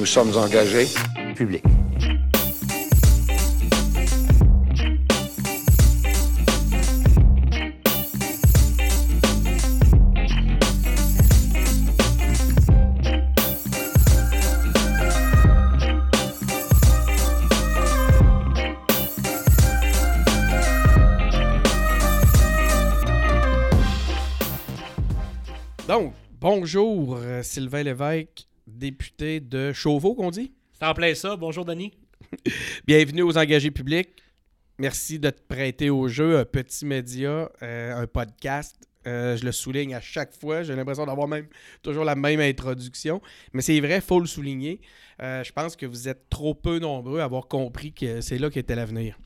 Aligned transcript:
Nous 0.00 0.06
sommes 0.06 0.34
engagés. 0.34 0.86
public. 1.36 1.62
Donc, 25.86 26.14
bonjour, 26.40 27.18
euh, 27.20 27.42
Sylvain 27.42 27.82
Lévesque, 27.82 28.46
député 28.66 29.40
de 29.40 29.72
Chauveau, 29.72 30.14
qu'on 30.14 30.30
dit? 30.30 30.52
C'est 30.72 30.86
en 30.86 30.94
plein 30.94 31.14
ça. 31.14 31.36
Bonjour, 31.36 31.64
Denis. 31.64 31.92
Bienvenue 32.86 33.22
aux 33.22 33.36
engagés 33.36 33.70
publics. 33.70 34.10
Merci 34.78 35.18
de 35.18 35.30
te 35.30 35.42
prêter 35.42 35.90
au 35.90 36.08
jeu, 36.08 36.38
un 36.38 36.44
petit 36.44 36.86
média, 36.86 37.50
euh, 37.62 38.02
un 38.02 38.06
podcast. 38.06 38.76
Euh, 39.06 39.36
je 39.36 39.44
le 39.44 39.52
souligne 39.52 39.94
à 39.94 40.00
chaque 40.00 40.34
fois. 40.34 40.62
J'ai 40.62 40.76
l'impression 40.76 41.06
d'avoir 41.06 41.26
même 41.26 41.46
toujours 41.82 42.04
la 42.04 42.14
même 42.14 42.40
introduction. 42.40 43.22
Mais 43.52 43.62
c'est 43.62 43.80
vrai, 43.80 44.00
faut 44.00 44.20
le 44.20 44.26
souligner. 44.26 44.80
Euh, 45.22 45.42
je 45.42 45.52
pense 45.52 45.76
que 45.76 45.86
vous 45.86 46.08
êtes 46.08 46.28
trop 46.28 46.54
peu 46.54 46.78
nombreux 46.78 47.20
à 47.20 47.24
avoir 47.24 47.46
compris 47.46 47.92
que 47.92 48.20
c'est 48.20 48.38
là 48.38 48.50
qu'était 48.50 48.74
l'avenir. 48.74 49.18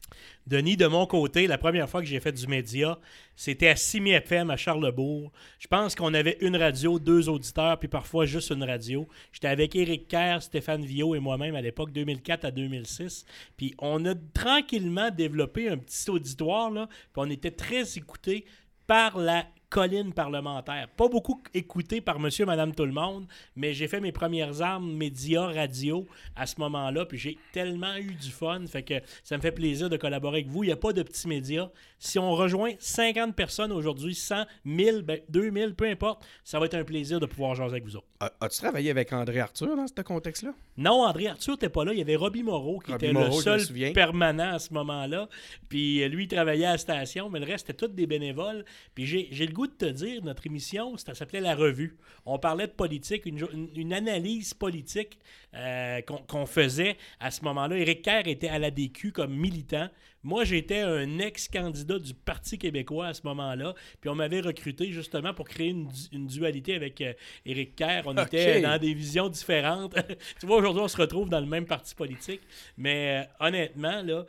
Denis, 0.47 0.77
de 0.77 0.87
mon 0.87 1.07
côté, 1.07 1.47
la 1.47 1.59
première 1.59 1.89
fois 1.89 2.01
que 2.01 2.07
j'ai 2.07 2.21
fait 2.21 2.33
du 2.33 2.47
média, 2.47 2.99
c'était 3.35 3.69
à 3.69 3.77
6000 3.77 4.15
FM 4.15 4.51
à 4.51 4.57
Charlebourg. 4.57 5.33
Je 5.59 5.67
pense 5.67 5.95
qu'on 5.95 6.13
avait 6.15 6.37
une 6.41 6.57
radio, 6.57 6.99
deux 6.99 7.29
auditeurs, 7.29 7.79
puis 7.79 7.89
parfois 7.89 8.27
juste 8.27 8.51
une 8.51 8.63
radio. 8.63 9.09
J'étais 9.33 9.49
avec 9.49 9.75
Éric 9.75 10.07
Kerr, 10.09 10.43
Stéphane 10.43 10.85
Villot 10.85 11.15
et 11.15 11.21
moi-même 11.21 11.55
à 11.55 11.63
l'époque 11.63 11.93
2004 11.93 12.45
à 12.45 12.51
2006. 12.51 13.25
Puis 13.57 13.75
on 13.79 14.05
a 14.05 14.15
tranquillement 14.35 15.11
développé 15.11 15.69
un 15.69 15.79
petit 15.79 16.11
auditoire, 16.11 16.71
là, 16.71 16.89
puis 16.89 17.17
on 17.17 17.31
était 17.31 17.51
très 17.51 17.97
écoutés 17.97 18.45
par 18.87 19.19
la 19.19 19.47
colline 19.75 20.13
parlementaire. 20.13 20.89
Pas 20.97 21.09
beaucoup 21.09 21.43
écouté 21.53 22.01
par 22.01 22.21
monsieur, 22.21 22.47
madame, 22.47 22.73
tout 22.77 22.85
le 22.85 22.93
monde, 22.93 23.27
mais 23.57 23.75
j'ai 23.75 23.89
fait 23.89 23.99
mes 23.99 24.13
premières 24.13 24.63
armes 24.63 24.95
médias, 24.95 25.47
radio 25.47 26.07
à 26.37 26.47
ce 26.47 26.61
moment-là, 26.61 27.05
puis 27.07 27.19
j'ai 27.19 27.39
tellement 27.53 27.97
eu 27.97 28.15
du 28.15 28.31
fun, 28.31 28.65
fait 28.69 28.85
que 28.85 28.95
ça 29.25 29.37
me 29.37 29.43
fait 29.43 29.51
plaisir 29.51 29.91
de 29.91 29.97
collaborer 29.97 30.39
avec 30.39 30.47
vous. 30.47 30.63
Il 30.63 30.69
n'y 30.69 30.73
a 30.73 30.77
pas 30.77 30.93
de 30.93 31.03
petits 31.03 31.27
médias. 31.27 31.71
Si 31.99 32.21
on 32.21 32.31
rejoint 32.37 32.75
50 32.79 33.35
personnes 33.35 33.73
aujourd'hui, 33.73 34.15
100, 34.15 34.45
1000, 34.65 35.03
ben, 35.03 35.19
2000, 35.29 35.75
peu 35.75 35.87
importe, 35.87 36.25
ça 36.45 36.61
va 36.61 36.67
être 36.67 36.75
un 36.75 36.85
plaisir 36.85 37.19
de 37.19 37.27
pouvoir 37.27 37.57
jaser 37.57 37.73
avec 37.73 37.85
vous 37.85 37.97
autres. 37.97 38.07
As-tu 38.41 38.59
travaillé 38.59 38.91
avec 38.91 39.13
André 39.13 39.41
Arthur 39.41 39.75
dans 39.75 39.87
ce 39.89 40.03
contexte-là? 40.03 40.53
Non, 40.77 41.03
André 41.03 41.27
Arthur 41.27 41.55
n'était 41.55 41.69
pas 41.69 41.85
là. 41.85 41.93
Il 41.93 41.99
y 41.99 42.03
avait 42.03 42.17
Robbie 42.17 42.43
Moreau 42.45 42.79
qui 42.79 42.93
Robbie 42.93 43.07
était 43.07 43.13
Moreau, 43.13 43.41
le 43.45 43.59
seul 43.59 43.93
permanent 43.93 44.55
à 44.55 44.59
ce 44.61 44.73
moment-là. 44.73 45.29
Puis 45.69 46.03
euh, 46.03 46.09
lui, 46.09 46.25
il 46.25 46.29
travaillait 46.29 46.67
à 46.67 46.73
la 46.73 46.79
station, 46.79 47.29
mais 47.29 47.41
le 47.41 47.47
reste, 47.47 47.67
c'était 47.67 47.87
tous 47.87 47.93
des 47.93 48.07
bénévoles. 48.07 48.65
Puis 48.95 49.07
j'ai 49.07 49.29
j'ai 49.31 49.47
le 49.47 49.53
goût 49.53 49.64
de 49.67 49.73
te 49.73 49.85
dire, 49.85 50.23
notre 50.25 50.47
émission, 50.47 50.97
ça 50.97 51.15
s'appelait 51.15 51.41
La 51.41 51.55
Revue. 51.55 51.97
On 52.27 52.39
parlait 52.39 52.67
de 52.67 52.73
politique, 52.73 53.27
une, 53.27 53.93
analyse 53.93 54.55
politique 54.55 55.19
euh, 55.55 56.01
qu'on 56.29 56.47
faisait 56.47 56.97
à 57.21 57.31
ce 57.31 57.43
moment-là. 57.45 57.77
Éric 57.77 58.03
Kerr 58.03 58.23
était 58.27 58.49
à 58.49 58.59
la 58.59 58.71
DQ 58.71 59.13
comme 59.13 59.35
militant. 59.35 59.89
Moi, 60.27 60.45
j'étais 60.45 60.81
un 60.81 61.19
ex-candidat 61.19 61.99
du 61.99 62.15
Parti 62.15 62.57
québécois 62.57 63.09
à 63.09 63.15
ce 63.15 63.21
moment-là. 63.25 63.75
Puis 64.01 64.09
on 64.09 64.15
m'avait 64.15 64.41
recruté 64.41 64.91
justement 64.91 65.35
pour 65.35 65.47
créer 65.47 65.69
une, 65.69 65.87
du- 65.87 66.09
une 66.17 66.27
dualité 66.27 66.75
avec 66.75 67.01
euh, 67.03 67.13
Éric 67.45 67.77
Kerr. 67.77 68.03
On 68.07 68.15
était 68.25 68.61
dans 68.63 68.79
des 68.79 68.95
visions 68.95 69.29
différentes. 69.29 69.95
tu 70.41 70.47
vois, 70.47 70.57
aujourd'hui, 70.57 70.83
on 70.83 70.89
se 70.89 70.97
retrouve 70.97 71.29
dans 71.29 71.41
le 71.41 71.47
même 71.47 71.67
parti 71.67 71.95
politique. 71.95 72.41
Mais 72.79 73.27
euh, 73.41 73.47
honnêtement, 73.47 74.01
là, 74.03 74.25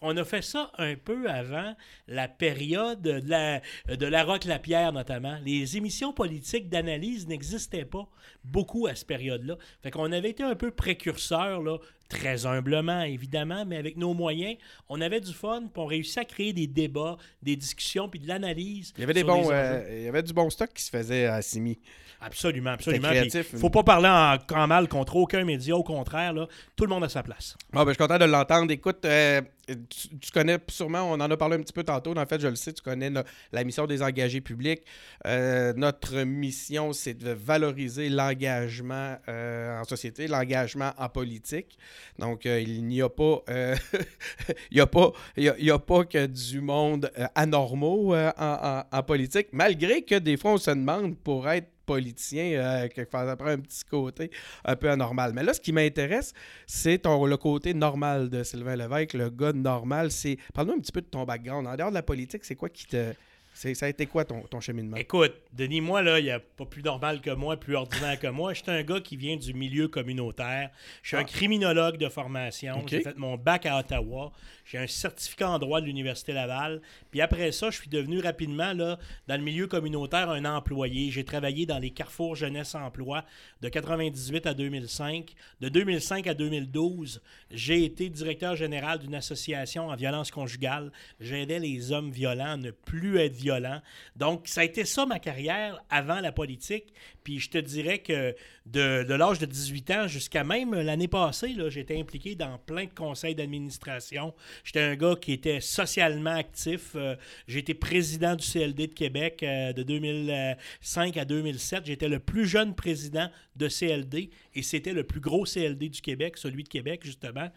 on 0.00 0.16
a 0.16 0.24
fait 0.24 0.42
ça 0.42 0.72
un 0.78 0.94
peu 0.96 1.28
avant 1.30 1.76
la 2.08 2.26
période 2.26 3.02
de 3.02 3.20
la, 3.26 3.60
de 3.94 4.06
la 4.06 4.24
Roque-Lapierre, 4.24 4.92
notamment. 4.92 5.38
Les 5.44 5.76
émissions 5.76 6.12
politiques 6.14 6.70
d'analyse 6.70 7.28
n'existaient 7.28 7.84
pas 7.84 8.08
beaucoup 8.44 8.86
à 8.86 8.94
cette 8.94 9.06
période-là. 9.06 9.56
Fait 9.82 9.90
qu'on 9.90 10.10
avait 10.10 10.31
été 10.32 10.42
un 10.42 10.54
peu 10.54 10.70
précurseurs, 10.70 11.62
là, 11.62 11.78
très 12.08 12.44
humblement, 12.46 13.02
évidemment, 13.02 13.64
mais 13.66 13.76
avec 13.76 13.96
nos 13.96 14.12
moyens, 14.12 14.56
on 14.88 15.00
avait 15.00 15.20
du 15.20 15.32
fun, 15.32 15.62
puis 15.72 15.82
on 15.82 15.86
réussit 15.86 16.18
à 16.18 16.24
créer 16.24 16.52
des 16.52 16.66
débats, 16.66 17.16
des 17.42 17.56
discussions, 17.56 18.08
puis 18.08 18.20
de 18.20 18.28
l'analyse. 18.28 18.92
Il 18.96 19.00
y 19.00 19.04
avait, 19.04 19.14
des 19.14 19.24
bons, 19.24 19.48
euh, 19.50 19.82
il 19.90 20.02
y 20.02 20.08
avait 20.08 20.22
du 20.22 20.32
bon 20.32 20.50
stock 20.50 20.70
qui 20.74 20.82
se 20.82 20.90
faisait 20.90 21.26
à 21.26 21.40
Simi. 21.40 21.78
Absolument, 22.20 22.70
absolument. 22.70 23.08
Créatif, 23.08 23.56
faut 23.56 23.70
pas 23.70 23.82
parler 23.82 24.08
en, 24.08 24.36
en 24.56 24.66
mal 24.66 24.88
contre 24.88 25.16
aucun 25.16 25.44
média, 25.44 25.74
au 25.74 25.82
contraire, 25.82 26.32
là, 26.32 26.46
tout 26.76 26.84
le 26.84 26.90
monde 26.90 27.04
a 27.04 27.08
sa 27.08 27.22
place. 27.22 27.56
Bon, 27.72 27.80
ben, 27.80 27.88
je 27.88 27.94
suis 27.94 27.98
content 27.98 28.18
de 28.18 28.26
l'entendre. 28.26 28.70
Écoute, 28.70 29.04
euh, 29.04 29.40
tu, 29.66 30.30
connais 30.32 30.58
sûrement, 30.68 31.02
on 31.10 31.14
en 31.14 31.30
a 31.30 31.36
parlé 31.36 31.56
un 31.56 31.60
petit 31.60 31.72
peu 31.72 31.84
tantôt. 31.84 32.16
En 32.16 32.26
fait, 32.26 32.40
je 32.40 32.48
le 32.48 32.56
sais, 32.56 32.72
tu 32.72 32.82
connais 32.82 33.10
no- 33.10 33.22
la 33.52 33.64
mission 33.64 33.86
des 33.86 34.02
engagés 34.02 34.40
publics. 34.40 34.82
Euh, 35.26 35.72
notre 35.76 36.22
mission, 36.22 36.92
c'est 36.92 37.14
de 37.14 37.30
valoriser 37.30 38.08
l'engagement 38.08 39.16
euh, 39.28 39.80
en 39.80 39.84
société, 39.84 40.26
l'engagement 40.26 40.92
en 40.98 41.08
politique. 41.08 41.78
Donc, 42.18 42.46
euh, 42.46 42.60
il 42.60 42.84
n'y 42.86 43.02
a 43.02 43.08
pas, 43.08 43.42
il 44.70 44.78
y 44.78 44.80
a 44.80 44.86
pas, 44.86 45.12
il 45.36 45.44
y 45.58 45.70
a, 45.70 45.78
pas 45.78 46.04
que 46.04 46.26
du 46.26 46.60
monde 46.60 47.10
anormaux 47.34 48.14
en, 48.14 48.82
en- 48.90 49.02
politique, 49.02 49.48
malgré 49.52 50.02
que 50.02 50.16
des 50.18 50.36
fois, 50.36 50.52
on 50.52 50.58
se 50.58 50.70
demande 50.70 51.16
pour 51.18 51.48
être 51.48 51.68
politicien, 51.84 52.44
euh, 52.52 52.88
que 52.88 53.02
ça 53.10 53.36
prend 53.36 53.48
un 53.48 53.58
petit 53.58 53.84
côté 53.84 54.30
un 54.64 54.76
peu 54.76 54.88
anormal. 54.88 55.32
Mais 55.34 55.42
là, 55.42 55.52
ce 55.52 55.60
qui 55.60 55.72
m'intéresse, 55.72 56.32
c'est 56.66 57.04
le 57.04 57.36
côté 57.36 57.74
normal 57.74 58.30
de 58.30 58.42
Sylvain 58.44 58.76
Lévesque, 58.76 59.14
le 59.14 59.30
gars 59.30 59.51
normal. 59.52 60.10
C'est 60.10 60.36
Parle-nous 60.54 60.74
un 60.74 60.80
petit 60.80 60.92
peu 60.92 61.00
de 61.00 61.06
ton 61.06 61.24
background. 61.24 61.66
En 61.66 61.76
dehors 61.76 61.90
de 61.90 61.94
la 61.94 62.02
politique, 62.02 62.44
c'est 62.44 62.56
quoi 62.56 62.68
qui 62.68 62.86
te. 62.86 63.12
c'est- 63.54 63.74
Ça 63.74 63.86
a 63.86 63.88
été 63.90 64.06
quoi 64.06 64.24
ton, 64.24 64.40
ton 64.42 64.60
cheminement? 64.60 64.96
Écoute, 64.96 65.34
Denis, 65.52 65.80
moi, 65.82 66.00
là, 66.02 66.18
il 66.18 66.24
n'y 66.24 66.30
a 66.30 66.40
pas 66.40 66.64
plus 66.64 66.82
normal 66.82 67.20
que 67.20 67.30
moi, 67.30 67.56
plus 67.58 67.74
ordinaire 67.76 68.18
que 68.18 68.26
moi. 68.28 68.54
Je 68.54 68.62
suis 68.62 68.70
un 68.70 68.82
gars 68.82 69.00
qui 69.00 69.16
vient 69.16 69.36
du 69.36 69.52
milieu 69.54 69.88
communautaire. 69.88 70.70
Je 71.02 71.08
suis 71.08 71.16
un 71.16 71.24
criminologue 71.24 71.98
de 71.98 72.08
formation. 72.08 72.74
J'ai 72.86 73.02
fait 73.02 73.18
mon 73.18 73.36
bac 73.36 73.66
à 73.66 73.78
Ottawa. 73.78 74.32
J'ai 74.64 74.78
un 74.78 74.86
certificat 74.86 75.50
en 75.50 75.58
droit 75.58 75.80
de 75.80 75.86
l'Université 75.86 76.32
Laval. 76.32 76.80
Puis 77.10 77.20
après 77.20 77.52
ça, 77.52 77.70
je 77.70 77.78
suis 77.78 77.88
devenu 77.88 78.20
rapidement, 78.20 78.72
là, 78.72 78.98
dans 79.28 79.36
le 79.36 79.42
milieu 79.42 79.66
communautaire, 79.66 80.30
un 80.30 80.44
employé. 80.44 81.10
J'ai 81.10 81.24
travaillé 81.24 81.66
dans 81.66 81.78
les 81.78 81.90
Carrefour 81.90 82.36
Jeunesse 82.36 82.74
Emploi 82.74 83.24
de 83.60 83.68
98 83.68 84.46
à 84.46 84.54
2005. 84.54 85.32
De 85.60 85.68
2005 85.68 86.26
à 86.26 86.34
2012, 86.34 87.22
j'ai 87.50 87.84
été 87.84 88.08
directeur 88.08 88.56
général 88.56 88.98
d'une 88.98 89.14
association 89.14 89.88
en 89.88 89.96
violence 89.96 90.30
conjugale. 90.30 90.92
J'aidais 91.20 91.58
les 91.58 91.92
hommes 91.92 92.10
violents 92.10 92.52
à 92.52 92.56
ne 92.56 92.70
plus 92.70 93.18
être 93.18 93.34
violents. 93.34 93.80
Donc, 94.16 94.48
ça 94.48 94.62
a 94.62 94.64
été 94.64 94.84
ça 94.84 95.06
ma 95.06 95.18
carrière 95.18 95.82
avant 95.90 96.20
la 96.20 96.32
politique. 96.32 96.92
Puis 97.24 97.38
je 97.38 97.50
te 97.50 97.58
dirais 97.58 97.98
que 97.98 98.34
de, 98.66 99.04
de 99.04 99.14
l'âge 99.14 99.38
de 99.38 99.46
18 99.46 99.90
ans 99.90 100.06
jusqu'à 100.06 100.44
même 100.44 100.74
l'année 100.74 101.08
passée, 101.08 101.54
j'étais 101.68 101.98
impliqué 101.98 102.34
dans 102.34 102.58
plein 102.58 102.84
de 102.84 102.94
conseils 102.94 103.34
d'administration. 103.34 104.34
J'étais 104.64 104.80
un 104.80 104.96
gars 104.96 105.16
qui 105.20 105.32
était 105.32 105.60
socialement 105.60 106.34
actif. 106.34 106.92
Euh, 106.94 107.16
été 107.62 107.74
président 107.74 108.34
du 108.34 108.44
CLD 108.46 108.88
de 108.88 108.92
Québec 108.92 109.42
euh, 109.42 109.72
de 109.72 109.82
2005 109.82 111.16
à 111.16 111.24
2007. 111.24 111.86
J'étais 111.86 112.08
le 112.08 112.18
plus 112.18 112.46
jeune 112.46 112.74
président 112.74 113.28
de 113.56 113.68
CLD 113.68 114.30
et 114.54 114.62
c'était 114.62 114.92
le 114.92 115.04
plus 115.04 115.20
gros 115.20 115.44
CLD 115.44 115.88
du 115.88 116.00
Québec, 116.00 116.36
celui 116.36 116.64
de 116.64 116.68
Québec, 116.68 117.00
justement. 117.04 117.48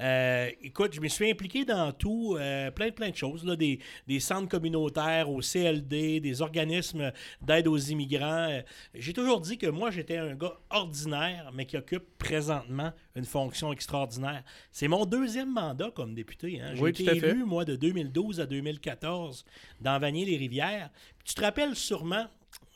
Euh, 0.00 0.50
écoute, 0.62 0.92
je 0.94 1.00
me 1.00 1.08
suis 1.08 1.30
impliqué 1.30 1.64
dans 1.64 1.92
tout, 1.92 2.36
euh, 2.38 2.70
plein, 2.70 2.90
plein 2.90 3.10
de 3.10 3.16
choses, 3.16 3.44
là, 3.44 3.56
des, 3.56 3.80
des 4.06 4.20
centres 4.20 4.48
communautaires 4.48 5.30
au 5.30 5.40
CLD, 5.40 6.20
des 6.20 6.42
organismes 6.42 7.12
d'aide 7.40 7.68
aux 7.68 7.78
immigrants. 7.78 8.60
J'ai 8.94 9.12
toujours 9.12 9.40
dit 9.40 9.58
que 9.58 9.66
moi, 9.66 9.90
j'étais 9.90 10.18
un 10.18 10.34
gars 10.34 10.58
ordinaire, 10.70 11.50
mais 11.54 11.66
qui 11.66 11.76
occupe 11.76 12.04
présentement 12.18 12.92
une 13.16 13.24
fonction 13.24 13.72
extraordinaire. 13.72 14.42
C'est 14.72 14.88
mon 14.88 15.04
deuxième 15.06 15.52
mandat 15.52 15.90
comme 15.94 16.14
député. 16.14 16.60
hein. 16.60 16.72
J'ai 16.74 16.82
Oui, 16.82 16.90
été 16.90 17.04
élu, 17.16 17.44
moi, 17.44 17.64
de 17.64 17.76
2012 17.76 18.40
à 18.40 18.46
2014 18.46 19.44
dans 19.80 19.98
Vanier-les-Rivières. 19.98 20.90
Tu 21.24 21.34
te 21.34 21.40
rappelles 21.40 21.76
sûrement, 21.76 22.26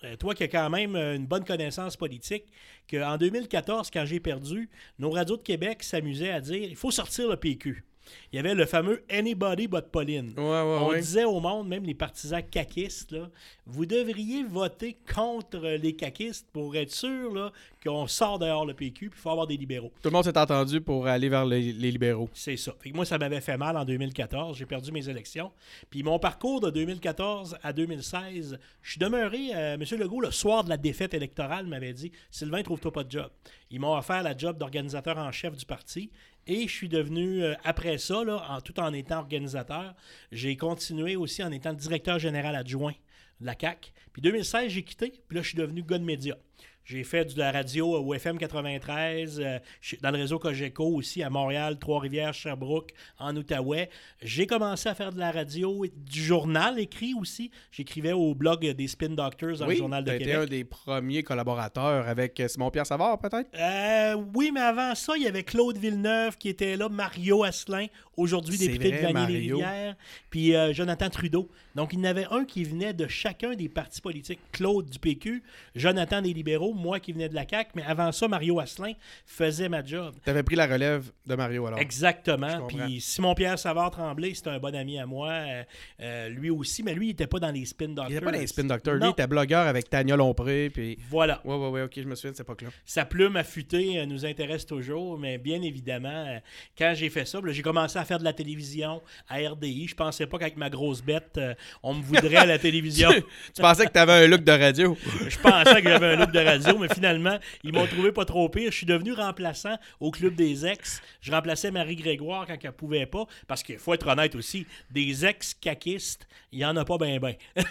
euh, 0.05 0.17
toi 0.17 0.35
qui 0.35 0.45
as 0.45 0.49
quand 0.49 0.71
même 0.71 0.95
euh, 0.95 1.17
une 1.17 1.27
bonne 1.27 1.45
connaissance 1.45 1.97
politique, 1.97 2.45
qu'en 2.89 3.17
2014, 3.17 3.91
quand 3.91 4.05
j'ai 4.07 4.21
perdu, 4.21 4.71
nos 4.99 5.11
radios 5.11 5.37
de 5.37 5.43
Québec 5.43 5.83
s'amusaient 5.83 6.31
à 6.31 6.41
dire 6.41 6.63
il 6.69 6.77
faut 6.77 6.93
sortir 6.93 7.29
le 7.29 7.37
PQ. 7.37 7.85
Il 8.33 8.37
y 8.37 8.39
avait 8.39 8.55
le 8.55 8.67
fameux 8.67 9.03
Anybody 9.11 9.69
but 9.69 9.87
Pauline. 9.91 10.33
Ouais, 10.37 10.43
ouais, 10.45 10.79
On 10.81 10.89
ouais. 10.89 11.01
disait 11.01 11.25
au 11.25 11.41
monde, 11.41 11.69
même 11.69 11.85
les 11.85 11.95
partisans 11.95 12.43
caquistes, 12.43 13.13
là, 13.13 13.29
vous 13.67 13.87
devriez 13.87 14.45
voter 14.45 14.97
contre 15.15 15.59
les 15.61 15.95
caquistes 15.95 16.47
pour 16.53 16.75
être 16.77 16.91
sûr 16.93 17.33
là, 17.35 17.53
qu'on 17.85 18.07
sort 18.07 18.39
dehors 18.39 18.65
le 18.67 18.75
PQ, 18.75 19.11
puis 19.11 19.19
il 19.19 19.23
faut 19.23 19.31
avoir 19.31 19.47
des 19.47 19.57
libéraux. 19.57 19.93
Tout 20.03 20.09
le 20.09 20.13
monde 20.15 20.25
s'est 20.25 20.39
entendu 20.39 20.81
pour 20.81 21.07
aller 21.07 21.29
vers 21.29 21.45
les, 21.45 21.73
les 21.73 21.91
libéraux. 21.91 22.29
C'est 22.33 22.57
ça. 22.57 22.73
Fait 22.81 22.91
que 22.91 22.97
moi, 22.97 23.05
ça 23.05 23.19
m'avait 23.19 23.41
fait 23.41 23.57
mal 23.57 23.77
en 23.77 23.85
2014. 23.85 24.57
J'ai 24.57 24.67
perdu 24.67 24.91
mes 24.93 25.09
élections. 25.09 25.53
Puis 25.91 26.03
mon 26.03 26.19
parcours 26.19 26.61
de 26.61 26.71
2014 26.71 27.59
à 27.63 27.73
2016, 27.73 28.59
je 28.83 28.91
suis 28.91 28.99
demeuré. 28.99 29.51
euh, 29.55 29.75
M. 29.75 29.85
Legault, 29.99 30.21
le 30.21 30.31
soir 30.31 30.65
de 30.65 30.69
la 30.69 30.77
défaite 30.77 31.15
électorale, 31.15 31.67
m'avait 31.67 31.93
dit 31.93 32.11
Sylvain, 32.31 32.63
trouve-toi 32.63 32.93
pas 32.93 33.05
de 33.05 33.11
job. 33.11 33.31
Ils 33.71 33.81
m'ont 33.81 33.97
offert 33.97 34.23
la 34.23 34.37
job 34.37 34.57
d'organisateur 34.59 35.19
en 35.19 35.31
chef 35.31 35.57
du 35.57 35.67
parti. 35.67 36.11
Et 36.49 36.67
je 36.67 36.73
suis 36.73 36.89
devenu, 36.89 37.43
euh, 37.43 37.55
après 37.63 37.99
ça, 37.99 38.21
en, 38.21 38.61
tout 38.63 38.81
en 38.81 38.95
étant 38.95 39.19
organisateur, 39.19 39.95
j'ai 40.33 40.57
continué 40.57 41.15
aussi 41.15 41.45
en 41.45 41.53
étant 41.53 41.75
directeur 41.75 42.19
général 42.19 42.57
adjoint 42.57 42.95
de 43.41 43.47
la 43.47 43.55
CAC. 43.55 43.93
Puis 44.15 44.23
2016, 44.23 44.71
j'ai 44.71 44.83
quitté. 44.83 45.13
Puis 45.29 45.37
là, 45.37 45.43
je 45.43 45.49
suis 45.49 45.59
devenu 45.59 45.83
gars. 45.83 46.39
J'ai 46.89 47.05
fait 47.05 47.35
de 47.35 47.39
la 47.39 47.53
radio 47.53 47.99
au 47.99 48.15
FM 48.15 48.39
93, 48.39 49.43
euh, 49.45 49.59
dans 50.01 50.11
le 50.11 50.17
réseau 50.17 50.39
Cogeco 50.39 50.87
aussi 50.87 51.23
à 51.23 51.29
Montréal, 51.29 51.79
Trois-Rivières, 51.79 52.33
Sherbrooke, 52.33 52.95
en 53.19 53.37
Outaouais. 53.37 53.91
J'ai 54.23 54.47
commencé 54.47 54.89
à 54.89 54.95
faire 54.95 55.13
de 55.13 55.19
la 55.19 55.31
radio 55.31 55.85
et 55.85 55.93
du 55.95 56.25
journal 56.25 56.79
écrit 56.79 57.13
aussi. 57.13 57.51
J'écrivais 57.73 58.13
au 58.13 58.35
blog 58.35 58.67
des 58.67 58.89
Spin 58.89 59.11
Doctors 59.11 59.59
dans 59.59 59.67
le 59.67 59.75
Journal 59.75 60.03
de 60.03 60.13
Québec. 60.13 60.35
un 60.35 60.47
des 60.47 60.65
premiers 60.65 61.23
collaborateurs 61.23 62.09
avec 62.09 62.41
euh, 62.41 62.49
Simon-Pierre 62.49 62.87
Savard, 62.87 63.19
peut-être? 63.19 63.51
Euh, 63.55 64.17
oui, 64.35 64.51
mais 64.51 64.61
avant 64.63 64.95
ça, 64.95 65.13
il 65.15 65.25
y 65.25 65.27
avait 65.27 65.43
Claude 65.43 65.77
Villeneuve 65.77 66.39
qui 66.39 66.49
était 66.49 66.75
là, 66.79 66.89
Mario 66.89 67.45
Asselin, 67.45 67.89
aujourd'hui 68.17 68.57
député 68.57 68.93
vrai, 68.93 69.13
de. 69.13 69.13
Vanier-les-Rivières, 69.13 69.97
puis 70.31 70.55
euh, 70.55 70.73
Jonathan 70.73 71.11
Trudeau. 71.11 71.51
Donc, 71.75 71.93
il 71.93 71.99
y 71.99 72.03
en 72.03 72.05
avait 72.05 72.27
un 72.31 72.45
qui 72.47 72.65
venait 72.65 72.95
de 72.95 73.07
chacun 73.07 73.55
des 73.55 73.69
partis 73.69 74.01
politiques. 74.01 74.41
Claude 74.53 74.89
du 74.89 74.99
PQ, 74.99 75.43
Jonathan 75.77 76.23
des 76.23 76.33
libéraux, 76.33 76.75
moi 76.79 77.01
qui 77.01 77.13
venais 77.13 77.29
de 77.29 77.35
la 77.35 77.45
CAQ, 77.49 77.71
mais 77.75 77.83
avant 77.85 78.13
ça, 78.13 78.29
Mario 78.29 78.59
Asselin 78.61 78.93
faisait 79.27 79.69
ma 79.69 79.85
job. 79.85 80.15
T'avais 80.25 80.43
pris 80.43 80.57
la 80.57 80.67
relève 80.67 81.11
de 81.27 81.35
Mario, 81.35 81.67
alors. 81.67 81.79
Exactement. 81.79 82.67
Puis 82.67 83.01
Simon-Pierre 83.01 83.59
Savard-Tremblay, 83.59 84.35
c'était 84.35 84.51
un 84.51 84.59
bon 84.59 84.75
ami 84.75 84.99
à 84.99 85.07
moi. 85.07 85.29
euh, 85.31 85.63
euh, 86.01 86.29
lui 86.29 86.51
aussi, 86.51 86.83
mais 86.83 86.95
lui, 86.95 87.07
il 87.07 87.09
n'était 87.11 87.27
pas 87.27 87.39
dans 87.39 87.51
les 87.51 87.65
spin 87.65 87.89
doctors. 87.89 88.07
Il 88.11 88.17
était 88.17 88.25
pas 88.25 88.33
dans 88.33 88.39
les 88.39 88.47
Spin 88.47 88.65
Doctors. 88.65 88.95
Lui, 88.95 89.07
il 89.07 89.11
était 89.11 89.27
blogueur 89.27 89.67
avec 89.67 89.91
Tania 89.91 90.17
Lompré, 90.17 90.71
puis... 90.71 90.99
Voilà. 91.11 91.41
Ouais, 91.45 91.57
ouais, 91.57 91.69
ouais, 91.69 91.83
ok, 91.83 91.93
je 91.97 92.03
me 92.03 92.15
souviens 92.15 92.31
de 92.33 92.37
cette 92.37 92.47
époque-là. 92.47 92.69
Sa 92.85 93.05
plume 93.05 93.37
affûtée 93.37 93.99
euh, 93.99 94.07
nous 94.07 94.25
intéresse 94.25 94.67
toujours, 94.67 95.19
mais 95.19 95.39
bien 95.39 95.61
évidemment, 95.63 96.41
quand 96.77 96.93
j'ai 96.95 97.11
fait 97.11 97.25
ça, 97.25 97.41
là, 97.43 97.53
j'ai 97.53 97.63
commencé 97.63 97.99
à 97.99 98.05
faire 98.05 98.19
de 98.19 98.25
la 98.25 98.33
télévision 98.33 99.03
à 99.29 99.37
RDI. 99.37 99.89
Je 99.89 99.95
pensais 99.95 100.27
pas 100.27 100.39
qu'avec 100.39 100.57
ma 100.57 100.71
grosse 100.71 101.03
bête, 101.03 101.39
on 101.83 101.95
me 101.95 102.03
voudrait 102.03 102.37
à 102.37 102.47
la 102.47 102.59
télévision. 102.59 103.11
tu 103.55 103.63
pensais 103.63 103.87
que 103.87 103.93
t'avais 103.93 104.25
un 104.25 104.27
look 104.27 104.45
de 104.45 104.53
radio? 104.53 104.97
Je 105.29 105.39
pensais 105.39 105.83
que 105.83 105.89
j'avais 105.89 106.07
un 106.15 106.17
look 106.17 106.33
de 106.33 106.39
radio, 106.39 106.68
mais 106.79 106.89
finalement, 106.93 107.39
ils 107.63 107.73
m'ont 107.73 107.87
trouvé 107.87 108.13
pas 108.13 108.25
trop 108.25 108.49
pire. 108.49 108.71
Je 108.71 108.77
suis 108.77 108.87
devenu 108.87 109.13
remplaçant 109.13 109.77
au 110.01 110.11
Club 110.11 110.35
des 110.35 110.67
Ex. 110.67 111.01
Je 111.21 111.31
remplaçais 111.31 111.71
Marie 111.71 111.97
Grégoire 111.97 112.47
quand 112.47 112.57
elle 112.63 112.73
pouvait 112.73 113.07
pas, 113.07 113.27
parce 113.47 113.63
qu'il 113.63 113.79
faut 113.79 113.95
être 113.95 114.07
honnête 114.07 114.35
aussi, 114.35 114.67
des 114.91 115.25
ex-caquistes, 115.25 116.27
il 116.53 116.61
y 116.61 116.65
en 116.65 116.77
a 116.77 116.85
pas 116.85 116.99
ben 116.99 117.19
ben. 117.19 117.35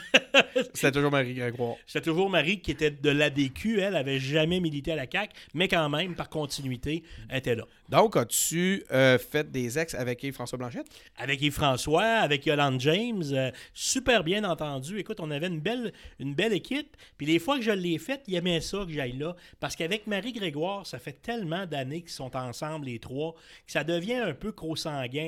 C'était 0.73 0.91
toujours 0.91 1.11
Marie 1.11 1.33
Grégoire. 1.33 1.75
C'était 1.85 2.09
toujours 2.09 2.29
Marie 2.29 2.61
qui 2.61 2.71
était 2.71 2.91
de 2.91 3.09
l'ADQ, 3.09 3.79
elle 3.79 3.95
avait 3.95 4.19
jamais 4.19 4.59
milité 4.59 4.91
à 4.91 4.95
la 4.95 5.05
CAQ, 5.09 5.33
mais 5.53 5.67
quand 5.67 5.89
même, 5.89 6.15
par 6.15 6.29
continuité, 6.29 7.03
elle 7.29 7.39
était 7.39 7.55
là. 7.55 7.63
Donc, 7.89 8.17
as-tu 8.17 8.83
euh, 8.91 9.17
fait 9.17 9.49
des 9.49 9.79
ex 9.79 9.95
avec 9.95 10.21
Yves-François 10.23 10.57
Blanchette? 10.57 10.87
Avec 11.17 11.41
Yves-François, 11.41 12.03
avec 12.03 12.45
Yolande 12.45 12.79
James, 12.81 13.23
euh, 13.31 13.51
super 13.73 14.23
bien 14.23 14.43
entendu. 14.43 14.99
Écoute, 14.99 15.19
on 15.21 15.31
avait 15.31 15.47
une 15.47 15.61
belle, 15.61 15.93
une 16.19 16.33
belle 16.33 16.53
équipe. 16.53 16.97
Puis 17.17 17.25
les 17.25 17.39
fois 17.39 17.57
que 17.57 17.63
je 17.63 17.71
l'ai 17.71 17.97
faite, 17.97 18.23
il 18.27 18.35
aimait 18.35 18.61
ça 18.61 18.83
que 18.87 18.93
j'aille 18.93 19.17
là. 19.17 19.35
Parce 19.59 19.75
qu'avec 19.75 20.07
Marie 20.07 20.33
Grégoire, 20.33 20.85
ça 20.85 20.99
fait 20.99 21.21
tellement 21.21 21.65
d'années 21.65 22.01
qu'ils 22.01 22.09
sont 22.11 22.35
ensemble, 22.35 22.87
les 22.87 22.99
trois, 22.99 23.33
que 23.65 23.71
ça 23.71 23.83
devient 23.83 24.15
un 24.15 24.33
peu 24.33 24.51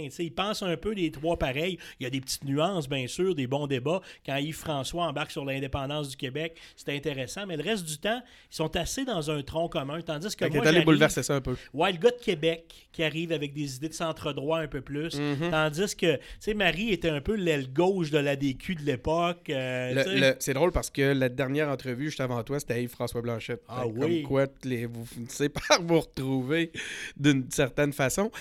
sais, 0.10 0.26
Ils 0.26 0.34
pensent 0.34 0.64
un 0.64 0.78
peu 0.78 0.94
les 0.94 1.12
trois 1.12 1.38
pareils. 1.38 1.78
Il 2.00 2.04
y 2.04 2.06
a 2.06 2.10
des 2.10 2.22
petites 2.22 2.44
nuances, 2.44 2.88
bien 2.90 3.08
sûr, 3.08 3.36
des 3.36 3.48
bons 3.48 3.68
débats. 3.68 4.02
Quand 4.26 4.38
Yves-François 4.38 5.06
embarque 5.06 5.32
sur 5.32 5.46
l'indépendance 5.46 6.10
du 6.10 6.18
Québec, 6.18 6.58
c'est 6.76 6.96
intéressant. 6.96 7.46
Mais 7.46 7.58
le 7.58 7.64
reste 7.64 7.86
du 7.86 7.98
temps, 7.98 8.22
ils 8.52 8.56
sont 8.56 8.76
assez 8.76 9.06
dans 9.06 9.32
un 9.32 9.42
tronc 9.42 9.70
commun. 9.70 10.02
Tandis 10.02 10.36
que 10.36 10.46
moi, 10.46 10.68
allé 10.68 10.82
bouleverser 10.82 11.24
ça 11.24 11.36
un 11.36 11.42
peu. 11.42 11.56
Ouais, 11.74 11.92
le 11.92 11.98
gars 11.98 12.12
de 12.12 12.24
Québec 12.24 12.88
qui 12.92 13.04
arrive 13.04 13.32
avec 13.32 13.54
des 13.54 13.76
idées 13.76 13.90
de 13.90 13.94
centre-droit 13.94 14.60
un 14.60 14.68
peu 14.68 14.82
plus. 14.82 15.20
Mhm. 15.20 15.52
Tandis 15.52 15.96
que, 15.96 16.16
tu 16.16 16.22
sais, 16.40 16.54
Marie 16.54 16.92
était 16.92 17.10
un 17.10 17.22
peu 17.22 17.36
l'aile 17.36 17.72
gauche 17.72 18.12
de 18.12 18.18
l'ADQ 18.18 18.76
de 18.76 18.84
l'époque. 18.84 19.50
euh, 19.50 20.34
c'est 20.40 20.54
drôle 20.54 20.72
parce 20.72 20.90
que 20.90 21.02
la 21.02 21.30
dernière 21.30 21.70
entrevue 21.70 22.06
juste 22.06 22.22
avant 22.22 22.44
toi, 22.44 22.60
c'était 22.60 22.84
Yves-François 22.84 23.22
Ah 23.68 23.84
Fait 23.84 23.90
oui. 23.92 24.22
Comme 24.22 24.30
quoi, 24.30 24.48
les, 24.64 24.86
vous 24.86 25.06
finissez 25.06 25.50
par 25.68 25.82
vous 25.82 26.00
retrouver 26.02 26.72
d'une 27.18 27.50
certaine 27.52 27.94
façon. 27.94 28.32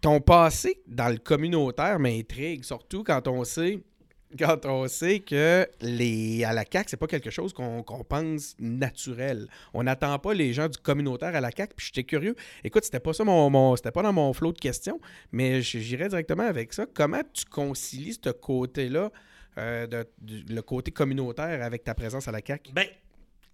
Ton 0.00 0.20
passé 0.20 0.80
dans 0.86 1.08
le 1.08 1.18
communautaire 1.18 1.98
m'intrigue, 1.98 2.64
surtout 2.64 3.02
quand 3.02 3.26
on 3.28 3.44
sait 3.44 3.80
quand 4.38 4.66
on 4.66 4.86
sait 4.88 5.20
que 5.20 5.66
les 5.80 6.44
à 6.44 6.52
la 6.52 6.62
CAQ, 6.70 6.90
c'est 6.90 6.96
pas 6.98 7.06
quelque 7.06 7.30
chose 7.30 7.54
qu'on 7.54 7.82
pense 8.06 8.54
naturel. 8.58 9.48
On 9.72 9.82
n'attend 9.84 10.18
pas 10.18 10.34
les 10.34 10.52
gens 10.52 10.68
du 10.68 10.76
communautaire 10.76 11.34
à 11.34 11.40
la 11.40 11.50
CAQ. 11.50 11.72
Puis 11.74 11.86
j'étais 11.86 12.04
curieux. 12.04 12.36
Écoute, 12.62 12.84
c'était 12.84 13.00
pas 13.00 13.14
ça 13.14 13.24
mon, 13.24 13.48
mon- 13.48 13.74
c'était 13.74 13.90
pas 13.90 14.02
dans 14.02 14.12
mon 14.12 14.32
flot 14.34 14.52
de 14.52 14.58
questions, 14.58 15.00
mais 15.32 15.62
j- 15.62 15.80
j'irais 15.82 16.10
directement 16.10 16.42
avec 16.42 16.74
ça. 16.74 16.84
Comment 16.92 17.22
tu 17.32 17.46
concilies 17.46 18.18
ce 18.22 18.28
côté-là, 18.30 19.10
euh, 19.56 19.86
de- 19.86 20.06
le 20.20 20.60
côté 20.60 20.90
communautaire 20.90 21.62
avec 21.64 21.82
ta 21.84 21.94
présence 21.94 22.28
à 22.28 22.32
la 22.32 22.40
CAQ? 22.46 22.72
Ben, 22.74 22.86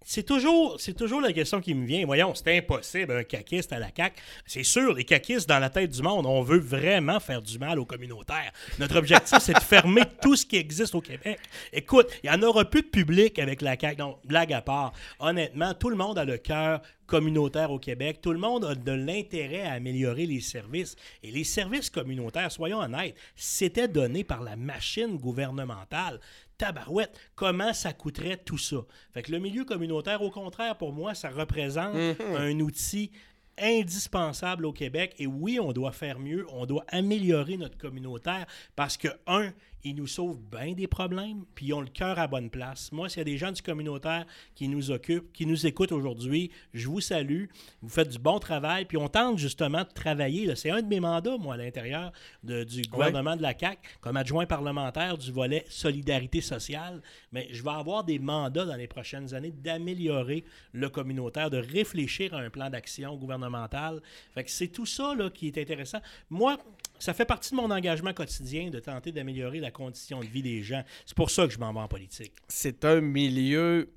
c'est 0.07 0.21
toujours, 0.21 0.79
c'est 0.79 0.93
toujours 0.93 1.19
la 1.19 1.33
question 1.33 1.59
qui 1.59 1.73
me 1.73 1.83
vient. 1.83 2.05
Voyons, 2.05 2.35
c'est 2.35 2.55
impossible, 2.59 3.11
un 3.11 3.23
caquiste 3.23 3.73
à 3.73 3.79
la 3.79 3.87
CAQ. 3.95 4.21
C'est 4.45 4.63
sûr, 4.63 4.93
les 4.93 5.03
caquistes 5.03 5.49
dans 5.49 5.57
la 5.57 5.71
tête 5.71 5.89
du 5.89 6.03
monde, 6.03 6.27
on 6.27 6.43
veut 6.43 6.59
vraiment 6.59 7.19
faire 7.19 7.41
du 7.41 7.57
mal 7.57 7.79
aux 7.79 7.85
communautaires. 7.85 8.51
Notre 8.77 8.97
objectif, 8.97 9.39
c'est 9.39 9.53
de 9.53 9.59
fermer 9.59 10.03
tout 10.21 10.35
ce 10.35 10.45
qui 10.45 10.57
existe 10.57 10.93
au 10.93 11.01
Québec. 11.01 11.39
Écoute, 11.73 12.07
il 12.23 12.29
n'y 12.29 12.35
en 12.35 12.43
aura 12.43 12.65
plus 12.65 12.83
de 12.83 12.87
public 12.87 13.39
avec 13.39 13.63
la 13.63 13.79
CAQ. 13.79 13.95
Donc, 13.95 14.19
blague 14.25 14.53
à 14.53 14.61
part. 14.61 14.93
Honnêtement, 15.19 15.73
tout 15.73 15.89
le 15.89 15.95
monde 15.95 16.19
a 16.19 16.23
le 16.23 16.37
cœur 16.37 16.81
communautaire 17.07 17.71
au 17.71 17.79
Québec. 17.79 18.19
Tout 18.21 18.31
le 18.31 18.39
monde 18.39 18.65
a 18.65 18.75
de 18.75 18.91
l'intérêt 18.91 19.61
à 19.61 19.73
améliorer 19.73 20.25
les 20.25 20.41
services. 20.41 20.95
Et 21.23 21.31
les 21.31 21.43
services 21.43 21.89
communautaires, 21.89 22.51
soyons 22.51 22.79
honnêtes, 22.79 23.15
c'était 23.35 23.87
donné 23.87 24.23
par 24.23 24.43
la 24.43 24.55
machine 24.55 25.17
gouvernementale. 25.17 26.19
Tabarouette, 26.57 27.17
comment 27.35 27.73
ça 27.73 27.93
coûterait 27.93 28.37
tout 28.37 28.57
ça? 28.57 28.77
Fait 29.13 29.21
que 29.21 29.31
le 29.31 29.39
milieu 29.39 29.65
communautaire, 29.65 30.21
au 30.21 30.31
contraire, 30.31 30.77
pour 30.77 30.93
moi, 30.93 31.13
ça 31.13 31.29
représente 31.29 31.95
un 32.35 32.59
outil 32.59 33.11
indispensable 33.57 34.65
au 34.65 34.73
Québec. 34.73 35.15
Et 35.17 35.27
oui, 35.27 35.59
on 35.59 35.71
doit 35.71 35.91
faire 35.91 36.19
mieux, 36.19 36.45
on 36.51 36.65
doit 36.65 36.85
améliorer 36.89 37.57
notre 37.57 37.77
communautaire 37.77 38.45
parce 38.75 38.97
que, 38.97 39.07
un, 39.27 39.51
il 39.85 39.95
nous 39.95 40.07
sauve 40.07 40.39
bien 40.51 40.73
des 40.73 40.87
problèmes, 40.87 41.45
puis 41.53 41.67
ils 41.67 41.73
ont 41.73 41.81
le 41.81 41.87
cœur 41.87 42.17
à 42.17 42.27
bonne 42.27 42.49
place. 42.49 42.91
Moi, 42.91 43.07
s'il 43.07 43.19
y 43.19 43.21
a 43.21 43.25
des 43.25 43.37
gens 43.37 43.51
du 43.51 43.61
communautaire 43.61 44.25
qui 44.55 44.67
nous 44.67 44.89
occupent, 44.89 45.31
qui 45.31 45.45
nous 45.45 45.67
écoutent 45.67 45.91
aujourd'hui, 45.91 46.49
je 46.73 46.87
vous 46.87 47.01
salue. 47.01 47.45
Vous 47.83 47.89
faites 47.89 48.09
du 48.09 48.17
bon 48.17 48.39
travail, 48.39 48.85
puis 48.85 48.97
on 48.97 49.07
tente 49.07 49.37
justement 49.37 49.83
de 49.83 49.93
travailler. 49.93 50.53
C'est 50.55 50.71
un 50.71 50.81
de 50.81 50.87
mes 50.87 50.99
mandats, 50.99 51.37
moi, 51.37 51.53
à 51.53 51.57
l'intérieur 51.57 52.11
du 52.43 52.81
gouvernement 52.89 53.35
de 53.35 53.43
la 53.43 53.57
CAQ, 53.57 53.79
comme 54.01 54.17
adjoint 54.17 54.47
parlementaire 54.47 55.19
du 55.19 55.31
volet 55.31 55.63
solidarité 55.69 56.41
sociale. 56.41 57.03
Mais 57.31 57.47
je 57.51 57.63
vais 57.63 57.69
avoir 57.69 58.03
des 58.03 58.17
mandats 58.17 58.65
dans 58.65 58.75
les 58.75 58.87
prochaines 58.87 59.35
années 59.35 59.51
d'améliorer 59.51 60.45
le 60.71 60.89
communautaire, 60.89 61.51
de 61.51 61.57
réfléchir 61.57 62.33
à 62.33 62.39
un 62.39 62.49
plan 62.49 62.71
d'action 62.71 63.15
gouvernemental. 63.15 64.01
Fait 64.33 64.43
que 64.43 64.49
c'est 64.49 64.69
tout 64.69 64.87
ça 64.87 65.13
là, 65.13 65.29
qui 65.29 65.45
est 65.45 65.57
intéressant. 65.59 65.99
Moi, 66.31 66.57
ça 66.97 67.13
fait 67.13 67.25
partie 67.25 67.51
de 67.51 67.57
mon 67.57 67.69
engagement 67.71 68.13
quotidien 68.13 68.69
de 68.69 68.79
tenter 68.79 69.11
d'améliorer 69.11 69.59
la 69.59 69.69
condition 69.75 70.19
de 70.19 70.25
vie 70.25 70.41
des 70.41 70.63
gens. 70.63 70.83
C'est 71.05 71.15
pour 71.15 71.29
ça 71.29 71.45
que 71.47 71.53
je 71.53 71.59
m'en 71.59 71.71
vais 71.73 71.79
en 71.79 71.87
politique. 71.87 72.33
c'est 72.47 72.83
un 72.85 73.01
milieu 73.01 73.91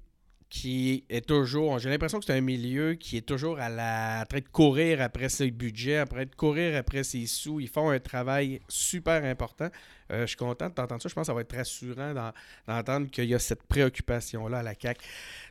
qui 0.50 1.04
est 1.11 1.26
toujours. 1.26 1.78
J'ai 1.78 1.90
l'impression 1.90 2.18
que 2.18 2.25
c'est 2.25 2.32
un 2.32 2.40
milieu 2.40 2.94
qui 2.94 3.18
est 3.18 3.26
toujours 3.26 3.58
à 3.61 3.68
la 3.68 4.25
en 4.25 4.40
de 4.40 4.49
courir 4.49 5.02
après 5.02 5.28
ses 5.28 5.50
budgets, 5.50 5.99
après 5.99 6.25
de 6.25 6.35
courir 6.35 6.75
après 6.75 7.04
ses 7.04 7.26
sous. 7.26 7.61
Ils 7.61 7.68
font 7.68 7.90
un 7.90 7.99
travail 7.99 8.61
super 8.66 9.23
important. 9.25 9.68
Euh, 10.11 10.23
je 10.23 10.28
suis 10.28 10.37
content 10.38 10.70
de 10.70 10.75
t'entendre 10.75 11.02
ça. 11.02 11.08
Je 11.11 11.14
pense 11.14 11.25
que 11.25 11.26
ça 11.26 11.35
va 11.35 11.42
être 11.42 11.54
rassurant 11.54 12.14
d'en- 12.14 12.32
d'entendre 12.66 13.11
qu'il 13.11 13.26
y 13.26 13.35
a 13.35 13.38
cette 13.38 13.62
préoccupation-là 13.64 14.61
à 14.61 14.62
la 14.62 14.73
CAQ. 14.80 15.04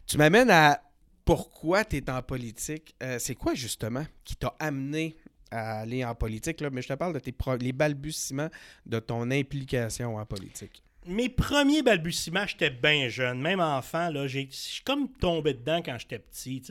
Tu 0.08 0.18
m'amènes 0.18 0.50
à 0.50 0.82
pourquoi 1.24 1.86
tu 1.86 1.98
es 1.98 2.10
en 2.10 2.24
politique. 2.24 2.96
Euh, 3.04 3.18
c'est 3.20 3.36
quoi 3.36 3.54
justement 3.54 4.06
qui 4.24 4.36
t'a 4.36 4.56
amené 4.60 5.16
à 5.52 5.80
aller 5.80 6.04
en 6.04 6.16
politique? 6.16 6.62
Mais 6.72 6.82
je 6.82 6.88
te 6.88 6.94
parle 6.94 7.14
de 7.14 7.20
tes 7.20 7.34
les 7.60 7.74
balbutiements 7.74 8.50
de 8.86 9.00
ton 9.00 9.30
implication 9.32 10.18
en 10.18 10.26
politique. 10.26 10.84
Mes 11.06 11.30
premiers 11.30 11.84
balbutiements, 11.84 12.46
j'étais 12.46 12.70
bien 12.70 13.08
jeune, 13.08 13.40
même 13.40 13.62
enfant, 13.62 14.10
là, 14.10 14.28
j'ai, 14.28 14.50
comme 14.86 15.10
tombé 15.10 15.54
dedans 15.54 15.82
quand 15.82 15.98
j'étais 15.98 16.20
petit. 16.20 16.62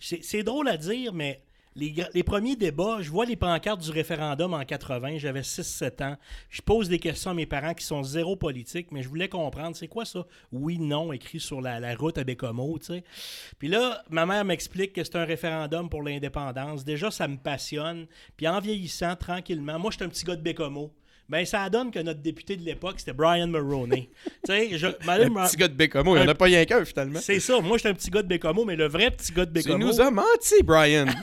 c'est 0.00 0.42
drôle 0.42 0.68
à 0.68 0.76
dire, 0.76 1.12
mais 1.12 1.40
les, 1.76 2.22
premiers 2.22 2.56
débats, 2.56 2.98
je 3.00 3.10
vois 3.10 3.26
les 3.26 3.36
pancartes 3.36 3.82
du 3.82 3.90
référendum 3.90 4.54
en 4.54 4.64
80, 4.64 5.18
j'avais 5.18 5.42
6-7 5.42 6.02
ans. 6.04 6.16
Je 6.48 6.62
pose 6.62 6.88
des 6.88 6.98
questions 6.98 7.32
à 7.32 7.34
mes 7.34 7.46
parents 7.46 7.74
qui 7.74 7.84
sont 7.84 8.02
zéro 8.02 8.34
politique, 8.34 8.88
mais 8.92 9.02
je 9.02 9.08
voulais 9.08 9.28
comprendre, 9.28 9.76
c'est 9.76 9.88
quoi 9.88 10.04
ça? 10.04 10.26
Oui, 10.52 10.78
non, 10.78 11.12
écrit 11.12 11.38
sur 11.38 11.60
la, 11.60 11.78
la 11.78 11.94
route 11.94 12.16
à 12.16 12.24
Bécomo, 12.24 12.78
tu 12.78 12.86
sais. 12.86 13.04
Puis 13.58 13.68
là, 13.68 14.02
ma 14.08 14.24
mère 14.24 14.44
m'explique 14.44 14.94
que 14.94 15.04
c'est 15.04 15.16
un 15.16 15.24
référendum 15.24 15.90
pour 15.90 16.02
l'indépendance. 16.02 16.84
Déjà, 16.84 17.10
ça 17.10 17.28
me 17.28 17.36
passionne. 17.36 18.06
Puis 18.36 18.48
en 18.48 18.58
vieillissant, 18.60 19.14
tranquillement, 19.16 19.78
moi, 19.78 19.90
je 19.90 19.96
suis 19.96 20.04
un 20.04 20.08
petit 20.08 20.24
gars 20.24 20.36
de 20.36 20.42
Bécomo. 20.42 20.92
Ben, 21.28 21.44
ça 21.44 21.68
donne 21.68 21.90
que 21.90 21.98
notre 21.98 22.20
député 22.20 22.56
de 22.56 22.62
l'époque, 22.64 22.94
c'était 22.98 23.12
Brian 23.12 23.48
Mulroney. 23.48 24.08
tu 24.46 24.52
sais, 24.52 24.78
je 24.78 24.86
m'allais 25.04 25.24
Le 25.24 25.30
me- 25.30 25.44
petit 25.46 25.56
gars 25.56 25.66
de 25.66 25.74
Bécamo, 25.74 26.14
il 26.16 26.20
n'y 26.20 26.24
en 26.26 26.30
a 26.30 26.34
pas 26.36 26.44
rien 26.44 26.64
qu'un 26.64 26.84
finalement. 26.84 27.18
C'est 27.20 27.40
ça, 27.40 27.60
moi, 27.60 27.78
j'étais 27.78 27.88
un 27.88 27.94
petit 27.94 28.10
gars 28.10 28.22
de 28.22 28.28
Bécomo, 28.28 28.64
mais 28.64 28.76
le 28.76 28.86
vrai 28.86 29.10
petit 29.10 29.32
gars 29.32 29.44
de 29.44 29.50
Tu 29.60 29.66
Bécomo. 29.66 29.84
nous 29.86 30.00
as 30.00 30.10
menti, 30.10 30.62
Brian. 30.62 31.06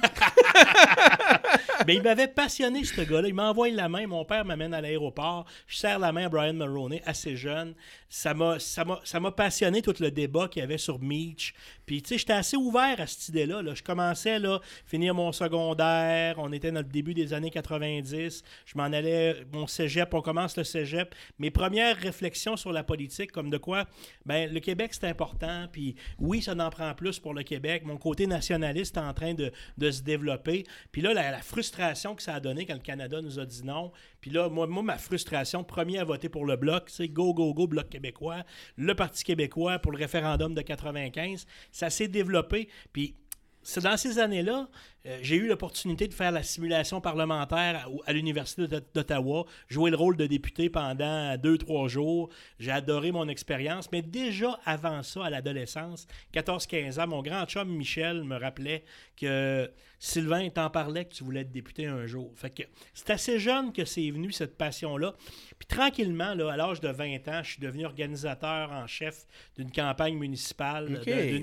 Mais 1.88 1.96
il 1.96 2.02
m'avait 2.02 2.28
passionné, 2.28 2.84
ce 2.84 3.02
gars-là. 3.02 3.28
Il 3.28 3.34
m'envoie 3.34 3.70
la 3.70 3.90
main. 3.90 4.08
Mon 4.08 4.26
père 4.26 4.46
m'amène 4.46 4.74
à 4.74 4.82
l'aéroport. 4.82 5.46
Je 5.68 5.78
serre 5.78 6.00
la 6.00 6.12
main 6.12 6.26
à 6.26 6.30
Brian 6.30 6.54
Mulroney, 6.54 7.02
assez 7.06 7.36
jeune. 7.36 7.74
Ça 8.10 8.34
m'a 8.34 9.32
passionné 9.32 9.82
tout 9.82 9.96
le 10.00 10.12
débat 10.12 10.48
qu'il 10.48 10.62
y 10.62 10.64
avait 10.64 10.78
sur 10.78 11.00
Meach. 11.00 11.54
Puis, 11.86 12.02
tu 12.02 12.10
sais, 12.10 12.18
j'étais 12.18 12.34
assez 12.34 12.58
ouvert 12.58 13.00
à 13.00 13.08
cette 13.08 13.30
idée-là. 13.30 13.62
là. 13.62 13.74
Je 13.76 13.84
commençais, 13.84 14.40
là, 14.40 14.60
finir 14.86 15.14
mon 15.14 15.32
secondaire. 15.32 16.36
On 16.38 16.52
était 16.52 16.72
dans 16.72 16.80
le 16.80 16.86
début 16.86 17.14
des 17.14 17.34
années 17.34 17.50
90. 17.50 18.44
Je 18.66 18.78
m'en 18.78 18.84
allais, 18.84 19.46
mon 19.52 19.68
cégep, 19.68 20.14
on 20.14 20.22
commence 20.22 20.56
le 20.58 20.64
cégep. 20.64 21.14
Mes 21.40 21.52
premières 21.52 21.98
réflexions 21.98 22.56
sur 22.56 22.72
la 22.72 22.84
politique, 22.84 23.32
comme 23.32 23.50
de 23.50 23.58
quoi, 23.58 23.86
ben, 24.26 24.52
le 24.52 24.60
Québec, 24.60 24.94
c'est 24.94 25.08
important. 25.08 25.68
Puis, 25.72 25.96
oui, 26.20 26.42
ça 26.42 26.54
en 26.54 26.70
prend 26.70 26.94
plus 26.94 27.20
pour 27.20 27.34
le 27.34 27.44
Québec. 27.44 27.84
Mon 27.86 27.98
côté 27.98 28.28
nationaliste 28.28 28.98
est 28.98 29.00
en 29.00 29.14
train 29.14 29.34
de, 29.34 29.52
de 29.78 29.92
se 29.92 30.02
développer. 30.04 30.64
Puis 30.92 31.02
là, 31.02 31.14
la, 31.14 31.32
la 31.32 31.42
frustration 31.54 32.16
que 32.16 32.24
ça 32.24 32.34
a 32.34 32.40
donné 32.40 32.66
quand 32.66 32.74
le 32.74 32.80
Canada 32.80 33.22
nous 33.22 33.38
a 33.38 33.46
dit 33.46 33.64
non. 33.64 33.92
Puis 34.22 34.32
là, 34.32 34.50
moi, 34.50 34.66
moi 34.66 34.82
ma 34.82 34.98
frustration, 34.98 35.64
premier 35.64 36.00
à 36.00 36.04
voter 36.04 36.28
pour 36.28 36.48
le 36.48 36.56
Bloc, 36.56 36.86
c'est 36.88 37.08
go, 37.08 37.32
go, 37.32 37.54
go, 37.54 37.68
Bloc 37.68 37.90
québécois. 37.90 38.44
Le 38.76 38.96
Parti 38.96 39.24
québécois 39.24 39.78
pour 39.78 39.92
le 39.92 40.00
référendum 40.00 40.56
de 40.56 40.62
95. 40.62 41.46
Ça 41.72 41.92
s'est 41.92 42.08
développé. 42.08 42.70
Puis 42.92 43.14
c'est 43.62 43.84
dans 43.84 43.98
ces 43.98 44.18
années-là, 44.18 44.68
euh, 45.06 45.20
j'ai 45.22 45.36
eu 45.36 45.48
l'opportunité 45.48 46.08
de 46.08 46.14
faire 46.14 46.32
la 46.32 46.44
simulation 46.44 47.02
parlementaire 47.02 47.88
à, 48.06 48.10
à 48.10 48.14
l'Université 48.14 48.68
d'O- 48.68 48.80
d'Ottawa, 48.94 49.46
jouer 49.68 49.92
le 49.92 49.98
rôle 49.98 50.16
de 50.16 50.26
député 50.28 50.70
pendant 50.70 51.36
deux, 51.38 51.58
trois 51.58 51.88
jours. 51.88 52.30
J'ai 52.60 52.72
adoré 52.72 53.12
mon 53.12 53.28
expérience, 53.28 53.92
mais 53.92 54.02
déjà 54.02 54.60
avant 54.66 55.04
ça, 55.04 55.26
à 55.26 55.30
l'adolescence, 55.30 56.08
14-15 56.34 57.02
ans, 57.02 57.08
mon 57.08 57.22
grand 57.22 57.46
chum 57.46 57.68
Michel 57.70 58.24
me 58.24 58.38
rappelait 58.38 58.84
que 59.18 59.70
Sylvain 60.00 60.50
t'en 60.50 60.70
parlait 60.70 61.06
que 61.06 61.14
tu 61.14 61.24
voulais 61.24 61.42
être 61.42 61.52
député 61.52 61.86
un 61.86 62.06
jour. 62.06 62.32
Fait 62.36 62.50
que 62.50 62.64
c'est 62.94 63.10
assez 63.12 63.40
jeune 63.40 63.72
que 63.72 63.86
c'est 63.86 64.10
venu 64.12 64.32
cette 64.34 64.58
passion-là. 64.58 65.14
Puis 65.58 65.66
tranquillement, 65.68 66.34
là, 66.34 66.52
à 66.52 66.58
l'âge 66.58 66.82
de 66.82 66.90
20 66.90 67.28
ans, 67.30 67.42
je 67.42 67.52
suis 67.52 67.62
devenu 67.62 67.86
organisateur 67.86 68.72
en 68.72 68.86
chef 68.86 69.26
d'une 69.58 69.72
campagne 69.72 70.18
municipale, 70.18 70.88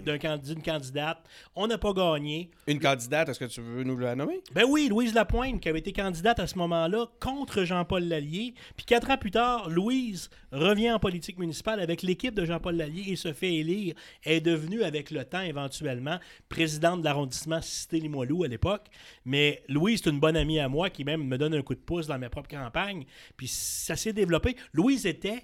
d'un- 0.02 0.36
d'une 0.36 0.62
candidate. 0.62 1.18
On 1.54 1.66
n'a 1.66 1.78
pas 1.78 1.92
gagné. 1.94 2.50
Une 2.66 2.80
candidate, 2.80 3.30
est-ce 3.30 3.38
que 3.38 3.49
tu 3.50 3.60
veux 3.60 3.82
nous 3.82 3.98
la 3.98 4.14
nommer? 4.14 4.40
Ben 4.54 4.64
oui, 4.68 4.88
Louise 4.88 5.12
Lapointe, 5.12 5.60
qui 5.60 5.68
avait 5.68 5.80
été 5.80 5.92
candidate 5.92 6.38
à 6.38 6.46
ce 6.46 6.56
moment-là 6.58 7.06
contre 7.20 7.64
Jean-Paul 7.64 8.04
Lallier. 8.04 8.54
Puis 8.76 8.86
quatre 8.86 9.10
ans 9.10 9.16
plus 9.16 9.32
tard, 9.32 9.68
Louise 9.68 10.30
revient 10.52 10.92
en 10.92 11.00
politique 11.00 11.38
municipale 11.38 11.80
avec 11.80 12.02
l'équipe 12.02 12.34
de 12.34 12.44
Jean-Paul 12.44 12.76
Lallier 12.76 13.10
et 13.10 13.16
se 13.16 13.32
fait 13.32 13.54
élire. 13.54 13.94
Elle 14.24 14.34
est 14.34 14.40
devenue, 14.40 14.84
avec 14.84 15.10
le 15.10 15.24
temps, 15.24 15.40
éventuellement, 15.40 16.18
présidente 16.48 17.00
de 17.00 17.04
l'arrondissement 17.04 17.60
Cité-Limoilou 17.60 18.44
à 18.44 18.48
l'époque. 18.48 18.86
Mais 19.24 19.62
Louise, 19.68 20.00
c'est 20.04 20.10
une 20.10 20.20
bonne 20.20 20.36
amie 20.36 20.60
à 20.60 20.68
moi 20.68 20.88
qui 20.88 21.02
même 21.02 21.24
me 21.24 21.36
donne 21.36 21.54
un 21.54 21.62
coup 21.62 21.74
de 21.74 21.80
pouce 21.80 22.06
dans 22.06 22.18
mes 22.18 22.28
propres 22.28 22.50
campagnes. 22.50 23.04
Puis 23.36 23.48
ça 23.48 23.96
s'est 23.96 24.12
développé. 24.12 24.56
Louise 24.72 25.06
était 25.06 25.42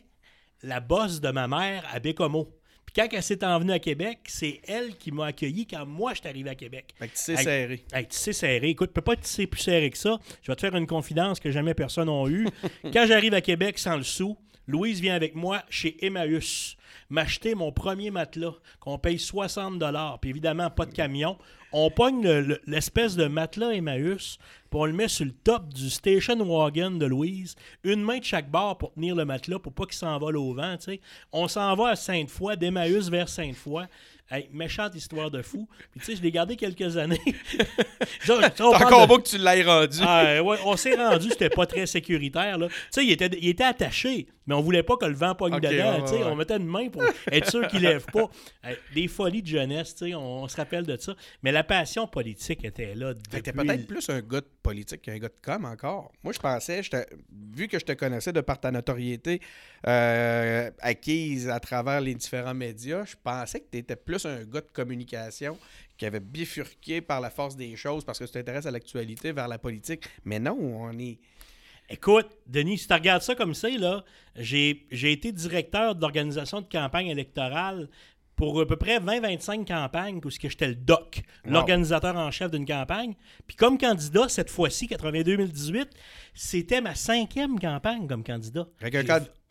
la 0.63 0.79
bosse 0.79 1.21
de 1.21 1.31
ma 1.31 1.49
mère 1.49 1.85
à 1.93 1.99
Bécomo. 1.99 2.57
Quand 2.97 3.07
elle 3.12 3.23
s'est 3.23 3.45
envenue 3.45 3.73
à 3.73 3.79
Québec, 3.79 4.21
c'est 4.26 4.61
elle 4.67 4.97
qui 4.97 5.12
m'a 5.12 5.26
accueilli 5.26 5.67
quand 5.67 5.85
moi, 5.85 6.15
je 6.15 6.21
suis 6.21 6.29
arrivé 6.29 6.49
à 6.50 6.55
Québec. 6.55 6.95
Fait 6.99 7.09
que 7.09 7.12
tu 7.15 7.19
sais 7.23 7.33
Hey. 7.35 7.45
serré. 7.45 7.85
Tu 7.93 8.07
sais 8.11 8.33
serré. 8.33 8.69
Écoute, 8.71 8.93
peut 8.93 9.03
pas 9.03 9.12
être 9.12 9.21
tissé 9.21 9.47
plus 9.47 9.61
serré 9.61 9.91
que 9.91 9.99
ça. 9.99 10.19
Je 10.43 10.50
vais 10.50 10.57
te 10.57 10.61
faire 10.62 10.75
une 10.75 10.87
confidence 10.87 11.38
que 11.38 11.50
jamais 11.50 11.75
personne 11.75 12.09
n'a 12.09 12.26
eu. 12.29 12.49
Quand 12.93 13.07
j'arrive 13.07 13.35
à 13.35 13.41
Québec 13.43 13.79
sans 13.79 13.97
le 13.99 14.03
sou, 14.03 14.38
Louise 14.67 15.00
vient 15.00 15.15
avec 15.15 15.35
moi 15.35 15.62
chez 15.69 15.97
Emmaüs 16.05 16.76
m'acheter 17.11 17.55
mon 17.55 17.71
premier 17.71 18.11
matelas 18.11 18.55
qu'on 18.81 18.99
paye 18.99 19.19
60 19.19 19.79
Puis 20.21 20.31
évidemment, 20.31 20.71
pas 20.71 20.87
de 20.87 20.93
camion. 20.95 21.38
On 21.73 21.91
pogne 21.91 22.23
le- 22.23 22.41
le- 22.41 22.61
l'espèce 22.67 23.15
de 23.15 23.26
matelas 23.26 23.73
Emmaüs, 23.73 24.38
puis 24.76 24.83
on 24.83 24.85
le 24.85 24.92
met 24.92 25.09
sur 25.09 25.25
le 25.25 25.33
top 25.33 25.73
du 25.73 25.88
station 25.88 26.37
wagon 26.45 26.90
de 26.90 27.06
Louise. 27.06 27.54
Une 27.83 28.02
main 28.02 28.18
de 28.18 28.25
chaque 28.25 28.50
barre 28.50 28.76
pour 28.76 28.92
tenir 28.92 29.14
le 29.14 29.25
matelas 29.25 29.59
pour 29.59 29.73
pas 29.73 29.85
qu'il 29.87 29.95
s'envole 29.95 30.37
au 30.37 30.52
vent. 30.52 30.76
tu 30.76 30.85
sais. 30.85 31.00
On 31.33 31.49
s'en 31.49 31.75
va 31.76 31.88
à 31.88 31.97
Sainte-Foy, 31.97 32.56
d'Emmaüs 32.59 33.09
vers 33.09 33.28
Sainte-Foy. 33.28 33.85
Hey, 34.30 34.49
méchante 34.52 34.95
histoire 34.95 35.30
de 35.30 35.40
fou. 35.40 35.66
Puis 35.92 36.00
tu 36.00 36.06
sais, 36.06 36.16
je 36.16 36.23
l'ai 36.23 36.30
gardé 36.33 36.56
quelques 36.56 36.97
années. 36.99 37.21
C'est 38.21 38.61
encore 38.61 39.02
de- 39.02 39.06
beau 39.06 39.18
que 39.18 39.28
tu 39.28 39.38
l'aies 39.38 39.62
rendu. 39.62 39.99
ah, 40.02 40.42
ouais, 40.42 40.59
on 40.64 40.76
s'est 40.76 40.95
rendu, 40.97 41.30
c'était 41.30 41.49
pas 41.49 41.64
très 41.66 41.87
sécuritaire. 41.87 42.59
Tu 42.59 42.68
sais, 42.90 43.04
il 43.04 43.12
était, 43.12 43.30
il 43.40 43.49
était 43.49 43.64
attaché, 43.64 44.26
mais 44.47 44.55
on 44.55 44.61
voulait 44.61 44.83
pas 44.83 44.97
que 44.97 45.07
le 45.07 45.15
vent 45.15 45.35
pogne 45.35 45.55
Ok, 45.55 45.61
dedans. 45.62 46.05
ouais, 46.05 46.11
ouais. 46.11 46.23
On 46.25 46.37
mettait 46.37 46.57
une 46.57 46.67
main 46.67 46.88
pour 46.88 47.03
être 47.31 47.50
sûr 47.50 47.67
qu'il 47.69 47.83
lève 47.83 48.07
pas. 48.12 48.29
Des 48.95 49.09
folies 49.09 49.43
de 49.43 49.49
jeunesse, 49.49 49.95
tu 49.95 50.07
sais, 50.09 50.15
on, 50.15 50.43
on 50.45 50.49
se 50.49 50.57
rappelle 50.57 50.85
de 50.85 50.97
ça. 50.97 51.15
Mais 51.43 51.53
la 51.53 51.65
passion 51.65 52.07
politique 52.07 52.65
était 52.65 52.95
là. 52.95 53.15
Depuis- 53.15 53.43
peut-être 53.53 53.87
plus 53.87 54.09
un 54.11 54.21
gars 54.21 54.41
de 54.41 54.47
politique 54.62 55.03
qu'un 55.03 55.19
gars 55.19 55.29
de 55.29 55.35
com 55.43 55.65
encore. 55.65 56.12
Moi, 56.23 56.33
je 56.33 56.38
pensais, 56.38 56.83
je 56.83 56.91
vu 57.55 57.69
que 57.69 57.79
je 57.79 57.85
te 57.85 57.93
connaissais 57.93 58.33
de 58.33 58.41
par 58.41 58.61
ta 58.61 58.71
notoriété 58.71 59.41
euh, 59.87 60.71
acquise 60.81 61.49
à 61.49 61.61
travers 61.61 62.00
les 62.00 62.15
différents 62.15 62.55
médias, 62.55 63.05
je 63.05 63.15
pensais 63.23 63.61
que 63.61 63.67
tu 63.71 63.79
étais 63.79 63.97
plus 63.97 64.25
un 64.26 64.45
gars 64.45 64.61
de 64.61 64.71
communication 64.73 65.59
qui 65.97 66.05
avait 66.07 66.21
bifurqué 66.21 67.00
par 67.00 67.21
la 67.21 67.31
force 67.31 67.57
des 67.57 67.75
choses 67.76 68.05
parce 68.05 68.19
que 68.19 68.25
tu 68.25 68.33
t'intéresses 68.33 68.67
à 68.67 68.71
l'actualité 68.71 69.33
vers 69.33 69.49
la 69.49 69.59
politique. 69.59 70.05
Mais 70.25 70.38
non, 70.38 70.57
on 70.61 70.99
est. 70.99 71.19
Écoute, 71.88 72.26
Denis, 72.47 72.78
si 72.78 72.88
tu 72.88 72.95
regardes 72.95 73.23
ça 73.23 73.35
comme 73.35 73.55
ça, 73.55 73.69
là, 73.71 74.05
j'ai 74.35 74.87
j'ai 74.90 75.12
été 75.12 75.31
directeur 75.33 75.95
de 75.95 76.00
l'organisation 76.00 76.61
de 76.61 76.66
campagne 76.66 77.07
électorale 77.09 77.88
pour 78.35 78.61
à 78.61 78.66
peu 78.66 78.76
près 78.76 78.99
20-25 78.99 79.64
campagnes, 79.66 80.21
que 80.21 80.28
j'étais 80.31 80.69
le 80.69 80.75
doc, 80.75 81.23
Wow. 81.47 81.52
l'organisateur 81.52 82.16
en 82.16 82.31
chef 82.31 82.50
d'une 82.50 82.66
campagne. 82.66 83.14
Puis 83.47 83.57
comme 83.57 83.78
candidat, 83.78 84.28
cette 84.28 84.50
fois-ci, 84.50 84.88
82-2018, 84.88 85.87
c'était 86.35 86.81
ma 86.83 86.95
cinquième 86.95 87.59
campagne 87.59 88.07
comme 88.07 88.23
candidat. 88.25 88.66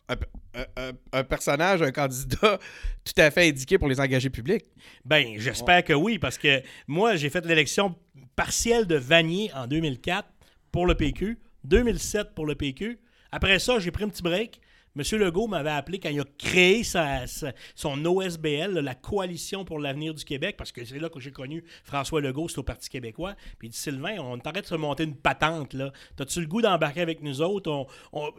Un- 0.08 0.92
un 1.12 1.24
personnage, 1.24 1.82
un 1.82 1.90
candidat 1.90 2.58
tout 3.04 3.12
à 3.20 3.30
fait 3.32 3.48
indiqué 3.48 3.76
pour 3.76 3.88
les 3.88 3.98
engagés 4.00 4.30
publics. 4.30 4.64
Ben, 5.04 5.34
j'espère 5.36 5.82
que 5.84 5.92
oui, 5.92 6.18
parce 6.20 6.38
que 6.38 6.62
moi, 6.86 7.16
j'ai 7.16 7.28
fait 7.28 7.44
l'élection 7.44 7.94
partielle 8.36 8.86
de 8.86 8.94
Vanier 8.94 9.50
en 9.54 9.66
2004 9.66 10.28
pour 10.70 10.86
le 10.86 10.94
PQ, 10.94 11.38
2007 11.66 12.34
pour 12.34 12.46
le 12.46 12.54
PQ. 12.54 12.98
Après 13.32 13.58
ça, 13.58 13.78
j'ai 13.78 13.90
pris 13.90 14.04
un 14.04 14.08
petit 14.08 14.22
break. 14.22 14.60
M. 14.96 15.18
Legault 15.18 15.46
m'avait 15.46 15.70
appelé 15.70 15.98
quand 15.98 16.08
il 16.08 16.20
a 16.20 16.24
créé 16.38 16.82
son 16.82 18.04
OSBL, 18.04 18.78
la 18.78 18.94
Coalition 18.94 19.64
pour 19.64 19.78
l'avenir 19.78 20.14
du 20.14 20.24
Québec, 20.24 20.56
parce 20.56 20.72
que 20.72 20.84
c'est 20.86 20.98
là 20.98 21.10
que 21.10 21.20
j'ai 21.20 21.32
connu 21.32 21.62
François 21.84 22.22
Legault, 22.22 22.48
c'est 22.48 22.58
au 22.58 22.62
Parti 22.62 22.88
québécois. 22.88 23.34
Puis 23.58 23.68
il 23.68 23.70
dit 23.72 23.76
Sylvain, 23.76 24.16
on 24.18 24.38
t'arrête 24.38 24.64
de 24.64 24.68
se 24.68 24.74
monter 24.74 25.04
une 25.04 25.14
patente. 25.14 25.74
là. 25.74 25.92
T'as-tu 26.16 26.40
le 26.40 26.46
goût 26.46 26.62
d'embarquer 26.62 27.02
avec 27.02 27.22
nous 27.22 27.42
autres? 27.42 27.86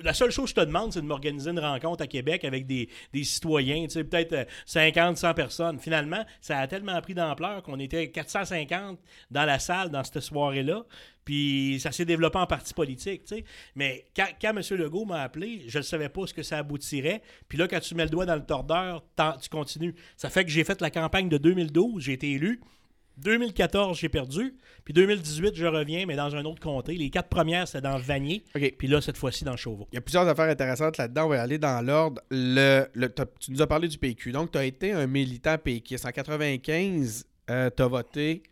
La 0.01 0.15
seule 0.15 0.31
chose 0.31 0.45
que 0.45 0.59
je 0.59 0.65
te 0.65 0.65
demande, 0.65 0.93
c'est 0.93 1.01
de 1.01 1.05
m'organiser 1.05 1.51
une 1.51 1.59
rencontre 1.59 2.03
à 2.03 2.07
Québec 2.07 2.43
avec 2.43 2.65
des, 2.65 2.89
des 3.13 3.23
citoyens, 3.23 3.83
tu 3.83 3.91
sais, 3.91 4.03
peut-être 4.03 4.33
euh, 4.33 4.45
50, 4.65 5.17
100 5.17 5.33
personnes. 5.35 5.79
Finalement, 5.79 6.25
ça 6.41 6.57
a 6.57 6.67
tellement 6.67 6.99
pris 7.01 7.13
d'ampleur 7.13 7.61
qu'on 7.61 7.79
était 7.79 8.09
450 8.09 8.97
dans 9.29 9.45
la 9.45 9.59
salle 9.59 9.91
dans 9.91 10.03
cette 10.03 10.21
soirée-là. 10.21 10.85
Puis 11.27 11.77
ça 11.81 11.91
s'est 11.91 12.05
développé 12.05 12.37
en 12.37 12.47
parti 12.47 12.73
politique, 12.73 13.25
tu 13.25 13.35
sais. 13.35 13.43
Mais 13.75 14.05
quand, 14.15 14.27
quand 14.41 14.55
M. 14.55 14.61
Legault 14.79 15.03
m'a 15.03 15.23
appelé, 15.23 15.65
je 15.67 15.79
ne 15.79 15.83
savais 15.83 16.07
pas 16.07 16.25
ce 16.25 16.33
que 16.33 16.41
ça 16.41 16.59
aboutirait. 16.59 17.21
Puis 17.49 17.57
là, 17.57 17.67
quand 17.67 17.81
tu 17.81 17.95
mets 17.95 18.05
le 18.05 18.09
doigt 18.09 18.25
dans 18.25 18.37
le 18.37 18.45
tordeur, 18.45 19.03
tu 19.41 19.49
continues. 19.49 19.93
Ça 20.15 20.29
fait 20.29 20.45
que 20.45 20.49
j'ai 20.49 20.63
fait 20.63 20.79
la 20.79 20.89
campagne 20.89 21.27
de 21.27 21.37
2012, 21.37 22.01
j'ai 22.01 22.13
été 22.13 22.31
élu. 22.31 22.61
2014, 23.17 23.99
j'ai 23.99 24.07
perdu. 24.07 24.55
Puis 24.85 24.93
2018, 24.93 25.53
je 25.53 25.65
reviens, 25.65 26.05
mais 26.05 26.15
dans 26.15 26.33
un 26.33 26.45
autre 26.45 26.61
comté. 26.61 26.93
Les 26.93 27.09
quatre 27.09 27.27
premières, 27.27 27.67
c'était 27.67 27.81
dans 27.81 27.97
Vanier. 27.97 28.45
Puis 28.53 28.87
là, 28.87 29.01
cette 29.01 29.17
fois-ci, 29.17 29.43
dans 29.43 29.57
Chauveau. 29.57 29.85
Il 29.91 29.95
y 29.95 29.97
a 29.97 30.01
plusieurs 30.01 30.29
affaires 30.29 30.49
intéressantes 30.49 30.97
là-dedans. 30.97 31.25
On 31.25 31.29
va 31.29 31.41
aller 31.41 31.57
dans 31.57 31.85
l'ordre. 31.85 32.21
Le, 32.31 32.85
tu 33.41 33.51
nous 33.51 33.61
as 33.61 33.67
parlé 33.67 33.89
du 33.89 33.97
PQ. 33.97 34.31
Donc, 34.31 34.51
tu 34.51 34.57
as 34.59 34.63
été 34.63 34.93
un 34.93 35.07
militant 35.07 35.57
péquiste. 35.57 36.05
En 36.05 36.11
95, 36.11 37.25
tu 37.47 37.53
as 37.53 37.87
voté 37.87 38.43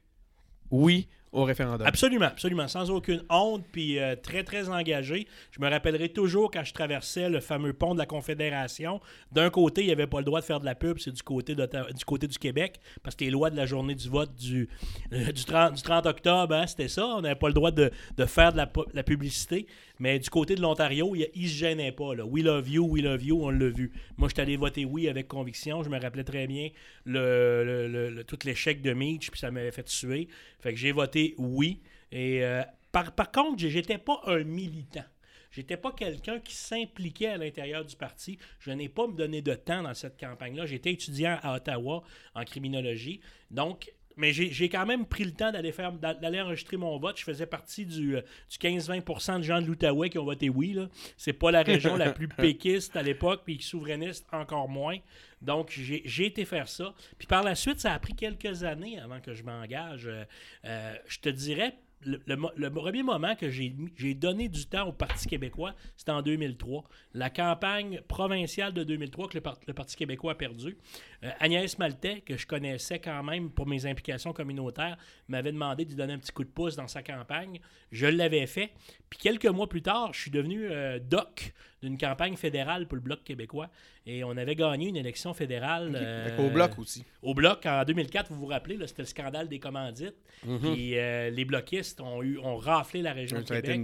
oui 0.72 1.08
au 1.36 1.44
référendum. 1.44 1.86
Absolument, 1.86 2.27
absolument, 2.27 2.68
sans 2.68 2.89
aucune 2.89 3.22
honte, 3.30 3.65
puis 3.72 4.00
euh, 4.00 4.15
très, 4.15 4.44
très 4.44 4.70
engagé. 4.70 5.27
Je 5.51 5.60
me 5.60 5.70
rappellerai 5.70 6.10
toujours 6.10 6.50
quand 6.50 6.63
je 6.63 6.74
traversais 6.74 7.30
le 7.30 7.42
fameux 7.42 7.74
pont 7.74 7.94
de 7.94 8.00
la 8.00 8.06
Confédération. 8.06 9.01
D'un 9.34 9.50
côté, 9.50 9.82
il 9.82 9.88
n'y 9.88 9.92
avait 9.92 10.08
pas 10.08 10.20
le 10.20 10.24
droit 10.24 10.39
de 10.39 10.46
faire 10.46 10.62
de 10.62 10.65
la 10.65 10.75
pub, 10.75 10.98
c'est 10.98 11.12
du 11.12 11.22
côté, 11.22 11.54
du 11.54 12.06
côté 12.06 12.27
du 12.27 12.38
Québec, 12.38 12.80
parce 13.04 13.18
que 13.18 13.25
les 13.25 13.32
lois 13.32 13.50
de 13.50 13.58
la 13.58 13.65
journée 13.65 13.96
du 13.96 14.08
vote 14.08 14.34
du, 14.36 14.70
euh, 15.12 15.32
du, 15.34 15.44
30, 15.44 15.74
du 15.74 15.82
30 15.82 16.06
octobre, 16.06 16.56
hein, 16.56 16.68
c'était 16.68 16.88
ça. 16.88 17.06
On 17.06 17.22
n'avait 17.22 17.36
pas 17.36 17.48
le 17.48 17.54
droit 17.54 17.72
de, 17.72 17.92
faire 18.25 18.54
de 18.54 18.58
la, 18.94 19.04
publicité. 19.04 19.68
Mais 20.00 20.20
du 20.20 20.30
côté 20.30 20.56
de 20.56 20.62
l'Ontario, 20.62 21.16
il 21.16 21.30
ne 21.36 21.48
se 21.48 21.54
gênait 21.54 21.92
pas. 21.92 22.14
We 22.14 22.44
love 22.44 22.70
you, 22.70 22.86
we 22.86 23.02
love 23.02 23.24
you, 23.24 23.44
on 23.44 23.50
l'a 23.50 23.70
vu. 23.70 23.92
Moi, 24.18 24.28
je 24.30 24.34
suis 24.34 24.42
allé 24.42 24.58
voter 24.58 24.86
oui 24.86 25.08
avec 25.08 25.28
conviction. 25.28 25.84
Je 25.84 25.90
me 25.90 26.00
rappelais 26.00 26.24
très 26.24 26.48
bien 26.48 26.70
tout 27.06 28.40
l'échec 28.44 28.82
de 28.82 28.94
Meach, 28.94 29.32
puis 29.32 29.40
ça 29.40 29.52
m'avait 29.52 29.72
fait 29.72 29.84
tuer. 29.84 30.28
Fait 30.60 30.74
que 30.74 30.80
j'ai 30.80 30.92
voté 30.92 31.36
oui. 31.38 31.82
Et 32.12 32.44
euh, 32.44 32.64
par, 32.92 33.14
par 33.14 33.32
contre, 33.32 33.60
j'étais 33.60 33.98
pas 33.98 34.22
un 34.25 34.44
militant. 34.44 35.06
J'étais 35.52 35.78
pas 35.78 35.94
quelqu'un 35.94 36.40
qui 36.40 36.54
s'impliquait 36.54 37.28
à 37.28 37.38
l'intérieur 37.38 37.86
du 37.86 37.96
parti. 37.96 38.38
Je 38.60 38.72
n'ai 38.72 38.90
pas 38.90 39.08
me 39.08 39.14
donné 39.14 39.42
de 39.42 39.54
temps 39.54 39.84
dans 39.84 39.94
cette 39.94 40.20
campagne-là. 40.20 40.66
J'étais 40.66 40.92
étudiant 40.92 41.40
à 41.42 41.56
Ottawa 41.56 42.04
en 42.34 42.44
criminologie. 42.44 43.22
Donc, 43.52 43.90
mais 44.18 44.32
j'ai 44.34 44.70
quand 44.70 44.86
même 44.86 45.06
pris 45.06 45.24
le 45.24 45.32
temps 45.32 45.52
d'aller 45.52 45.72
faire 45.72 45.92
d'aller 45.92 46.42
enregistrer 46.42 46.78
mon 46.78 46.98
vote. 46.98 47.18
Je 47.20 47.24
faisais 47.24 47.46
partie 47.46 47.86
du, 47.86 48.18
euh, 48.18 48.22
du 48.50 48.58
15-20% 48.58 49.40
de 49.40 49.44
gens 49.44 49.62
de 49.62 49.68
l'Outaouais 49.68 50.10
qui 50.10 50.18
ont 50.18 50.26
voté 50.26 50.50
oui. 50.50 50.78
C'est 51.18 51.34
pas 51.34 51.52
la 51.52 51.62
région 51.62 51.96
la 51.96 52.12
plus 52.12 52.28
péquiste 52.30 52.96
à 52.96 53.04
l'époque, 53.04 53.42
puis 53.46 53.62
souverainiste 53.62 54.26
encore 54.32 54.70
moins. 54.70 54.98
Donc, 55.42 55.70
j'ai 55.70 56.26
été 56.26 56.44
faire 56.46 56.68
ça. 56.68 56.94
Puis 57.18 57.28
par 57.28 57.44
la 57.44 57.56
suite, 57.56 57.80
ça 57.80 57.94
a 57.94 58.00
pris 58.00 58.16
quelques 58.16 58.64
années 58.64 59.00
avant 59.00 59.20
que 59.20 59.34
je 59.34 59.44
m'engage. 59.44 60.08
Euh, 60.08 60.24
euh, 60.66 60.96
je 61.08 61.20
te 61.20 61.30
dirais, 61.30 61.76
le, 62.06 62.70
premier 62.70 63.04
moment 63.04 63.36
que 63.36 63.50
j'ai 63.50 64.14
donné 64.14 64.48
du 64.50 64.66
temps 64.66 64.88
au 64.88 64.92
Parti 64.92 65.28
québécois, 65.28 65.74
c'était 65.98 66.12
en 66.12 66.22
2003. 66.22 66.84
La 67.14 67.30
campagne 67.30 68.02
provinciale 68.08 68.74
de 68.74 68.84
2003 68.84 69.30
que 69.30 69.38
le, 69.68 69.74
Parti 69.74 69.96
québécois 69.96 70.34
a 70.34 70.36
perdu. 70.36 70.78
Euh, 71.24 71.32
Agnès 71.40 71.78
Maltais, 71.78 72.22
que 72.22 72.38
je 72.38 72.46
connaissais 72.46 73.00
quand 73.00 73.24
même 73.24 73.50
pour 73.50 73.68
mes 73.68 73.86
implications 73.86 74.34
communautaires, 74.34 74.98
m'avait 75.28 75.52
demandé 75.52 75.86
de 75.86 75.90
lui 75.90 75.98
donner 75.98 76.14
un 76.14 76.20
petit 76.20 76.32
coup 76.32 76.44
de 76.44 76.50
pouce 76.50 76.76
dans 76.76 76.88
sa 76.88 77.04
campagne. 77.04 77.60
Je 77.92 78.08
l'avais 78.08 78.48
fait. 78.48 78.72
Puis 79.10 79.20
quelques 79.20 79.46
mois 79.46 79.68
plus 79.68 79.82
tard, 79.82 80.14
je 80.14 80.22
suis 80.22 80.32
devenu 80.32 80.68
euh, 80.70 81.00
doc 81.00 81.54
d'une 81.86 81.98
campagne 81.98 82.36
fédérale 82.36 82.88
pour 82.88 82.96
le 82.96 83.01
Bloc 83.01 83.24
québécois. 83.24 83.70
Et 84.06 84.24
on 84.24 84.32
avait 84.32 84.56
gagné 84.56 84.89
une 84.89 84.98
élection 84.98 85.34
fédérale. 85.34 86.34
au 86.39 86.50
Bloc 86.50 86.77
aussi. 86.77 87.06
Au 87.22 87.34
Bloc, 87.34 87.65
en 87.65 87.84
2004, 87.84 88.32
vous 88.32 88.39
vous 88.39 88.46
rappelez, 88.48 88.77
c'était 88.88 89.01
le 89.01 89.08
scandale 89.08 89.48
des 89.48 89.60
commandites. 89.60 90.15
Mhm. 90.46 90.60
Puis 90.60 90.98
euh, 90.98 91.30
les 91.30 91.46
bloquistes 91.46 92.01
ont, 92.01 92.22
eu, 92.22 92.38
ont 92.39 92.58
raflé 92.58 93.01
la 93.01 93.13
région 93.13 93.39
de 93.39 93.44
Québec. 93.44 93.82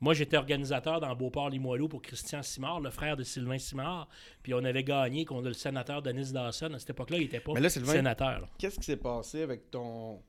Moi, 0.00 0.14
j'étais 0.14 0.36
organisateur 0.36 1.00
dans 1.00 1.14
Beauport-Limoilou 1.14 1.88
pour 1.88 2.02
Christian 2.02 2.42
Simard, 2.42 2.80
le 2.80 2.90
frère 2.90 3.16
de 3.16 3.22
Sylvain 3.22 3.58
Simard. 3.58 4.08
Puis 4.42 4.54
on 4.54 4.64
avait 4.64 4.84
gagné 4.84 5.24
contre 5.24 5.48
le 5.48 5.52
sénateur 5.52 6.02
Denis 6.02 6.32
Dawson. 6.32 6.72
À 6.74 6.78
cette 6.78 6.90
époque-là, 6.90 7.18
il 7.18 7.24
n'était 7.24 7.40
pas 7.40 7.52
sénateur. 7.68 8.48
Qu'est-ce 8.58 8.78
qui 8.78 8.86
s'est 8.86 8.96
passé 8.96 9.42
avec 9.42 9.70
ton 9.70 10.20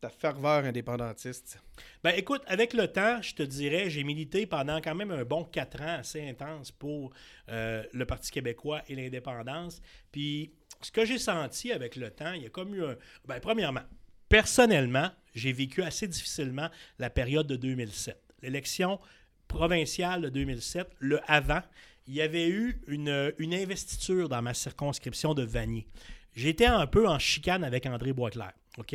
ta, 0.00 0.08
ferveur 0.08 0.64
indépendantiste? 0.64 1.58
Ben 2.02 2.12
écoute, 2.16 2.42
avec 2.46 2.72
le 2.72 2.88
temps, 2.88 3.20
je 3.22 3.34
te 3.34 3.42
dirais, 3.42 3.90
j'ai 3.90 4.04
milité 4.04 4.46
pendant 4.46 4.80
quand 4.80 4.94
même 4.94 5.10
un 5.10 5.24
bon 5.24 5.44
quatre 5.44 5.80
ans 5.80 5.98
assez 5.98 6.26
intense 6.28 6.70
pour 6.70 7.12
euh, 7.48 7.82
le 7.92 8.06
Parti 8.06 8.30
québécois 8.30 8.82
et 8.88 8.94
l'indépendance. 8.94 9.80
Puis 10.12 10.52
ce 10.80 10.90
que 10.90 11.04
j'ai 11.04 11.18
senti 11.18 11.72
avec 11.72 11.96
le 11.96 12.10
temps, 12.10 12.32
il 12.32 12.42
y 12.42 12.46
a 12.46 12.50
comme 12.50 12.74
eu 12.74 12.84
un... 12.84 12.96
Ben, 13.26 13.40
premièrement, 13.40 13.82
personnellement, 14.28 15.10
j'ai 15.34 15.52
vécu 15.52 15.82
assez 15.82 16.06
difficilement 16.06 16.68
la 16.98 17.10
période 17.10 17.46
de 17.46 17.56
2007. 17.56 18.20
L'élection 18.42 19.00
provinciale 19.48 20.22
de 20.22 20.28
2007, 20.28 20.88
le 20.98 21.20
avant, 21.30 21.62
il 22.06 22.14
y 22.14 22.22
avait 22.22 22.48
eu 22.48 22.80
une, 22.86 23.32
une 23.38 23.54
investiture 23.54 24.28
dans 24.28 24.40
ma 24.40 24.54
circonscription 24.54 25.34
de 25.34 25.42
Vanier. 25.42 25.86
J'étais 26.34 26.66
un 26.66 26.86
peu 26.86 27.08
en 27.08 27.18
chicane 27.18 27.64
avec 27.64 27.84
André 27.86 28.12
Boisclair. 28.12 28.52
OK? 28.78 28.94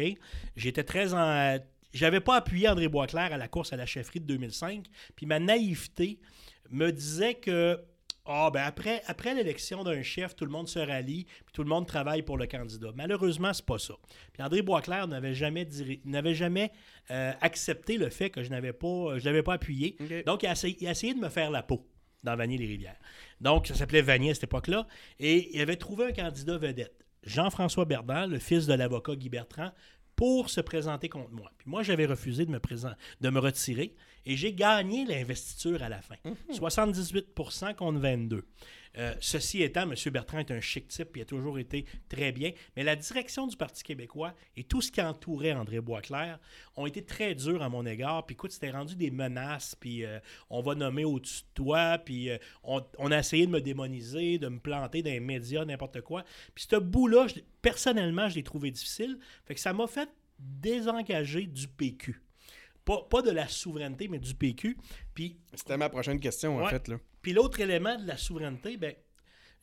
J'étais 0.56 0.84
très 0.84 1.13
en. 1.13 1.58
J'avais 1.94 2.22
pas 2.22 2.38
appuyé 2.38 2.68
André 2.68 2.88
Boisclair 2.88 3.32
à 3.34 3.38
la 3.38 3.48
course 3.48 3.72
à 3.72 3.78
la 3.78 3.86
chefferie 3.86 4.20
de 4.20 4.25
2005. 4.25 4.86
Puis 5.16 5.25
ma 5.25 5.40
naïveté 5.40 6.20
me 6.70 6.92
disait 6.92 7.36
que. 7.36 7.80
Ah, 8.25 8.50
ben 8.54 8.63
après, 8.63 9.02
après 9.08 9.36
l'élection 9.36 9.84
d'un 9.84 10.02
chef, 10.02 10.34
tout 10.34 10.46
le 10.46 10.52
monde 10.52 10.70
se 10.70 10.80
rallie, 10.80 11.25
puis 11.25 11.52
tout 11.54 11.62
le 11.62 11.68
monde 11.68 11.86
travaille 11.86 12.22
pour 12.22 12.38
le 12.38 12.48
candidat. 12.48 12.92
Malheureusement, 12.96 13.52
c'est 13.52 13.66
pas 13.66 13.78
ça. 13.78 13.96
Puis 14.32 14.42
André 14.42 14.62
Boisclair 14.62 15.10
n'avait 15.10 15.36
jamais, 15.36 15.68
n'avait 16.06 16.34
jamais 16.34 16.72
euh, 17.12 17.34
accepté 17.42 17.98
le 17.98 18.10
fait 18.10 18.30
que 18.30 18.42
je 18.42 18.50
n'avais 18.50 18.72
pas, 18.72 19.18
je 19.18 19.25
l'avais 19.25 19.44
pas 19.44 19.56
appuyé. 19.56 19.98
Donc, 20.25 20.44
il 20.44 20.48
a, 20.48 20.54
essayé, 20.54 21.13
de 21.13 21.20
me 21.20 21.28
faire 21.28 21.52
la 21.52 21.63
peau 21.63 21.86
dans 22.24 22.38
Vanier-les-Rivières. 22.38 22.98
Donc, 23.42 23.68
ça 23.68 23.75
s'appelait 23.75 24.02
Vanier 24.02 24.32
à 24.32 24.34
cette 24.36 24.46
époque-là. 24.46 24.88
Et 25.20 25.54
il 25.54 25.62
avait 25.62 25.75
trouvé 25.75 26.06
un 26.06 26.13
candidat 26.13 26.58
vedette. 26.58 27.04
Jean-François 27.24 27.86
Berdin, 27.86 28.27
le 28.27 28.40
fils 28.40 28.66
de 28.68 28.74
l'avocat 28.74 29.16
Guy 29.16 29.29
Bertrand, 29.29 29.72
pour 30.16 30.50
se 30.50 30.62
présenter 30.62 31.09
contre 31.09 31.31
moi. 31.31 31.51
Puis 31.57 31.70
moi, 31.70 31.83
j'avais 31.83 32.05
refusé 32.05 32.46
de 32.46 32.51
me, 32.51 32.59
de 32.59 33.29
me 33.29 33.40
retirer 33.40 33.96
et 34.25 34.38
j'ai 34.38 34.53
gagné 34.53 35.05
l'investiture 35.05 35.81
à 35.81 35.90
la 35.90 36.01
fin. 36.01 36.16
78 36.51 37.27
mhm. 37.38 37.75
contre 37.75 38.00
22. 38.00 38.46
Euh, 38.98 39.14
ceci 39.20 39.64
étant, 39.64 39.90
M. 39.90 39.96
Bertrand 40.12 40.40
est 40.40 40.51
un 40.51 40.60
chic 40.60 40.88
type, 40.88 41.10
il 41.16 41.22
a 41.22 41.25
toujours 41.25 41.58
été 41.58 41.86
très 42.10 42.32
bien, 42.32 42.51
mais 42.75 42.84
la 42.84 42.96
direction 42.96 43.48
du 43.48 43.58
Parti 43.58 43.84
québécois 43.84 44.34
et 44.56 44.64
tout 44.64 44.82
ce 44.82 44.92
qui 44.92 45.01
entourait 45.01 45.53
André 45.53 45.82
Boisclair 45.82 46.40
ont 46.75 46.86
été 46.86 47.03
très 47.03 47.34
durs 47.34 47.64
à 47.64 47.70
mon 47.70 47.86
égard. 47.86 48.25
Puis 48.25 48.34
écoute, 48.34 48.51
c'était 48.51 48.72
rendu 48.72 48.96
des 48.96 49.10
menaces, 49.10 49.75
puis 49.75 50.06
euh, 50.06 50.20
on 50.50 50.62
va 50.62 50.75
nommer 50.75 51.06
au-dessus 51.06 51.42
de 51.42 51.53
toi, 51.56 51.98
puis 51.98 52.29
euh, 52.29 52.38
on, 52.64 53.12
a 53.12 53.20
essayé 53.20 53.48
de 53.48 53.51
me 53.51 53.62
démoniser, 53.62 54.38
de 54.38 54.48
me 54.48 54.60
planter 54.60 55.01
dans 55.01 55.12
les 55.12 55.20
médias, 55.20 55.66
n'importe 55.66 56.01
quoi. 56.01 56.24
Puis 56.53 56.68
ce 56.70 56.75
bout-là, 56.75 57.27
personnellement, 57.62 58.29
je 58.29 58.36
l'ai 58.36 58.44
trouvé 58.44 58.70
difficile. 58.70 59.18
Fait 59.46 59.56
que 59.56 59.60
ça 59.60 59.74
m'a 59.74 59.88
fait 59.88 60.10
désengager 60.38 61.48
du 61.48 61.68
PQ. 61.68 62.22
Pas, 62.86 63.22
de 63.22 63.32
la 63.32 63.48
souveraineté, 63.48 64.10
mais 64.10 64.20
du 64.20 64.36
PQ. 64.36 64.77
Puis, 65.14 65.38
C'était 65.53 65.77
ma 65.77 65.88
prochaine 65.88 66.20
question, 66.20 66.62
en 66.62 66.68
fait. 66.68 66.90
Là. 66.90 66.98
Puis 67.24 67.31
l'autre 67.31 67.62
élément 67.62 67.98
de 67.98 68.05
la 68.05 68.18
souveraineté, 68.18 68.77
ben, 68.77 68.94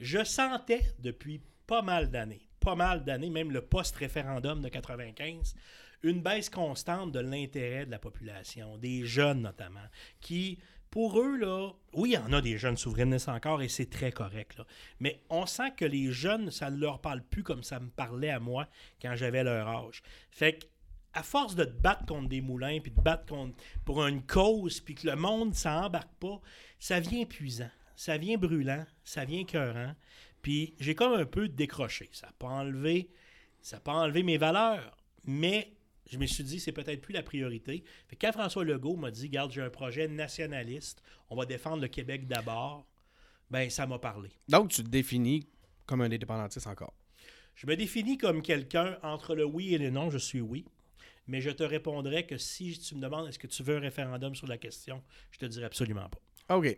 je 0.00 0.24
sentais 0.24 0.82
depuis 0.98 1.42
pas 1.66 1.82
mal 1.82 2.10
d'années, 2.10 2.48
pas 2.58 2.74
mal 2.74 3.04
d'années, 3.04 3.30
même 3.30 3.52
le 3.52 3.60
post-référendum 3.60 4.62
de 4.62 4.68
95, 4.68 5.54
une 6.02 6.22
baisse 6.22 6.48
constante 6.48 7.12
de 7.12 7.20
l'intérêt 7.20 7.84
de 7.84 7.90
la 7.90 7.98
population, 7.98 8.78
des 8.78 9.04
jeunes 9.04 9.42
notamment, 9.42 9.86
qui, 10.22 10.58
pour 10.90 11.20
eux, 11.20 11.36
là, 11.36 11.70
oui, 11.92 12.10
il 12.10 12.12
y 12.14 12.18
en 12.18 12.32
a 12.32 12.40
des 12.40 12.56
jeunes 12.56 12.78
souverainistes 12.78 13.28
encore 13.28 13.60
et 13.60 13.68
c'est 13.68 13.90
très 13.90 14.10
correct, 14.10 14.62
mais 14.98 15.22
on 15.28 15.44
sent 15.44 15.72
que 15.76 15.84
les 15.84 16.10
jeunes, 16.10 16.50
ça 16.50 16.70
ne 16.70 16.80
leur 16.80 17.02
parle 17.02 17.22
plus 17.22 17.42
comme 17.42 17.62
ça 17.62 17.78
me 17.78 17.90
parlait 17.90 18.30
à 18.30 18.40
moi 18.40 18.68
quand 19.02 19.14
j'avais 19.16 19.44
leur 19.44 19.68
âge. 19.68 20.02
Fait 20.30 20.54
que 20.54 20.66
à 21.12 21.22
force 21.22 21.56
de 21.56 21.64
battre 21.64 22.06
contre 22.06 22.28
des 22.28 22.40
moulins, 22.40 22.78
puis 22.80 22.92
de 22.92 23.00
battre 23.00 23.26
contre, 23.26 23.56
pour 23.84 24.06
une 24.06 24.22
cause, 24.22 24.80
puis 24.80 24.94
que 24.94 25.08
le 25.08 25.16
monde 25.16 25.54
ça 25.54 25.82
embarque 25.82 26.12
pas, 26.20 26.40
ça 26.80 26.98
vient 26.98 27.20
épuisant, 27.20 27.70
ça 27.94 28.16
vient 28.16 28.38
brûlant, 28.38 28.84
ça 29.04 29.24
vient 29.24 29.44
cœurant. 29.44 29.94
Puis 30.42 30.74
j'ai 30.80 30.94
comme 30.94 31.12
un 31.12 31.26
peu 31.26 31.46
décroché. 31.48 32.08
Ça 32.12 32.28
n'a 32.28 32.32
pas 32.32 32.48
enlevé, 32.48 33.10
ça 33.60 33.78
pas 33.78 33.92
enlevé 33.92 34.22
mes 34.22 34.38
valeurs, 34.38 34.96
mais 35.24 35.72
je 36.10 36.18
me 36.18 36.26
suis 36.26 36.42
dit 36.42 36.58
c'est 36.58 36.72
peut-être 36.72 37.02
plus 37.02 37.12
la 37.12 37.22
priorité. 37.22 37.84
Fait 38.08 38.16
quand 38.16 38.32
François 38.32 38.64
Legault 38.64 38.96
m'a 38.96 39.10
dit 39.10 39.28
garde, 39.28 39.52
j'ai 39.52 39.60
un 39.60 39.70
projet 39.70 40.08
nationaliste, 40.08 41.02
on 41.28 41.36
va 41.36 41.44
défendre 41.44 41.82
le 41.82 41.88
Québec 41.88 42.26
d'abord, 42.26 42.86
ben 43.50 43.68
ça 43.68 43.86
m'a 43.86 43.98
parlé. 43.98 44.30
Donc 44.48 44.70
tu 44.70 44.82
te 44.82 44.88
définis 44.88 45.46
comme 45.84 46.00
un 46.00 46.06
indépendantiste 46.06 46.66
encore. 46.66 46.94
Je 47.54 47.66
me 47.66 47.76
définis 47.76 48.16
comme 48.16 48.40
quelqu'un 48.40 48.98
entre 49.02 49.34
le 49.34 49.44
oui 49.44 49.74
et 49.74 49.78
le 49.78 49.90
non, 49.90 50.08
je 50.08 50.18
suis 50.18 50.40
oui 50.40 50.64
mais 51.30 51.40
je 51.40 51.50
te 51.50 51.62
répondrai 51.62 52.26
que 52.26 52.38
si 52.38 52.76
tu 52.76 52.96
me 52.96 53.00
demandes 53.00 53.28
est-ce 53.28 53.38
que 53.38 53.46
tu 53.46 53.62
veux 53.62 53.76
un 53.76 53.80
référendum 53.80 54.34
sur 54.34 54.48
la 54.48 54.58
question, 54.58 55.00
je 55.30 55.38
te 55.38 55.46
dirai 55.46 55.66
absolument 55.66 56.08
pas. 56.08 56.18
OK. 56.50 56.76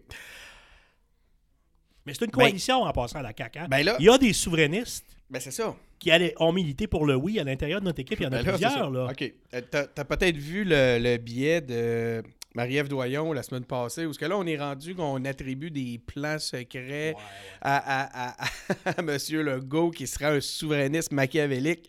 Mais 2.05 2.15
c'est 2.15 2.25
une 2.25 2.31
ben, 2.31 2.39
coalition 2.39 2.83
en 2.83 2.93
passant 2.93 3.19
à 3.21 3.23
la 3.23 3.33
CAQ. 3.37 3.59
Hein. 3.61 3.67
Ben 3.69 3.79
il 3.99 4.05
y 4.05 4.09
a 4.09 4.19
des 4.19 4.33
souverainistes 4.33 5.07
ben 5.31 5.41
c'est 5.41 5.51
ça. 5.51 5.75
qui 5.99 6.11
allaient, 6.11 6.35
ont 6.39 6.53
milité 6.53 6.87
pour 6.87 7.07
le 7.07 7.15
oui 7.15 7.39
à 7.41 7.45
l'intérieur 7.45 7.81
de 7.81 7.87
notre 7.87 8.01
équipe. 8.01 8.21
Il 8.21 8.25
y 8.25 8.27
en 8.27 8.33
a 8.33 8.43
plusieurs. 8.43 8.91
Là. 8.91 9.07
OK. 9.11 9.33
Euh, 9.55 9.61
tu 9.71 9.77
as, 9.77 10.05
peut-être 10.05 10.37
vu 10.37 10.65
le, 10.65 10.99
le 11.01 11.17
billet 11.17 11.61
de 11.61 12.23
Marie-Ève 12.55 12.89
Doyon 12.89 13.33
la 13.33 13.43
semaine 13.43 13.65
passée, 13.65 14.05
où 14.05 14.13
ce 14.13 14.19
que 14.19 14.27
là, 14.27 14.37
on 14.37 14.47
est 14.47 14.59
rendu 14.59 14.95
qu'on 14.95 15.25
attribue 15.25 15.71
des 15.71 15.99
plans 15.99 16.39
secrets 16.39 17.15
À, 17.61 18.31
à, 18.31 18.37
à, 18.85 18.95
M. 18.99 19.17
Legault 19.31 19.91
qui 19.91 20.07
serait 20.07 20.37
un 20.37 20.41
souverainiste 20.41 21.13
machiavélique. 21.13 21.89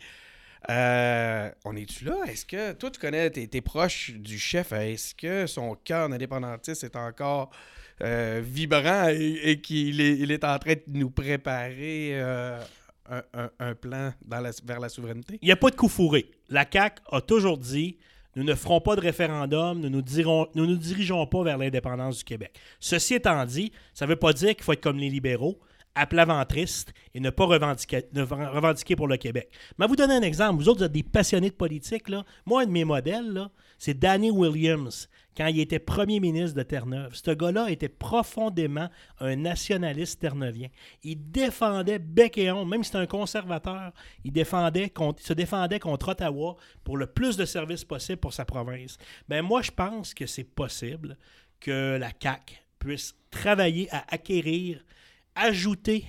Euh, 0.69 1.49
on 1.65 1.75
est-tu 1.75 2.05
là? 2.05 2.15
Est-ce 2.27 2.45
que 2.45 2.73
toi, 2.73 2.89
tu 2.89 2.99
connais, 2.99 3.29
tes 3.29 3.61
proches 3.61 4.11
du 4.11 4.39
chef, 4.39 4.71
est-ce 4.71 5.13
que 5.13 5.45
son 5.45 5.75
cœur 5.75 6.11
indépendantiste 6.11 6.83
est 6.83 6.95
encore 6.95 7.51
euh, 8.01 8.41
vibrant 8.43 9.09
et, 9.09 9.59
qu'il 9.61 9.99
est, 10.01 10.43
en 10.43 10.57
train 10.57 10.73
de 10.73 10.81
nous 10.87 11.09
préparer 11.09 12.11
euh, 12.13 12.59
un, 13.59 13.75
plan 13.75 14.13
vers 14.25 14.79
la 14.79 14.89
souveraineté? 14.89 15.37
Il 15.41 15.45
n'y 15.45 15.51
a 15.51 15.57
pas 15.57 15.69
de 15.69 15.75
coup 15.75 15.89
fourré. 15.89 16.31
La 16.49 16.65
CAQ 16.71 17.01
a 17.11 17.21
toujours 17.21 17.57
dit 17.57 17.97
nous 18.35 18.43
ne 18.43 18.55
ferons 18.55 18.81
pas 18.81 18.95
de 18.95 19.01
référendum, 19.01 19.79
nous 19.79 19.89
ne 19.89 20.65
nous 20.65 20.75
dirigeons 20.75 21.27
pas 21.27 21.43
vers 21.43 21.57
l'indépendance 21.57 22.19
du 22.19 22.23
Québec. 22.23 22.59
Ceci 22.79 23.13
étant 23.15 23.45
dit, 23.45 23.71
ça 23.93 24.05
ne 24.05 24.09
veut 24.09 24.15
pas 24.15 24.33
dire 24.33 24.55
qu'il 24.55 24.63
faut 24.63 24.73
être 24.73 24.81
comme 24.81 24.97
les 24.97 25.09
libéraux, 25.09 25.59
à 25.95 26.07
plat 26.07 26.25
ventriste 26.25 26.93
et 27.13 27.19
ne 27.19 27.29
pas 27.29 27.45
revendiquer, 27.45 28.95
pour 28.95 29.07
le 29.07 29.17
Québec. 29.17 29.49
Mais 29.77 29.85
à 29.85 29.87
vous 29.87 29.95
donner 29.95 30.15
un 30.15 30.21
exemple, 30.21 30.61
vous 30.61 30.69
autres, 30.69 30.79
vous 30.79 30.85
êtes 30.85 30.91
des 30.91 31.03
passionnés 31.03 31.49
de 31.49 31.55
politique. 31.55 32.09
Là. 32.09 32.25
Moi, 32.45 32.63
un 32.63 32.65
de 32.65 32.71
mes 32.71 32.85
modèles, 32.85 33.47
c'est 33.77 33.97
Danny 33.97 34.31
Williams, 34.31 35.09
quand 35.35 35.47
il 35.47 35.59
était 35.59 35.79
premier 35.79 36.19
ministre 36.19 36.55
de 36.57 36.63
Terre-Neuve. 36.63 37.13
Ce 37.13 37.31
gars-là 37.31 37.69
était 37.69 37.89
profondément 37.89 38.89
un 39.19 39.35
nationaliste 39.35 40.19
terneuvien. 40.19 40.69
Il 41.03 41.31
défendait 41.31 41.99
bec 41.99 42.37
et 42.37 42.51
ongle, 42.51 42.69
même 42.69 42.83
si 42.83 42.87
c'était 42.87 42.99
un 42.99 43.07
conservateur, 43.07 43.91
il 44.23 44.31
défendait 44.31 44.89
contre, 44.89 45.21
se 45.23 45.33
défendait 45.33 45.79
contre 45.79 46.09
Ottawa 46.09 46.55
pour 46.83 46.97
le 46.97 47.07
plus 47.07 47.37
de 47.37 47.45
services 47.45 47.83
possible 47.83 48.19
pour 48.19 48.33
sa 48.33 48.45
province. 48.45 48.97
Ben 49.27 49.41
moi, 49.41 49.61
je 49.61 49.71
pense 49.71 50.13
que 50.13 50.25
c'est 50.25 50.43
possible 50.43 51.17
que 51.59 51.97
la 51.97 52.11
CAQ 52.21 52.55
puisse 52.79 53.15
travailler 53.31 53.87
à 53.91 54.03
acquérir, 54.09 54.83
ajouter, 55.35 56.05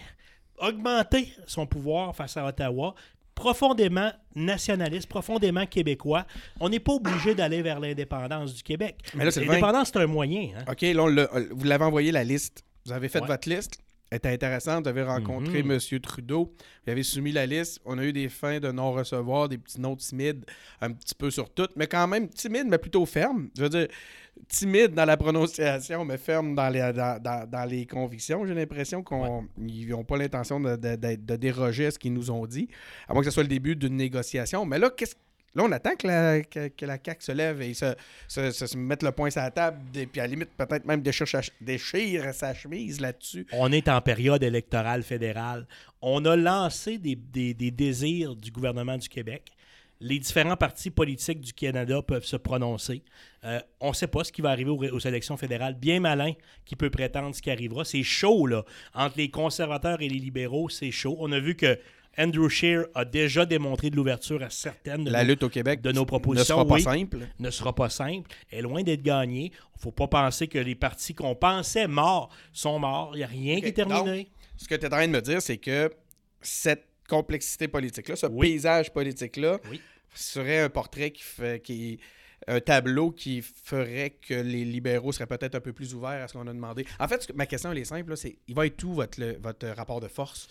augmenter 0.59 1.33
son 1.47 1.67
pouvoir 1.67 2.15
face 2.15 2.37
à 2.37 2.47
Ottawa, 2.47 2.95
profondément 3.35 4.13
nationaliste, 4.35 5.09
profondément 5.09 5.67
québécois. 5.67 6.25
On 6.61 6.69
n'est 6.69 6.79
pas 6.81 6.93
obligé 6.93 7.35
d'aller 7.35 7.63
vers 7.63 7.81
l'indépendance 7.81 8.55
du 8.55 8.63
Québec. 8.63 8.97
L'indépendance, 9.15 9.91
c'est 9.93 9.99
un 9.99 10.07
moyen. 10.07 10.51
hein. 10.57 10.65
OK, 10.71 10.83
là, 10.83 11.03
on 11.03 11.07
l'a- 11.09 11.29
vous 11.51 11.65
l'avez 11.65 11.85
envoyé 11.85 12.13
la 12.13 12.23
liste. 12.25 12.63
Vous 12.87 12.93
avez 12.93 13.09
fait 13.09 13.21
Ouais. 13.21 13.27
votre 13.27 13.49
liste. 13.49 13.79
Était 14.15 14.29
intéressante. 14.29 14.85
Vous 14.85 14.89
avez 14.91 15.03
rencontré 15.03 15.63
Mhm. 15.63 15.73
M. 15.73 16.01
Trudeau. 16.01 16.53
Vous 16.87 16.93
avez 16.93 17.03
soumis 17.03 17.33
la 17.33 17.47
liste. 17.47 17.81
On 17.85 17.99
a 17.99 18.05
eu 18.05 18.13
des 18.13 18.29
fins 18.29 18.61
de 18.61 18.71
non-recevoir, 18.71 19.49
des 19.49 19.59
petits 19.59 19.81
noms 19.81 19.97
timides, 19.97 20.45
un 20.81 20.93
petit 20.93 21.15
peu 21.15 21.31
sur 21.31 21.51
tout, 21.53 21.67
mais 21.77 21.87
quand 21.87 22.07
même 22.07 22.29
timide, 22.29 22.67
mais 22.69 22.79
plutôt 22.79 23.05
ferme. 23.07 23.49
Je 23.57 23.63
veux 23.63 23.69
dire, 23.69 23.89
timide 24.49 24.95
dans 24.95 25.05
la 25.05 25.17
prononciation, 25.17 26.05
mais 26.05 26.19
ferme 26.19 26.55
dans 26.55 26.69
les, 26.69 26.93
dans, 26.93 27.21
dans- 27.23 27.49
dans 27.49 27.65
les 27.69 27.87
convictions. 27.87 28.45
J'ai 28.47 28.55
l'impression 28.55 29.03
qu'ils 29.03 29.89
n'ont 29.89 30.05
pas 30.05 30.17
l'intention 30.17 30.61
de, 30.61 30.77
de- 30.77 30.97
de- 30.97 31.17
de 31.17 31.37
déroger 31.37 31.87
à 31.87 31.91
ce 31.91 31.99
qu'ils 31.99 32.13
nous 32.13 32.31
ont 32.31 32.47
dit, 32.47 32.69
à 33.09 33.15
moins 33.15 33.23
que 33.23 33.29
ce 33.31 33.35
soit 33.35 33.43
le 33.45 33.49
début 33.49 33.75
d'une 33.77 33.97
négociation. 33.97 34.65
Mais 34.67 34.79
là, 34.79 34.91
qu'est-ce 34.91 35.15
Là, 35.55 35.63
on 35.65 35.73
attend 35.73 35.95
que 35.97 36.07
la, 36.07 36.43
que, 36.43 36.69
CAQ 36.79 37.25
se 37.25 37.33
lève 37.33 37.63
et 37.63 37.75
se, 37.75 37.95
se, 38.29 38.77
mette 38.77 39.03
le 39.03 39.13
point 39.13 39.31
sur 39.31 39.41
la 39.41 39.51
table, 39.51 39.79
puis 39.93 40.21
à 40.21 40.25
la 40.25 40.27
limite, 40.29 40.51
peut-être 40.57 40.85
même 40.85 41.01
déchire, 41.01 41.29
sa- 41.29 42.55
chemise 42.55 43.01
là-dessus. 43.01 43.47
On 43.53 43.71
est 43.71 43.89
en 43.89 44.01
période 44.01 44.43
électorale 44.43 45.03
fédérale. 45.03 45.67
On 46.03 46.25
a 46.25 46.37
lancé 46.37 46.99
des 46.99 47.15
désirs 47.55 48.35
du 48.35 48.51
gouvernement 48.51 48.99
du 48.99 49.09
Québec. 49.09 49.53
Les 50.01 50.19
différents 50.19 50.57
partis 50.57 50.91
politiques 50.91 51.41
du 51.41 51.53
Canada 51.53 52.03
peuvent 52.03 52.25
se 52.25 52.37
prononcer. 52.37 53.03
Euh, 53.45 53.61
on 53.81 53.91
ne 53.91 53.95
sait 53.95 54.09
pas 54.09 54.25
ce 54.25 54.33
qui 54.33 54.43
va 54.43 54.51
arriver 54.51 54.71
aux, 54.71 54.77
aux 54.77 54.99
élections 54.99 55.37
fédérales. 55.37 55.75
Bien 55.75 56.01
malin 56.01 56.33
qui 56.65 56.75
peut 56.77 56.91
prétendre 56.91 57.35
ce 57.35 57.41
qui 57.41 57.51
arrivera. 57.51 57.85
C'est 57.85 58.03
chaud, 58.03 58.47
là. 58.47 58.65
Entre 58.93 59.17
les 59.19 59.31
conservateurs 59.31 60.03
et 60.03 60.09
les 60.09 60.19
libéraux, 60.19 60.69
c'est 60.69 60.91
chaud. 60.91 61.17
On 61.21 61.31
a 61.33 61.39
vu 61.39 61.55
que 61.55 61.79
Andrew 62.19 62.49
Scheer 62.49 62.85
a 62.95 63.05
déjà 63.05 63.45
démontré 63.47 63.91
de 63.91 63.97
l'ouverture 63.97 64.43
à 64.43 64.51
certaines 64.51 65.05
de 65.05 65.11
La 65.11 65.23
nos- 65.25 65.31
lutte 65.31 65.43
au 65.43 65.49
Québec 65.49 65.81
de 65.81 65.93
nos 65.93 66.03
ne 66.03 66.07
propositions, 66.07 66.55
sera 66.57 66.67
pas 66.67 66.75
oui. 66.75 66.83
simple. 66.83 67.19
ne 67.39 67.51
sera 67.51 67.75
pas 67.75 67.89
simple, 67.91 68.31
est 68.51 68.63
loin 68.63 68.83
d'être 68.83 69.03
gagné. 69.03 69.47
Il 69.47 69.77
ne 69.79 69.81
faut 69.81 69.93
pas 69.93 70.07
penser 70.09 70.47
que 70.49 70.59
les 70.59 70.75
partis 70.75 71.15
qu'on 71.15 71.35
pensait 71.35 71.89
morts 71.89 72.31
sont 72.53 72.79
morts. 72.79 73.11
Il 73.15 73.19
n'y 73.19 73.25
a 73.25 73.29
rien 73.29 73.61
qui 73.61 73.67
est 73.67 73.73
terminé. 73.73 74.29
Ce 74.57 74.69
que 74.69 74.75
tu 74.75 74.83
es 74.83 74.87
en 74.87 74.91
train 74.91 75.07
de 75.07 75.13
me 75.13 75.21
dire, 75.21 75.43
c'est 75.43 75.59
que 75.59 75.91
cette 76.41 76.87
complexité 77.09 77.69
politique-là, 77.69 78.17
ce 78.17 78.27
Oui. 78.27 78.49
paysage 78.49 78.93
politique-là, 78.93 79.59
Oui. 79.71 79.81
serait 80.15 80.61
un 80.61 80.69
portrait 80.71 81.11
qui 81.11 81.23
fait. 81.23 81.61
Qui, 81.63 81.99
un 82.47 82.61
tableau 82.61 83.11
qui 83.11 83.41
ferait 83.41 84.11
que 84.21 84.35
les 84.35 84.67
libéraux 84.67 85.13
seraient 85.13 85.27
peut-être 85.27 85.55
un 85.55 85.61
peu 85.61 85.73
plus 85.73 85.95
ouverts 85.95 86.23
à 86.23 86.29
ce 86.29 86.35
qu'on 86.35 86.47
a 86.47 86.53
demandé. 86.53 86.85
En 87.01 87.09
fait, 87.09 87.33
ma 87.35 87.47
question, 87.47 87.73
elle 87.73 87.79
est 87.79 87.87
simple. 87.87 88.15
c'est 88.19 88.37
il 88.47 88.55
va 88.55 88.67
être 88.67 88.85
où 88.85 88.93
votre, 88.93 89.19
le- 89.19 89.39
votre 89.43 89.67
rapport 89.69 89.99
de 90.01 90.09
force? 90.09 90.47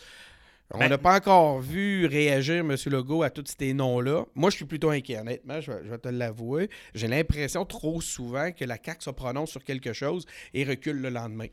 On 0.71 0.79
Ben- 0.79 0.89
n'a 0.89 0.97
pas 0.97 1.15
encore 1.17 1.59
vu 1.59 2.05
réagir 2.07 2.55
M. 2.61 2.75
Legault 2.87 3.21
à 3.21 3.29
tous 3.29 3.43
ces 3.59 3.73
noms-là. 3.73 4.25
Moi, 4.33 4.49
je 4.49 4.55
suis 4.55 4.65
plutôt 4.65 4.89
inquiet, 4.89 5.19
honnêtement, 5.19 5.61
je 5.61 5.71
je 5.83 5.89
vais 5.89 5.97
te 5.99 6.07
l'avouer. 6.09 6.69
J'ai 6.95 7.07
l'impression 7.07 7.63
trop 7.65 8.01
souvent 8.01 8.51
que 8.51 8.65
la 8.65 8.77
CAQ 8.83 9.03
se 9.03 9.09
prononce 9.11 9.51
sur 9.51 9.63
quelque 9.63 9.93
chose 9.93 10.25
et 10.53 10.63
recule 10.63 10.97
le 10.99 11.09
lendemain. 11.09 11.47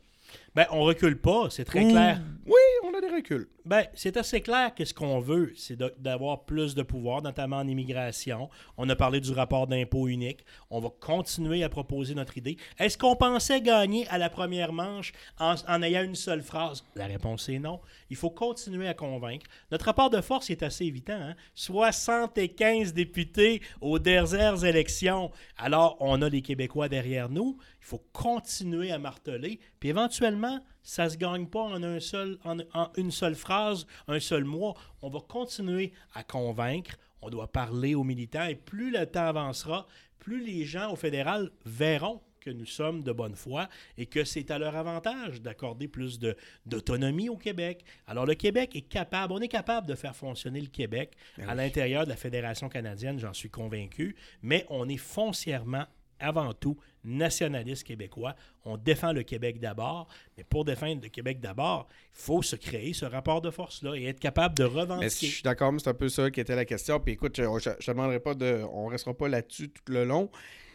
Ben, 0.55 0.65
on 0.71 0.81
recule 0.81 1.19
pas, 1.19 1.49
c'est 1.49 1.63
très 1.65 1.87
clair. 1.87 2.19
Oui, 2.45 2.53
on 2.83 2.93
a 2.97 3.01
des 3.01 3.07
reculs. 3.07 3.47
Ben, 3.63 3.85
c'est 3.93 4.17
assez 4.17 4.41
clair 4.41 4.73
que 4.73 4.83
ce 4.83 4.93
qu'on 4.93 5.19
veut, 5.19 5.53
c'est 5.55 5.77
d'avoir 6.01 6.45
plus 6.45 6.73
de 6.75 6.81
pouvoir, 6.81 7.21
notamment 7.21 7.57
en 7.57 7.67
immigration. 7.67 8.49
On 8.77 8.89
a 8.89 8.95
parlé 8.95 9.19
du 9.21 9.31
rapport 9.31 9.67
d'impôt 9.67 10.07
unique. 10.07 10.43
On 10.69 10.79
va 10.79 10.89
continuer 10.99 11.63
à 11.63 11.69
proposer 11.69 12.15
notre 12.15 12.37
idée. 12.37 12.57
Est-ce 12.79 12.97
qu'on 12.97 13.15
pensait 13.15 13.61
gagner 13.61 14.07
à 14.09 14.17
la 14.17 14.29
première 14.29 14.73
manche 14.73 15.13
en, 15.39 15.55
en 15.67 15.83
ayant 15.83 16.03
une 16.03 16.15
seule 16.15 16.41
phrase? 16.41 16.83
La 16.95 17.05
réponse 17.05 17.47
est 17.49 17.59
non. 17.59 17.79
Il 18.09 18.15
faut 18.17 18.31
continuer 18.31 18.87
à 18.87 18.93
convaincre. 18.95 19.45
Notre 19.71 19.85
rapport 19.85 20.09
de 20.09 20.19
force 20.21 20.49
est 20.49 20.63
assez 20.63 20.85
évident. 20.85 21.13
hein? 21.13 21.35
75 21.53 22.93
députés 22.93 23.61
aux 23.79 23.99
dernières 23.99 24.65
élections. 24.65 25.31
Alors, 25.57 25.97
on 25.99 26.21
a 26.21 26.29
les 26.29 26.41
Québécois 26.41 26.89
derrière 26.89 27.29
nous. 27.29 27.57
Il 27.81 27.85
faut 27.85 28.03
continuer 28.13 28.91
à 28.91 28.99
marteler. 28.99 29.59
Puis 29.79 29.89
éventuellement, 29.89 30.63
ça 30.83 31.05
ne 31.05 31.09
se 31.09 31.17
gagne 31.17 31.47
pas 31.47 31.61
en, 31.61 31.83
un 31.83 31.99
seul, 31.99 32.37
en, 32.43 32.59
en 32.73 32.91
une 32.95 33.11
seule 33.11 33.35
phrase, 33.35 33.85
un 34.07 34.19
seul 34.19 34.45
mois. 34.45 34.75
On 35.01 35.09
va 35.09 35.19
continuer 35.19 35.91
à 36.13 36.23
convaincre. 36.23 36.97
On 37.21 37.29
doit 37.29 37.51
parler 37.51 37.95
aux 37.95 38.03
militants. 38.03 38.45
Et 38.45 38.55
plus 38.55 38.91
le 38.91 39.05
temps 39.05 39.27
avancera, 39.27 39.87
plus 40.19 40.43
les 40.43 40.63
gens 40.65 40.91
au 40.91 40.95
fédéral 40.95 41.51
verront 41.65 42.21
que 42.41 42.49
nous 42.49 42.65
sommes 42.65 43.03
de 43.03 43.11
bonne 43.11 43.35
foi 43.35 43.69
et 43.97 44.07
que 44.07 44.23
c'est 44.25 44.51
à 44.51 44.59
leur 44.59 44.75
avantage 44.75 45.41
d'accorder 45.41 45.87
plus 45.87 46.19
d'autonomie 46.65 47.29
au 47.29 47.37
Québec. 47.37 47.85
Alors 48.07 48.25
le 48.25 48.35
Québec 48.35 48.75
est 48.75 48.81
capable, 48.81 49.31
on 49.33 49.39
est 49.39 49.47
capable 49.47 49.87
de 49.87 49.95
faire 49.95 50.15
fonctionner 50.15 50.59
le 50.59 50.67
Québec 50.67 51.15
à 51.47 51.55
l'intérieur 51.55 52.03
de 52.03 52.09
la 52.09 52.15
Fédération 52.15 52.67
canadienne, 52.67 53.19
j'en 53.19 53.33
suis 53.33 53.49
convaincu, 53.49 54.15
mais 54.41 54.65
on 54.69 54.89
est 54.89 54.97
foncièrement 54.97 55.85
avant 56.21 56.53
tout 56.53 56.77
nationaliste 57.03 57.83
québécois. 57.83 58.35
On 58.63 58.77
défend 58.77 59.11
le 59.11 59.23
Québec 59.23 59.59
d'abord, 59.59 60.07
mais 60.37 60.43
pour 60.43 60.65
défendre 60.65 61.01
le 61.01 61.09
Québec 61.09 61.39
d'abord, 61.39 61.87
il 62.15 62.21
faut 62.21 62.41
se 62.41 62.55
créer 62.55 62.93
ce 62.93 63.05
rapport 63.05 63.41
de 63.41 63.49
force-là 63.49 63.95
et 63.95 64.05
être 64.05 64.19
capable 64.19 64.55
de 64.55 64.63
Mais 64.63 64.69
je 64.69 64.77
revendiquer. 64.77 65.27
suis 65.27 65.43
d'accord, 65.43 65.71
mais 65.71 65.79
c'est 65.79 65.89
un 65.89 65.95
peu 65.95 66.09
ça 66.09 66.29
qui 66.31 66.39
était 66.39 66.55
la 66.55 66.65
question. 66.65 66.99
Puis 66.99 67.13
écoute, 67.13 67.37
je, 67.37 67.43
te 67.43 67.91
demanderai 67.91 68.19
pas 68.19 68.35
de. 68.35 68.63
On 68.71 68.87
restera 68.87 69.13
pas 69.15 69.27
là-dessus 69.27 69.69
tout 69.69 69.91
le 69.91 70.05
long. 70.05 70.29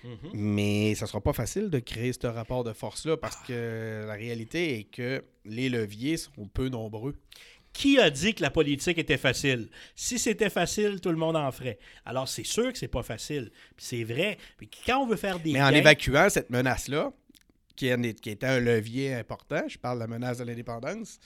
Mhm. 0.05 0.31
Mais 0.35 0.95
ça 0.95 1.07
sera 1.07 1.21
pas 1.21 1.33
facile 1.33 1.71
de 1.71 1.79
créer 1.79 2.13
ce 2.13 2.27
rapport 2.27 2.65
de 2.65 2.73
force-là 2.73 3.17
parce 3.17 3.37
que 3.37 4.05
la 4.07 4.15
réalité 4.15 4.79
est 4.79 4.85
que 4.85 5.25
les 5.45 5.69
leviers 5.69 6.17
sont 6.17 6.47
peu 6.53 6.69
nombreux. 6.69 7.17
Qui 7.77 7.99
a 8.01 8.09
dit 8.09 8.35
que 8.35 8.43
la 8.43 8.51
politique 8.51 8.97
était 8.97 9.19
facile? 9.19 9.69
Si 9.95 10.19
c'était 10.19 10.49
facile, 10.49 10.99
tout 11.01 11.11
le 11.11 11.17
monde 11.17 11.37
en 11.37 11.53
ferait. 11.53 11.79
Alors, 12.07 12.27
c'est 12.27 12.45
sûr 12.47 12.73
que 12.73 12.79
c'est 12.79 12.89
pas 12.89 13.03
facile. 13.03 13.51
C'est 13.77 14.03
vrai. 14.03 14.39
Puis 14.57 14.71
quand 14.87 14.99
on 15.03 15.07
veut 15.07 15.17
faire 15.17 15.39
des 15.39 15.53
Mais 15.53 15.63
en 15.63 15.69
évacuant 15.71 16.31
cette 16.31 16.49
menace-là, 16.49 17.13
qui, 17.77 17.93
en 17.93 18.03
est- 18.03 18.19
qui 18.19 18.31
était 18.31 18.47
un 18.47 18.61
levier 18.61 19.13
important, 19.15 19.63
je 19.69 19.77
parle 19.77 19.99
de 19.99 20.05
la 20.05 20.07
menace 20.07 20.39
de 20.39 20.45
l'indépendance, 20.45 21.19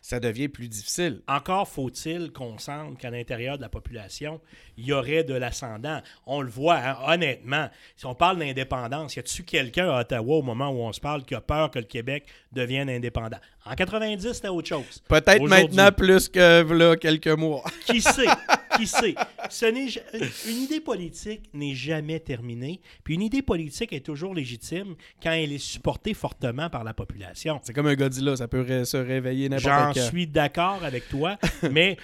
ça 0.00 0.20
devient 0.20 0.48
plus 0.48 0.68
difficile. 0.68 1.20
Encore 1.28 1.68
faut-il 1.68 2.32
qu'on 2.32 2.58
sente 2.58 2.98
qu'à 2.98 3.10
l'intérieur 3.10 3.56
de 3.56 3.62
la 3.62 3.68
population, 3.68 4.40
il 4.76 4.86
y 4.86 4.92
aurait 4.92 5.24
de 5.24 5.34
l'ascendant. 5.34 6.00
On 6.26 6.40
le 6.40 6.48
voit, 6.50 6.78
hein, 6.78 6.96
honnêtement. 7.06 7.68
Si 7.96 8.06
on 8.06 8.14
parle 8.14 8.38
d'indépendance, 8.38 9.16
y 9.16 9.18
a-tu 9.18 9.42
quelqu'un 9.42 9.90
à 9.90 10.00
Ottawa 10.00 10.36
au 10.36 10.42
moment 10.42 10.70
où 10.70 10.80
on 10.80 10.92
se 10.92 11.00
parle 11.00 11.24
qui 11.24 11.34
a 11.34 11.40
peur 11.40 11.70
que 11.70 11.78
le 11.78 11.84
Québec 11.84 12.26
devienne 12.52 12.88
indépendant? 12.88 13.38
En 13.64 13.74
90, 13.74 14.32
c'était 14.32 14.48
autre 14.48 14.68
chose. 14.68 15.02
Peut-être 15.08 15.46
maintenant 15.46 15.92
plus 15.92 16.28
que 16.28 16.62
là, 16.72 16.96
quelques 16.96 17.28
mois. 17.28 17.64
Qui 17.86 18.00
sait? 18.00 18.24
Qui 18.76 18.86
sait? 18.86 19.14
Ce 19.48 19.66
n'est 19.66 19.88
ja- 19.88 20.00
une 20.48 20.62
idée 20.62 20.80
politique 20.80 21.42
n'est 21.52 21.74
jamais 21.74 22.20
terminée. 22.20 22.80
Puis 23.04 23.14
une 23.14 23.22
idée 23.22 23.42
politique 23.42 23.92
est 23.92 24.04
toujours 24.04 24.34
légitime 24.34 24.94
quand 25.22 25.32
elle 25.32 25.52
est 25.52 25.58
supportée 25.58 26.14
fortement 26.14 26.70
par 26.70 26.84
la 26.84 26.94
population. 26.94 27.60
C'est 27.62 27.72
comme 27.72 27.86
un 27.88 27.94
Godzilla, 27.94 28.36
ça 28.36 28.48
peut 28.48 28.60
ré- 28.62 28.84
se 28.84 28.96
réveiller 28.96 29.48
J'en 29.58 29.70
n'importe 29.70 29.98
quand. 29.98 30.08
suis 30.08 30.26
d'accord 30.26 30.80
avec 30.84 31.08
toi, 31.08 31.36
mais 31.70 31.96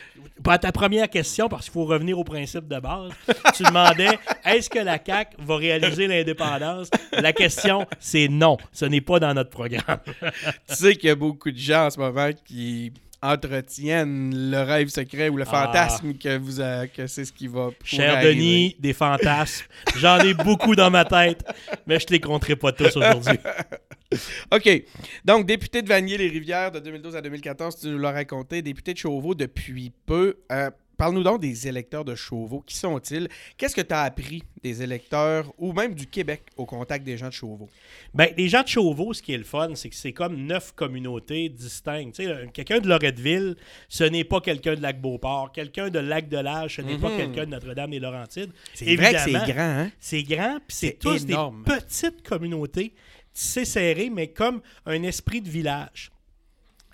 pour 0.42 0.59
ta 0.59 0.72
première 0.72 1.09
question, 1.09 1.48
parce 1.48 1.64
qu'il 1.64 1.72
faut 1.72 1.85
revenir 1.85 2.18
au 2.18 2.24
principe 2.24 2.66
de 2.68 2.79
base, 2.81 3.12
tu 3.55 3.62
demandais 3.62 4.18
est-ce 4.44 4.68
que 4.68 4.79
la 4.81 4.98
CAQ 5.05 5.37
va 5.38 5.57
réaliser 5.57 6.07
l'indépendance? 6.07 6.90
La 7.12 7.33
question, 7.33 7.87
c'est 8.00 8.29
non. 8.29 8.57
Ce 8.72 8.85
n'est 8.85 9.00
pas 9.00 9.18
dans 9.20 9.35
notre 9.35 9.50
programme. 9.50 10.00
tu 10.68 10.74
sais 10.74 10.96
qu'il 10.96 11.09
y 11.09 11.12
a 11.12 11.14
beaucoup 11.14 11.50
de 11.50 11.57
gens 11.59 11.87
en 11.87 11.90
ce 11.90 11.98
moment 11.98 12.31
qui 12.44 12.92
entretiennent 13.22 14.50
le 14.50 14.62
rêve 14.62 14.88
secret 14.88 15.29
ou 15.29 15.37
le 15.37 15.44
Ah. 15.46 15.66
fantasme 15.66 16.14
que 16.14 16.37
vous 16.38 16.61
a- 16.61 16.87
que 16.87 17.07
c'est 17.07 17.24
ce 17.24 17.33
qui 17.33 17.46
va 17.48 17.70
Cher 17.85 18.14
arriver. 18.16 18.35
Denis, 18.35 18.76
des 18.79 18.92
fantasmes. 18.92 19.66
J'en 19.96 20.18
ai 20.20 20.35
beaucoup 20.35 20.74
dans 20.76 20.90
ma 20.90 21.05
tête, 21.05 21.44
mais 21.87 21.98
je 21.98 22.07
ne 22.07 22.12
les 22.12 22.20
compterai 22.20 22.57
pas 22.57 22.72
tous 22.72 22.96
aujourd'hui. 22.96 23.38
OK. 24.52 24.83
Donc, 25.24 25.46
député 25.46 25.83
de 25.83 25.88
Vanier-les-Rivières 25.88 26.70
de 26.70 26.79
2012 26.79 27.16
à 27.16 27.20
2014, 27.20 27.81
tu 27.81 27.88
nous 27.88 27.98
l'as 27.98 28.12
raconté. 28.12 28.62
Député 28.62 28.92
de 28.92 28.98
Chauveau 28.98 29.35
depuis 29.35 29.92
peu. 30.07 30.37
Euh, 30.52 30.70
Parle-nous 30.96 31.22
donc 31.22 31.40
des 31.40 31.68
électeurs 31.68 32.04
de 32.04 32.14
Chauveau. 32.14 32.61
Qui 32.66 32.74
sont-ils? 32.76 33.28
Qu'est-ce 33.59 33.74
que 33.76 33.82
tu 33.82 33.92
as 33.92 34.02
appris 34.02 34.42
des 34.62 34.82
électeurs 34.82 35.52
ou 35.59 35.72
même 35.72 35.94
du 35.94 36.06
Québec 36.06 36.42
au 36.56 36.64
contact 36.64 37.04
des 37.04 37.18
gens 37.18 37.28
de 37.28 37.32
Chauveau? 37.32 37.68
Ben, 38.14 38.30
les 38.37 38.48
gens 38.48 38.62
de 38.62 38.68
Chauveau, 38.68 39.12
ce 39.12 39.20
qui 39.22 39.35
est 39.35 39.38
le 39.38 39.44
fun, 39.44 39.74
c'est 39.74 39.90
que 39.90 39.94
c'est 39.94 40.12
comme 40.12 40.37
neuf 40.37 40.72
communautés 40.72 41.50
distinctes. 41.50 42.16
Tu 42.16 42.24
sais, 42.24 42.48
quelqu'un 42.52 42.78
de 42.80 42.88
Loretteville, 42.88 43.56
ce 43.88 44.04
n'est 44.04 44.24
pas 44.24 44.40
quelqu'un 44.40 44.74
de 44.74 44.80
Lac-Beauport. 44.80 45.52
Quelqu'un 45.52 45.90
de 45.90 45.98
Lac-de-L'Âge, 45.98 46.76
ce 46.76 46.82
n'est 46.82 46.96
pas 46.98 47.11
Mhm. 47.11 47.16
quelqu'un 47.18 47.44
de 47.44 47.50
Notre-Dame-des-Laurentides. 47.50 48.52
C'est 48.74 48.96
vrai 48.96 49.12
que 49.12 49.18
c'est 49.20 49.32
grand, 49.32 49.52
hein? 49.59 49.90
C'est 50.00 50.22
grand, 50.22 50.59
puis 50.66 50.76
c'est 50.76 50.87
C'est 50.88 50.98
tous 50.98 51.24
énorme. 51.24 51.62
des 51.66 51.72
petites 51.74 52.26
communautés, 52.26 52.94
tissées 53.35 53.66
serrées, 53.66 54.09
mais 54.11 54.28
comme 54.28 54.62
un 54.87 55.02
esprit 55.02 55.42
de 55.42 55.50
village. 55.50 56.11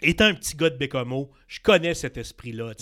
Étant 0.03 0.25
un 0.25 0.35
petit 0.35 0.57
gars 0.57 0.71
de 0.71 0.77
Bécomo, 0.77 1.31
je 1.49 1.61
connais 1.61 1.95
cet 1.95 2.17
esprit-là. 2.17 2.73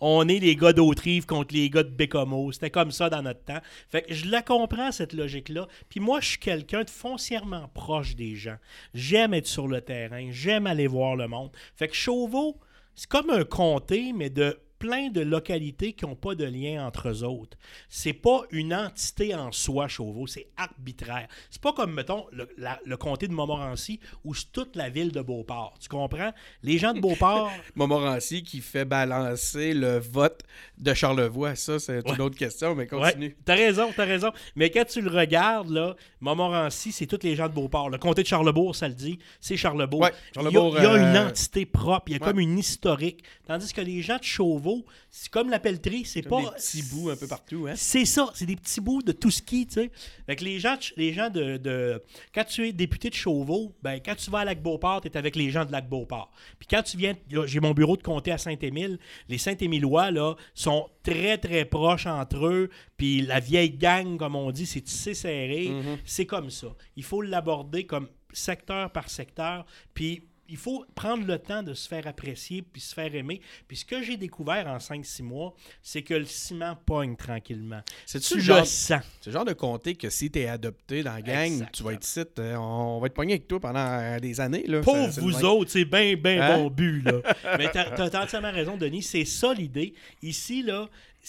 On 0.00 0.28
est 0.28 0.38
les 0.38 0.56
gars 0.56 0.72
d'Autrive 0.72 1.26
contre 1.26 1.54
les 1.54 1.68
gars 1.70 1.82
de 1.82 1.90
Bécomo. 1.90 2.52
C'était 2.52 2.70
comme 2.70 2.90
ça 2.90 3.10
dans 3.10 3.22
notre 3.22 3.44
temps. 3.44 3.60
Fait 3.90 4.02
que 4.02 4.14
je 4.14 4.26
la 4.30 4.42
comprends, 4.42 4.92
cette 4.92 5.12
logique-là. 5.12 5.66
Puis 5.88 6.00
moi, 6.00 6.20
je 6.20 6.28
suis 6.28 6.38
quelqu'un 6.38 6.84
de 6.84 6.90
foncièrement 6.90 7.68
proche 7.74 8.16
des 8.16 8.34
gens. 8.36 8.56
J'aime 8.94 9.34
être 9.34 9.46
sur 9.46 9.68
le 9.68 9.80
terrain. 9.80 10.28
J'aime 10.30 10.66
aller 10.66 10.86
voir 10.86 11.16
le 11.16 11.28
monde. 11.28 11.50
Fait 11.76 11.88
que 11.88 11.94
Chauveau, 11.94 12.58
c'est 12.94 13.08
comme 13.08 13.30
un 13.30 13.44
comté, 13.44 14.12
mais 14.12 14.30
de 14.30 14.58
plein 14.82 15.10
de 15.10 15.20
localités 15.20 15.92
qui 15.92 16.04
n'ont 16.04 16.16
pas 16.16 16.34
de 16.34 16.44
lien 16.44 16.84
entre 16.84 17.08
eux 17.08 17.22
autres. 17.22 17.56
C'est 17.88 18.12
pas 18.12 18.40
une 18.50 18.74
entité 18.74 19.32
en 19.32 19.52
soi, 19.52 19.86
Chauveau, 19.86 20.26
c'est 20.26 20.48
arbitraire. 20.56 21.28
C'est 21.50 21.62
pas 21.62 21.72
comme, 21.72 21.94
mettons, 21.94 22.26
le, 22.32 22.48
la- 22.58 22.80
le 22.84 22.96
comté 22.96 23.28
de 23.28 23.32
Montmorency 23.32 24.00
où 24.24 24.34
c'est 24.34 24.50
toute 24.50 24.74
la 24.74 24.88
ville 24.90 25.12
de 25.12 25.20
Beauport. 25.22 25.74
Tu 25.80 25.88
comprends? 25.88 26.32
Les 26.64 26.78
gens 26.78 26.94
de 26.94 26.98
Beauport, 27.00 27.52
Montmorency 27.76 28.42
qui 28.42 28.60
fait 28.60 28.84
balancer 28.84 29.72
le 29.72 29.98
vote 30.00 30.40
de 30.78 30.92
Charlevoix. 30.94 31.54
Ça, 31.54 31.78
c'est 31.78 32.00
une 32.08 32.20
autre 32.20 32.36
question, 32.36 32.74
mais 32.74 32.92
Ouais, 32.92 33.00
continue. 33.12 33.36
t'as 33.44 33.54
raison, 33.54 33.90
t'as 33.94 34.04
raison. 34.04 34.32
Mais 34.56 34.70
quand 34.70 34.84
tu 34.84 35.00
le 35.00 35.10
regardes, 35.10 35.70
là, 35.70 35.94
Montmorency, 36.20 36.90
c'est 36.90 37.06
tous 37.06 37.20
les 37.22 37.36
gens 37.36 37.48
de 37.48 37.54
Beauport. 37.54 37.88
Le 37.88 37.98
comté 37.98 38.22
de 38.22 38.26
Charlebourg, 38.28 38.74
ça 38.74 38.88
le 38.88 38.94
dit, 38.94 39.18
c'est 39.40 39.56
Charlebourg. 39.56 40.00
Ouais, 40.00 40.12
Charlebourg, 40.34 40.74
il 40.78 40.82
y 40.82 40.86
a, 40.86 40.90
il 40.90 40.96
y 40.96 41.04
a 41.04 41.10
une 41.10 41.16
euh, 41.16 41.28
entité 41.28 41.66
propre, 41.66 42.04
il 42.08 42.12
y 42.14 42.16
a 42.16 42.18
comme 42.18 42.40
une 42.40 42.58
historique. 42.58 43.22
Tandis 43.46 43.72
que 43.72 43.80
les 43.80 44.02
gens 44.02 44.16
de 44.18 44.22
Chauveau, 44.24 44.71
c'est 45.10 45.30
comme 45.30 45.50
la 45.50 45.58
pelleterie, 45.58 46.04
c'est 46.04 46.22
pas... 46.22 46.40
des 46.40 46.46
petits 46.50 46.82
bouts 46.82 47.10
un 47.10 47.16
peu 47.16 47.26
partout, 47.26 47.66
hein? 47.68 47.74
C'est 47.76 48.04
ça, 48.04 48.30
c'est 48.34 48.46
des 48.46 48.56
petits 48.56 48.80
bouts 48.80 49.02
de 49.02 49.12
tout 49.12 49.30
ski, 49.30 49.66
tu 49.66 49.74
sais. 49.74 49.90
Fait 50.26 50.36
que 50.36 50.44
les 50.44 50.58
gens, 50.58 50.74
de- 50.76 50.94
les 50.96 51.12
gens 51.12 51.30
de, 51.30 51.56
de- 51.56 52.02
Quand 52.34 52.44
tu 52.44 52.66
es 52.68 52.72
député 52.72 53.10
de 53.10 53.14
Chauveau, 53.14 53.72
ben, 53.82 54.00
quand 54.04 54.14
tu 54.14 54.30
vas 54.30 54.40
à 54.40 54.44
Lac-Beauport, 54.44 55.00
tu 55.02 55.08
es 55.08 55.16
avec 55.16 55.36
les 55.36 55.50
gens 55.50 55.64
de 55.64 55.72
Lac-Beauport. 55.72 56.30
Puis 56.58 56.68
quand 56.70 56.82
tu 56.82 56.96
viens... 56.96 57.14
J'ai 57.46 57.60
mon 57.60 57.72
bureau 57.72 57.96
de 57.96 58.02
comté 58.02 58.32
à 58.32 58.38
Saint-Émile. 58.38 58.98
Les 59.28 59.38
Saint-Émilois, 59.38 60.10
là, 60.10 60.34
sont 60.54 60.88
très, 61.02 61.38
très 61.38 61.64
proches 61.64 62.06
entre 62.06 62.46
eux. 62.46 62.70
Puis 62.96 63.22
la 63.22 63.40
vieille 63.40 63.70
gang, 63.70 64.16
comme 64.16 64.36
on 64.36 64.50
dit, 64.50 64.66
c'est 64.66 64.80
tissé 64.80 65.14
serré. 65.14 65.68
Mhm. 65.68 65.98
C'est 66.04 66.26
comme 66.26 66.50
ça. 66.50 66.68
Il 66.96 67.02
faut 67.04 67.22
l'aborder 67.22 67.84
comme 67.86 68.08
secteur 68.32 68.90
par 68.90 69.10
secteur. 69.10 69.66
Puis 69.94 70.22
il 70.48 70.56
faut 70.56 70.84
prendre 70.94 71.26
le 71.26 71.38
temps 71.38 71.62
de 71.62 71.72
se 71.74 71.88
faire 71.88 72.06
apprécier 72.06 72.62
puis 72.62 72.80
se 72.80 72.92
faire 72.94 73.14
aimer. 73.14 73.40
Puis 73.68 73.78
ce 73.78 73.84
que 73.84 74.02
j'ai 74.02 74.16
découvert 74.16 74.66
en 74.66 74.76
5-6 74.78 75.22
mois, 75.22 75.54
c'est 75.82 76.02
que 76.02 76.14
le 76.14 76.24
ciment 76.24 76.76
pogne 76.84 77.16
tranquillement. 77.16 77.80
C'est-tu 78.06 78.28
Tu 78.28 78.34
le 78.36 78.40
genre, 78.42 78.66
sens. 78.66 79.02
c'est 79.20 79.26
le 79.30 79.32
genre 79.32 79.44
de 79.44 79.52
comté 79.54 79.94
que 79.94 80.10
si 80.10 80.30
t'es 80.30 80.46
adopté 80.48 81.02
dans 81.02 81.14
la 81.14 81.22
gang, 81.22 81.44
Exactement. 81.44 81.70
tu 81.72 81.82
vas 81.84 81.92
être 81.94 82.04
ici, 82.06 82.20
euh, 82.38 82.56
on 82.56 82.98
va 83.00 83.06
être 83.06 83.14
pogné 83.14 83.34
avec 83.34 83.48
toi 83.48 83.60
pendant 83.60 83.78
euh, 84.00 84.18
des 84.18 84.40
années. 84.40 84.64
Là. 84.66 84.80
Pauvre 84.82 85.10
Ça- 85.10 85.20
vous 85.20 85.44
autres, 85.44 85.70
c'est 85.70 85.84
bien, 85.84 86.14
bien 86.16 86.40
Hein? 86.42 86.58
bon 86.58 86.70
but, 86.70 87.02
là. 87.02 87.20
Mais 87.58 87.70
t'as 87.72 87.84
t'as- 87.90 88.10
t'as 88.10 88.24
entièrement 88.24 88.52
raison, 88.52 88.76
Denis. 88.76 89.02
C'est 89.02 89.24
ça 89.24 89.54
l'idée. 89.54 89.94
Ici, 90.22 90.62
là, 90.62 90.88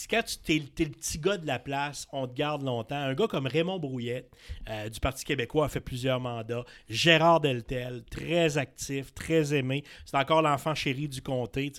quand 0.10 0.24
tu 0.24 0.38
t'es, 0.38 0.62
t'es 0.74 0.86
le 0.86 0.92
petit 0.92 1.20
gars 1.20 1.38
de 1.38 1.46
la 1.46 1.60
place, 1.60 2.08
on 2.12 2.28
te 2.28 2.34
garde 2.34 2.64
longtemps. 2.64 2.96
Un 2.96 3.14
gars 3.14 3.28
comme 3.28 3.46
Raymond 3.48 3.80
Brouillette, 3.80 4.32
euh, 4.70 4.90
du 4.90 5.00
Parti 5.00 5.24
québécois, 5.24 5.66
a 5.66 5.70
fait 5.70 5.80
plusieurs 5.80 6.20
mandats. 6.20 6.64
Gérard 6.90 7.40
Deltel, 7.42 8.04
très 8.10 8.58
actif, 8.58 9.14
très 9.14 9.54
aimé. 9.54 9.84
C'est 10.06 10.18
encore 10.18 10.42
l'enfant 10.42 10.74
chéri 10.74 11.08
du 11.08 11.22
comté. 11.22 11.72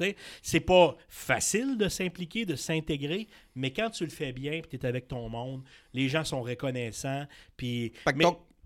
C'est 0.42 0.60
pas 0.60 0.96
facile 1.08 1.76
de 1.76 1.88
s'impliquer, 1.88 2.44
de 2.46 2.56
s'intégrer, 2.56 3.26
mais 3.54 3.72
quand 3.72 3.90
tu 3.90 4.04
le 4.04 4.10
fais 4.10 4.32
bien, 4.32 4.60
puis 4.60 4.78
tu 4.78 4.84
es 4.84 4.88
avec 4.88 5.08
ton 5.08 5.28
monde, 5.28 5.62
les 5.92 6.08
gens 6.08 6.24
sont 6.24 6.42
reconnaissants. 6.42 7.26
Puis, 7.56 7.92
Fait 8.04 8.12
que 8.12 8.18
mais- 8.18 8.24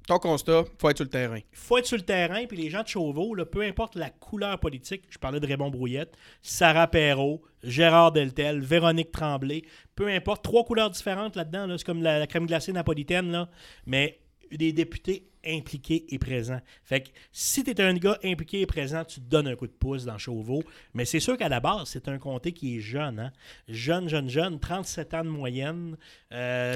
ton, 0.08 0.18
constat, 0.18 0.64
faut 0.78 0.88
être 0.88 0.96
sur 0.96 1.04
le 1.04 1.10
terrain. 1.10 1.38
faut 1.52 1.76
être 1.76 1.86
sur 1.86 1.98
le 1.98 2.02
terrain, 2.02 2.46
puis 2.46 2.56
les 2.56 2.70
gens 2.70 2.82
de 2.82 2.88
Chauveau, 2.88 3.36
peu 3.44 3.60
importe 3.60 3.94
la 3.94 4.08
couleur 4.08 4.58
politique, 4.58 5.04
je 5.10 5.18
parlais 5.18 5.38
de 5.38 5.46
Raymond 5.46 5.70
Brouillette, 5.70 6.16
Sarah 6.40 6.86
Perrault, 6.86 7.42
Gérard 7.62 8.12
Deltel, 8.12 8.60
Véronique 8.60 9.12
Tremblay, 9.12 9.62
peu 9.94 10.08
importe, 10.08 10.42
trois 10.42 10.64
couleurs 10.64 10.88
différentes 10.88 11.36
là-dedans, 11.36 11.66
là, 11.66 11.76
c'est 11.76 11.84
comme 11.84 12.02
la, 12.02 12.26
crème 12.26 12.46
glacée 12.46 12.72
napolitaine, 12.72 13.46
mais 13.84 14.18
des 14.50 14.72
députés 14.72 15.28
impliqués 15.48 16.04
et 16.08 16.18
présents. 16.18 16.60
Fait 16.84 17.00
que 17.00 17.08
si 17.32 17.64
tu 17.64 17.70
es 17.70 17.80
un 17.80 17.94
gars 17.94 18.18
impliqué 18.24 18.60
et 18.60 18.66
présent, 18.66 19.04
tu 19.04 19.20
te 19.20 19.28
donnes 19.28 19.48
un 19.48 19.56
coup 19.56 19.66
de 19.66 19.72
pouce 19.72 20.04
dans 20.04 20.18
Chauveau, 20.18 20.62
mais 20.94 21.04
c'est 21.04 21.20
sûr 21.20 21.36
qu'à 21.36 21.48
la 21.48 21.60
base, 21.60 21.88
c'est 21.88 22.08
un 22.08 22.18
comté 22.18 22.52
qui 22.52 22.76
est 22.76 22.80
jeune, 22.80 23.18
hein? 23.18 23.32
jeune, 23.68 24.08
jeune, 24.08 24.28
jeune, 24.28 24.58
37 24.58 25.14
ans 25.14 25.24
de 25.24 25.30
moyenne. 25.30 25.96
Euh, 26.32 26.74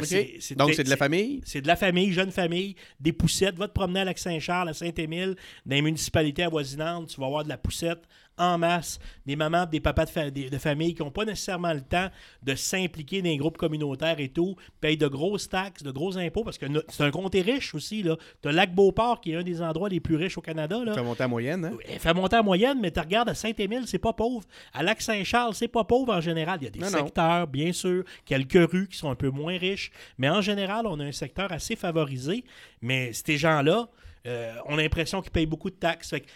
Donc, 0.56 0.74
c'est 0.74 0.84
de 0.84 0.90
la 0.90 0.96
famille? 0.96 1.40
c'est 1.44 1.60
de 1.60 1.66
la 1.66 1.76
famille, 1.76 2.12
jeune 2.12 2.30
famille, 2.30 2.74
des 3.00 3.12
poussettes. 3.12 3.56
Va 3.56 3.68
te 3.68 3.74
promener 3.74 4.00
à 4.00 4.04
Lac-Saint-Charles, 4.04 4.68
à 4.68 4.74
Saint-Émile, 4.74 5.36
dans 5.66 5.76
les 5.76 5.82
municipalités 5.82 6.42
avoisinantes, 6.42 7.08
tu 7.08 7.20
vas 7.20 7.26
avoir 7.26 7.44
de 7.44 7.48
la 7.48 7.58
poussette 7.58 8.02
en 8.38 8.58
masse. 8.58 8.98
Des 9.26 9.36
mamans, 9.36 9.66
des 9.66 9.80
papas 9.80 10.06
de, 10.06 10.10
fa- 10.10 10.30
de 10.30 10.58
famille 10.58 10.94
qui 10.94 11.02
n'ont 11.02 11.10
pas 11.10 11.24
nécessairement 11.24 11.72
le 11.72 11.80
temps 11.82 12.08
de 12.42 12.54
s'impliquer 12.54 13.22
dans 13.22 13.28
les 13.28 13.36
groupes 13.36 13.58
communautaires 13.58 14.18
et 14.20 14.28
tout, 14.30 14.56
payent 14.80 14.96
de 14.96 15.06
grosses 15.06 15.48
taxes, 15.48 15.82
de 15.82 15.90
gros 15.90 16.16
impôts, 16.18 16.42
parce 16.44 16.58
que 16.58 16.66
no- 16.66 16.80
c'est 16.88 17.04
un 17.04 17.10
comté 17.10 17.42
riche 17.42 17.74
aussi. 17.74 18.04
Tu 18.42 18.48
as 18.48 18.52
Lac-Beauport, 18.52 19.20
qui 19.20 19.32
est 19.32 19.36
un 19.36 19.42
des 19.42 19.60
endroits 19.62 19.88
les 19.88 20.00
plus 20.00 20.16
riches 20.16 20.38
au 20.38 20.40
Canada. 20.40 20.82
Là. 20.84 20.94
Ça 20.94 21.02
monte 21.02 21.20
à 21.20 21.28
moyenne. 21.28 21.64
Hein? 21.66 21.76
Fait 21.98 22.14
monter 22.14 22.36
en 22.36 22.42
moyenne, 22.44 22.78
mais 22.80 22.90
tu 22.90 23.00
regardes 23.00 23.28
à 23.28 23.34
Saint-Émile, 23.34 23.82
c'est 23.86 23.98
pas 23.98 24.12
pauvre. 24.12 24.44
À 24.72 24.82
Lac-Saint-Charles, 24.82 25.54
c'est 25.54 25.68
pas 25.68 25.84
pauvre 25.84 26.12
en 26.14 26.20
général. 26.20 26.58
Il 26.60 26.64
y 26.64 26.68
a 26.68 26.70
des 26.70 26.80
Non, 26.80 26.90
non. 26.90 26.98
secteurs, 27.04 27.46
bien 27.46 27.72
sûr, 27.72 28.04
quelques 28.24 28.70
rues 28.70 28.88
qui 28.88 28.96
sont 28.98 29.10
un 29.10 29.14
peu 29.14 29.30
moins 29.30 29.56
riches, 29.58 29.92
mais 30.18 30.28
en 30.28 30.40
général, 30.40 30.86
on 30.86 30.98
a 31.00 31.04
un 31.04 31.12
secteur 31.12 31.52
assez 31.52 31.76
favorisé. 31.76 32.44
Mais 32.80 33.12
ces 33.12 33.36
gens-là, 33.36 33.88
euh, 34.26 34.54
on 34.66 34.78
a 34.78 34.82
l'impression 34.82 35.20
qu'ils 35.20 35.32
payent 35.32 35.46
beaucoup 35.46 35.70
de 35.70 35.76
taxes. 35.76 36.10
Fait 36.10 36.20
que 36.20 36.26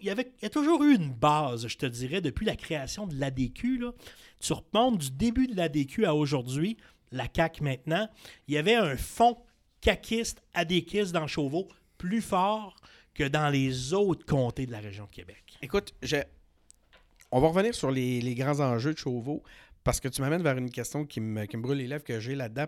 il, 0.00 0.06
y 0.06 0.10
avait, 0.10 0.32
a 0.42 0.48
toujours 0.48 0.82
eu 0.84 0.94
une 0.94 1.12
base, 1.12 1.66
je 1.66 1.76
te 1.76 1.86
dirais, 1.86 2.20
depuis 2.20 2.46
la 2.46 2.56
création 2.56 3.06
de 3.06 3.18
l'ADQ. 3.18 3.84
Tu 4.40 4.52
remontes 4.52 4.98
du 4.98 5.10
début 5.10 5.46
de 5.46 5.56
l'ADQ 5.56 6.06
à 6.06 6.14
aujourd'hui, 6.14 6.76
la 7.12 7.28
CAC 7.28 7.60
maintenant, 7.60 8.08
il 8.48 8.54
y 8.54 8.58
avait 8.58 8.74
un 8.74 8.96
fonds 8.96 9.38
caquiste, 9.80 10.42
adéquiste 10.54 11.12
dans 11.12 11.26
Chauveau 11.26 11.68
plus 11.98 12.20
fort 12.20 12.76
que 13.14 13.24
dans 13.24 13.48
les 13.48 13.94
autres 13.94 14.26
comtés 14.26 14.66
de 14.66 14.72
la 14.72 14.80
région 14.80 15.04
de 15.04 15.10
Québec. 15.10 15.58
Écoute, 15.62 15.94
on 17.32 17.40
va 17.40 17.48
revenir 17.48 17.74
sur 17.74 17.90
les, 17.90 18.34
grands 18.34 18.60
enjeux 18.60 18.92
de 18.92 18.98
Chauveau 18.98 19.42
parce 19.84 20.00
que 20.00 20.08
tu 20.08 20.20
m'amènes 20.20 20.42
vers 20.42 20.58
une 20.58 20.70
question 20.70 21.06
qui 21.06 21.20
me, 21.20 21.46
brûle 21.56 21.78
les 21.78 21.86
lèvres 21.86 22.04
que 22.04 22.20
j'ai 22.20 22.34
là-dedans. 22.34 22.66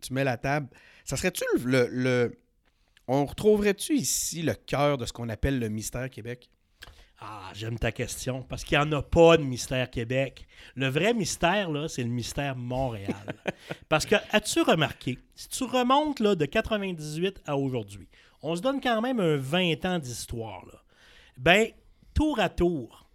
Tu 0.00 0.12
mets 0.12 0.24
la 0.24 0.36
table. 0.36 0.68
Ça 1.04 1.16
serait-tu 1.16 1.44
le- 1.64 2.38
On 3.10 3.24
retrouverait-tu 3.24 3.94
ici 3.94 4.42
le 4.42 4.52
cœur 4.52 4.98
de 4.98 5.06
ce 5.06 5.14
qu'on 5.14 5.30
appelle 5.30 5.58
le 5.58 5.70
mystère 5.70 6.10
Québec? 6.10 6.50
Ah, 7.20 7.50
j'aime 7.54 7.78
ta 7.78 7.90
question, 7.90 8.42
parce 8.42 8.62
qu'il 8.62 8.78
n'y 8.78 8.84
en 8.84 8.92
a 8.92 9.02
pas 9.02 9.38
de 9.38 9.42
mystère 9.42 9.90
Québec. 9.90 10.46
Le 10.76 10.88
vrai 10.88 11.14
mystère, 11.14 11.70
là, 11.70 11.88
c'est 11.88 12.04
le 12.04 12.10
mystère 12.10 12.54
Montréal. 12.54 13.34
parce 13.88 14.04
que, 14.04 14.14
as-tu 14.30 14.60
remarqué, 14.60 15.18
si 15.34 15.48
tu 15.48 15.64
remontes 15.64 16.20
là, 16.20 16.34
de 16.34 16.44
98 16.44 17.40
à 17.46 17.56
aujourd'hui, 17.56 18.08
on 18.42 18.54
se 18.54 18.60
donne 18.60 18.80
quand 18.80 19.00
même 19.00 19.20
un 19.20 19.36
20 19.36 19.84
ans 19.86 19.98
d'histoire. 19.98 20.64
là. 20.66 20.82
Ben, 21.38 21.68
tour 22.14 22.38
à 22.38 22.50
tour, 22.50 23.08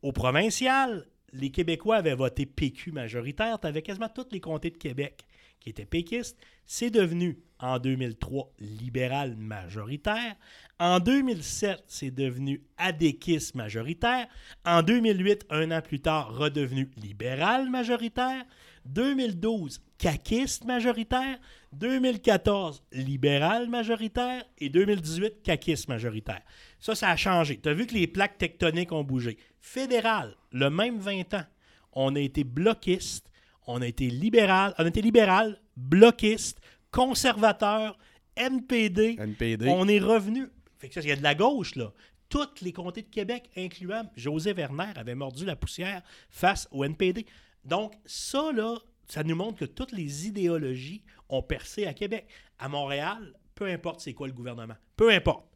au 0.00 0.10
provincial, 0.10 1.06
les 1.32 1.50
Québécois 1.50 1.96
avaient 1.96 2.14
voté 2.14 2.46
PQ 2.46 2.92
majoritaire. 2.92 3.60
Tu 3.60 3.66
avais 3.66 3.82
quasiment 3.82 4.08
tous 4.08 4.26
les 4.32 4.40
comtés 4.40 4.70
de 4.70 4.78
Québec 4.78 5.26
qui 5.64 5.70
étaient 5.70 5.86
péquistes. 5.86 6.38
C'est 6.66 6.90
devenu, 6.90 7.38
en 7.58 7.78
2003, 7.78 8.52
libéral 8.60 9.34
majoritaire. 9.36 10.36
En 10.78 11.00
2007, 11.00 11.82
c'est 11.86 12.10
devenu 12.10 12.62
adéquiste 12.76 13.54
majoritaire. 13.54 14.26
En 14.66 14.82
2008, 14.82 15.46
un 15.48 15.70
an 15.70 15.80
plus 15.80 16.00
tard, 16.00 16.36
redevenu 16.36 16.90
libéral 16.98 17.70
majoritaire. 17.70 18.44
2012, 18.84 19.80
caquiste 19.96 20.64
majoritaire. 20.66 21.38
2014, 21.72 22.84
libéral 22.92 23.68
majoritaire. 23.70 24.44
Et 24.58 24.68
2018, 24.68 25.42
caquiste 25.42 25.88
majoritaire. 25.88 26.42
Ça, 26.78 26.94
ça 26.94 27.08
a 27.08 27.16
changé. 27.16 27.58
Tu 27.58 27.70
as 27.70 27.74
vu 27.74 27.86
que 27.86 27.94
les 27.94 28.06
plaques 28.06 28.36
tectoniques 28.36 28.92
ont 28.92 29.04
bougé. 29.04 29.38
Fédéral, 29.60 30.36
le 30.52 30.68
même 30.68 30.98
20 30.98 31.32
ans, 31.32 31.46
on 31.94 32.14
a 32.16 32.20
été 32.20 32.44
bloquiste, 32.44 33.30
on 33.66 33.82
a 33.82 33.86
été 33.86 34.08
libéral, 34.08 34.74
on 34.78 34.84
a 34.84 34.88
été 34.88 35.02
libéral, 35.02 35.60
bloquiste, 35.76 36.60
conservateur, 36.90 37.98
NPD. 38.36 39.16
NPD. 39.18 39.68
On 39.68 39.88
est 39.88 40.00
revenu. 40.00 40.48
Fait 40.78 40.88
que 40.88 40.94
ça, 40.94 41.00
il 41.00 41.08
y 41.08 41.12
a 41.12 41.16
de 41.16 41.22
la 41.22 41.34
gauche, 41.34 41.76
là. 41.76 41.92
Toutes 42.28 42.60
les 42.62 42.72
comtés 42.72 43.02
de 43.02 43.10
Québec, 43.10 43.50
incluant 43.56 44.10
José 44.16 44.52
Werner, 44.52 44.92
avait 44.96 45.14
mordu 45.14 45.44
la 45.44 45.56
poussière 45.56 46.02
face 46.30 46.68
au 46.72 46.84
NPD. 46.84 47.26
Donc, 47.64 47.94
ça, 48.04 48.50
là, 48.52 48.76
ça 49.06 49.22
nous 49.22 49.36
montre 49.36 49.58
que 49.58 49.64
toutes 49.64 49.92
les 49.92 50.26
idéologies 50.26 51.02
ont 51.28 51.42
percé 51.42 51.86
à 51.86 51.94
Québec. 51.94 52.26
À 52.58 52.68
Montréal, 52.68 53.34
peu 53.54 53.66
importe 53.66 54.00
c'est 54.00 54.14
quoi 54.14 54.26
le 54.26 54.32
gouvernement. 54.32 54.74
Peu 54.96 55.10
importe. 55.10 55.46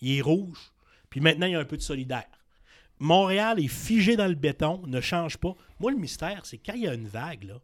Il 0.00 0.18
est 0.18 0.20
rouge. 0.20 0.72
Puis 1.10 1.20
maintenant, 1.20 1.46
il 1.46 1.52
y 1.52 1.56
a 1.56 1.60
un 1.60 1.64
peu 1.64 1.76
de 1.76 1.82
solidaire. 1.82 2.28
Montréal 3.00 3.60
est 3.60 3.68
figé 3.68 4.16
dans 4.16 4.26
le 4.26 4.34
béton, 4.34 4.82
ne 4.86 5.00
change 5.00 5.36
pas. 5.36 5.54
Moi, 5.80 5.92
le 5.92 5.98
mystère, 5.98 6.44
c'est 6.44 6.58
quand 6.58 6.74
il 6.74 6.82
y 6.82 6.88
a 6.88 6.94
une 6.94 7.06
vague, 7.08 7.44
là, 7.44 7.60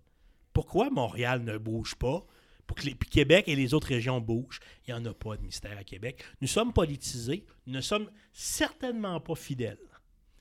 pourquoi 0.52 0.90
Montréal 0.90 1.42
ne 1.42 1.58
bouge 1.58 1.94
pas 1.96 2.24
pour 2.66 2.76
que 2.76 2.82
les, 2.84 2.94
puis 2.94 3.10
Québec 3.10 3.44
et 3.48 3.56
les 3.56 3.74
autres 3.74 3.88
régions 3.88 4.20
bougent? 4.20 4.60
Il 4.86 4.94
n'y 4.94 5.00
en 5.00 5.04
a 5.06 5.12
pas 5.12 5.36
de 5.36 5.42
mystère 5.42 5.76
à 5.78 5.84
Québec. 5.84 6.22
Nous 6.40 6.46
sommes 6.48 6.72
politisés, 6.72 7.44
nous 7.66 7.74
ne 7.74 7.80
sommes 7.80 8.08
certainement 8.32 9.20
pas 9.20 9.34
fidèles. 9.34 9.78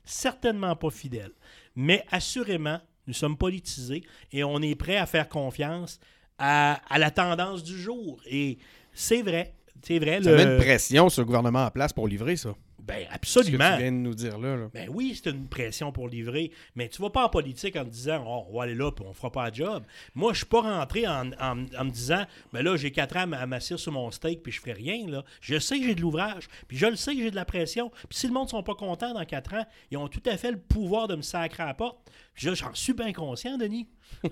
Certainement 0.04 0.76
pas 0.76 0.90
fidèles. 0.90 1.32
Mais 1.74 2.04
assurément, 2.10 2.80
nous 3.06 3.14
sommes 3.14 3.36
politisés 3.36 4.02
et 4.32 4.44
on 4.44 4.60
est 4.60 4.74
prêt 4.74 4.96
à 4.96 5.06
faire 5.06 5.28
confiance 5.28 5.98
à, 6.38 6.74
à 6.92 6.98
la 6.98 7.10
tendance 7.10 7.62
du 7.64 7.78
jour. 7.80 8.20
Et 8.26 8.58
c'est 8.92 9.22
vrai. 9.22 9.54
C'est 9.82 9.98
vrai. 9.98 10.22
Ça 10.22 10.30
le- 10.30 10.36
met 10.36 10.44
une 10.44 10.58
pression 10.58 11.08
sur 11.08 11.22
le 11.22 11.26
gouvernement 11.26 11.64
en 11.66 11.70
place 11.70 11.92
pour 11.92 12.06
livrer 12.06 12.36
ça. 12.36 12.54
Ben, 12.86 12.98
Ce 12.98 13.04
que 13.04 13.08
tu 13.08 13.14
absolument. 13.14 13.76
viens 13.78 13.92
de 13.92 13.96
nous 13.96 14.14
dire 14.14 14.38
là. 14.38 14.56
là. 14.56 14.68
Ben 14.74 14.90
oui, 14.92 15.18
c'est 15.18 15.30
une 15.30 15.48
pression 15.48 15.90
pour 15.90 16.06
livrer, 16.08 16.50
mais 16.74 16.88
tu 16.88 17.00
vas 17.00 17.08
pas 17.10 17.24
en 17.24 17.28
politique 17.30 17.76
en 17.76 17.84
te 17.84 17.88
disant 17.90 18.22
Oh, 18.26 18.44
on 18.50 18.56
va 18.58 18.64
aller 18.64 18.74
là 18.74 18.90
puis 18.92 19.04
on 19.08 19.14
fera 19.14 19.32
pas 19.32 19.50
de 19.50 19.56
job. 19.56 19.84
Moi, 20.14 20.32
je 20.32 20.38
suis 20.38 20.46
pas 20.46 20.60
rentré 20.60 21.06
en, 21.08 21.32
en- 21.40 21.64
en 21.78 21.84
me 21.84 21.90
disant 21.90 22.24
ben 22.52 22.62
là, 22.62 22.76
j'ai 22.76 22.90
quatre 22.90 23.16
ans 23.16 23.30
à 23.32 23.46
m'asseoir 23.46 23.80
sur 23.80 23.92
mon 23.92 24.10
steak 24.10 24.42
puis 24.42 24.52
je 24.52 24.60
ferai 24.60 24.72
rien. 24.74 25.06
Là. 25.08 25.24
Je 25.40 25.58
sais 25.58 25.78
que 25.78 25.84
j'ai 25.84 25.94
de 25.94 26.00
l'ouvrage, 26.02 26.48
puis 26.68 26.76
je 26.76 26.86
le 26.86 26.96
sais 26.96 27.14
que 27.14 27.22
j'ai 27.22 27.30
de 27.30 27.36
la 27.36 27.44
pression. 27.46 27.90
Puis 28.08 28.18
si 28.18 28.26
le 28.26 28.32
monde 28.34 28.44
ne 28.44 28.50
sont 28.50 28.62
pas 28.62 28.74
contents 28.74 29.14
dans 29.14 29.24
quatre 29.24 29.54
ans, 29.54 29.64
ils 29.90 29.96
ont 29.96 30.08
tout 30.08 30.22
à 30.26 30.36
fait 30.36 30.50
le 30.50 30.58
pouvoir 30.58 31.08
de 31.08 31.16
me 31.16 31.22
sacrer 31.22 31.62
à 31.62 31.66
la 31.66 31.74
porte. 31.74 31.98
Puis 32.34 32.46
là, 32.46 32.54
j'en 32.54 32.74
suis 32.74 32.92
bien 32.92 33.12
conscient, 33.12 33.56
Denis. 33.56 33.88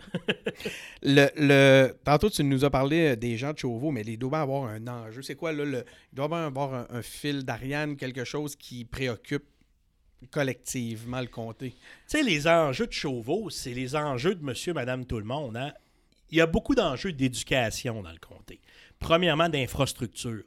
Le, 1.03 1.29
le- 1.37 1.95
Tantôt, 2.05 2.31
tu 2.31 2.43
nous 2.45 2.65
as 2.65 2.71
parlé 2.71 3.11
euh, 3.13 3.17
des 3.17 3.37
gens 3.37 3.53
de 3.53 3.59
Chauveau, 3.59 3.91
mais 3.91 4.03
il 4.03 4.19
doit 4.19 4.41
avoir 4.41 4.65
un 4.65 4.87
enjeu. 4.87 5.23
C'est 5.23 5.35
quoi, 5.35 5.53
là? 5.53 5.65
Le... 5.65 5.85
Il 6.13 6.17
doit 6.17 6.25
avoir 6.45 6.75
un, 6.75 6.87
un 6.91 7.03
fil 7.03 7.45
d'Ariane, 7.45 7.97
quelque 7.97 8.25
chose 8.25 8.57
qui 8.57 8.85
préoccupe 8.85 9.45
collectivement 10.31 11.21
le 11.21 11.27
comté? 11.27 11.71
Tu 11.71 11.77
sais, 12.07 12.23
les 12.23 12.47
enjeux 12.47 12.87
de 12.87 12.93
Chauveau, 12.93 13.51
c'est 13.51 13.75
les 13.75 13.97
enjeux 13.97 14.35
de 14.35 14.45
monsieur, 14.45 14.73
madame, 14.73 15.05
tout 15.07 15.19
le 15.19 15.25
monde. 15.25 15.57
hein. 15.57 15.73
Il 16.31 16.39
y 16.39 16.41
a 16.41 16.47
beaucoup 16.47 16.75
d'enjeux 16.75 17.13
d'éducation 17.13 18.03
dans 18.03 18.11
le 18.13 18.19
comté. 18.19 18.61
Premièrement, 18.99 19.49
d'infrastructure. 19.49 20.43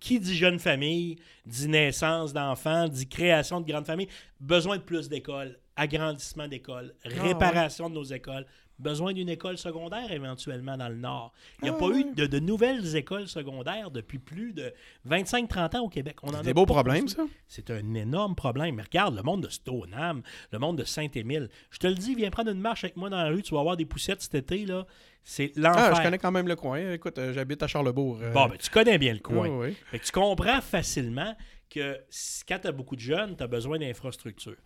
Qui 0.00 0.20
dit 0.20 0.36
jeune 0.36 0.58
famille, 0.58 1.16
dit 1.46 1.68
naissance 1.68 2.32
d'enfants, 2.34 2.88
dit 2.88 3.08
création 3.08 3.60
de 3.60 3.70
grandes 3.70 3.86
familles, 3.86 4.08
besoin 4.40 4.76
de 4.76 4.82
plus 4.82 5.08
d'écoles, 5.08 5.58
agrandissement 5.78 6.48
d'écoles, 6.48 6.94
réparation 7.04 7.88
de 7.88 7.94
nos 7.94 8.04
écoles, 8.04 8.44
besoin 8.78 9.12
d'une 9.12 9.28
école 9.28 9.58
secondaire 9.58 10.12
éventuellement 10.12 10.76
dans 10.76 10.88
le 10.88 10.94
Nord. 10.96 11.32
Il 11.60 11.64
n'y 11.64 11.70
a 11.70 11.74
Ah 11.76 11.78
pas 11.80 11.88
eu 11.88 12.04
de, 12.14 12.26
de 12.26 12.38
nouvelles 12.38 12.94
écoles 12.94 13.26
secondaires 13.26 13.90
depuis 13.90 14.18
plus 14.20 14.52
de 14.52 14.72
25-30 15.08 15.76
ans 15.78 15.80
au 15.84 15.88
Québec. 15.88 16.16
C'est 16.22 16.42
des 16.42 16.54
beaux 16.54 16.66
problèmes, 16.66 17.08
ça? 17.08 17.24
C'est 17.48 17.70
un 17.70 17.94
énorme 17.94 18.36
problème. 18.36 18.76
Mais 18.76 18.82
regarde, 18.82 19.16
le 19.16 19.22
monde 19.22 19.42
de 19.44 19.48
Stoneham, 19.48 20.22
le 20.52 20.58
monde 20.60 20.78
de 20.78 20.84
Saint-Émile. 20.84 21.48
Je 21.70 21.78
te 21.78 21.86
le 21.88 21.94
dis, 21.94 22.14
viens 22.14 22.30
prendre 22.30 22.50
une 22.52 22.60
marche 22.60 22.84
avec 22.84 22.96
moi 22.96 23.10
dans 23.10 23.16
la 23.22 23.28
rue, 23.30 23.42
tu 23.42 23.52
vas 23.54 23.60
avoir 23.60 23.76
des 23.76 23.84
poussettes 23.86 24.22
cet 24.22 24.34
été, 24.36 24.64
là. 24.64 24.86
C'est 25.24 25.52
l'enfer. 25.56 25.90
Ah, 25.92 25.94
je 25.96 26.02
connais 26.02 26.18
quand 26.18 26.30
même 26.30 26.48
le 26.48 26.56
coin. 26.56 26.92
Écoute, 26.92 27.18
euh, 27.18 27.32
j'habite 27.34 27.62
à 27.62 27.66
Charlebourg. 27.66 28.18
euh, 28.22 28.32
Bon, 28.32 28.46
ben, 28.46 28.56
tu 28.58 28.70
connais 28.70 28.96
bien 28.96 29.12
le 29.12 29.18
coin. 29.18 29.70
Fait 29.90 29.98
que 29.98 30.04
tu 30.04 30.12
comprends 30.12 30.60
facilement 30.60 31.36
que 31.68 31.98
quand 32.48 32.60
tu 32.60 32.66
as 32.68 32.72
beaucoup 32.72 32.94
de 32.96 33.00
jeunes, 33.00 33.36
tu 33.36 33.42
as 33.42 33.46
besoin 33.46 33.78
d'infrastructures. 33.78 34.56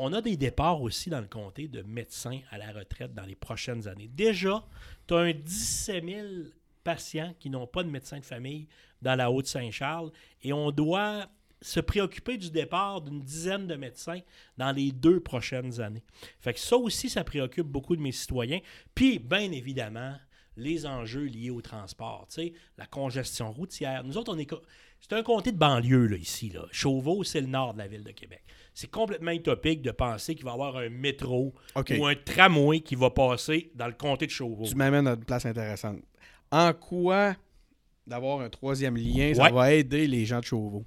On 0.00 0.12
a 0.12 0.22
des 0.22 0.36
départs 0.36 0.80
aussi 0.80 1.10
dans 1.10 1.20
le 1.20 1.26
comté 1.26 1.66
de 1.66 1.82
médecins 1.82 2.40
à 2.50 2.58
la 2.58 2.70
retraite 2.70 3.14
dans 3.14 3.24
les 3.24 3.34
prochaines 3.34 3.88
années. 3.88 4.06
Déjà, 4.06 4.64
tu 5.08 5.14
as 5.14 5.18
un 5.18 5.32
17 5.32 6.04
000 6.04 6.26
patients 6.84 7.34
qui 7.40 7.50
n'ont 7.50 7.66
pas 7.66 7.82
de 7.82 7.90
médecin 7.90 8.20
de 8.20 8.24
famille 8.24 8.68
dans 9.02 9.16
la 9.16 9.30
Haute-Saint-Charles 9.30 10.12
et 10.42 10.52
on 10.52 10.70
doit 10.70 11.26
se 11.60 11.80
préoccuper 11.80 12.38
du 12.38 12.52
départ 12.52 13.00
d'une 13.00 13.20
dizaine 13.20 13.66
de 13.66 13.74
médecins 13.74 14.20
dans 14.56 14.70
les 14.70 14.92
deux 14.92 15.18
prochaines 15.18 15.80
années. 15.80 16.04
Fait 16.38 16.54
que 16.54 16.60
ça 16.60 16.76
aussi, 16.76 17.10
ça 17.10 17.24
préoccupe 17.24 17.66
beaucoup 17.66 17.96
de 17.96 18.00
mes 18.00 18.12
citoyens. 18.12 18.60
Puis, 18.94 19.18
bien 19.18 19.50
évidemment, 19.50 20.14
les 20.56 20.86
enjeux 20.86 21.24
liés 21.24 21.50
au 21.50 21.60
transport, 21.60 22.28
la 22.76 22.86
congestion 22.86 23.52
routière. 23.52 24.04
Nous 24.04 24.16
autres, 24.16 24.32
on 24.32 24.38
est... 24.38 24.48
C'est 25.00 25.12
un 25.12 25.22
comté 25.22 25.52
de 25.52 25.56
banlieue, 25.58 26.16
ici. 26.18 26.50
Là. 26.50 26.66
Chauveau, 26.70 27.24
c'est 27.24 27.40
le 27.40 27.46
nord 27.46 27.74
de 27.74 27.78
la 27.78 27.88
ville 27.88 28.04
de 28.04 28.10
Québec. 28.12 28.42
C'est 28.80 28.86
complètement 28.92 29.32
utopique 29.32 29.82
de 29.82 29.90
penser 29.90 30.36
qu'il 30.36 30.44
va 30.44 30.52
y 30.52 30.54
avoir 30.54 30.76
un 30.76 30.88
métro 30.88 31.52
ou 31.98 32.06
un 32.06 32.14
tramway 32.14 32.78
qui 32.78 32.94
va 32.94 33.10
passer 33.10 33.72
dans 33.74 33.88
le 33.88 33.92
comté 33.92 34.26
de 34.26 34.30
Chauveau. 34.30 34.66
Tu 34.66 34.76
m'amènes 34.76 35.08
à 35.08 35.14
une 35.14 35.24
place 35.24 35.44
intéressante. 35.46 35.98
En 36.52 36.72
quoi 36.72 37.34
d'avoir 38.06 38.40
un 38.40 38.48
troisième 38.48 38.96
lien, 38.96 39.34
ça 39.34 39.50
va 39.50 39.72
aider 39.74 40.06
les 40.06 40.24
gens 40.24 40.38
de 40.38 40.44
Chauveau? 40.44 40.84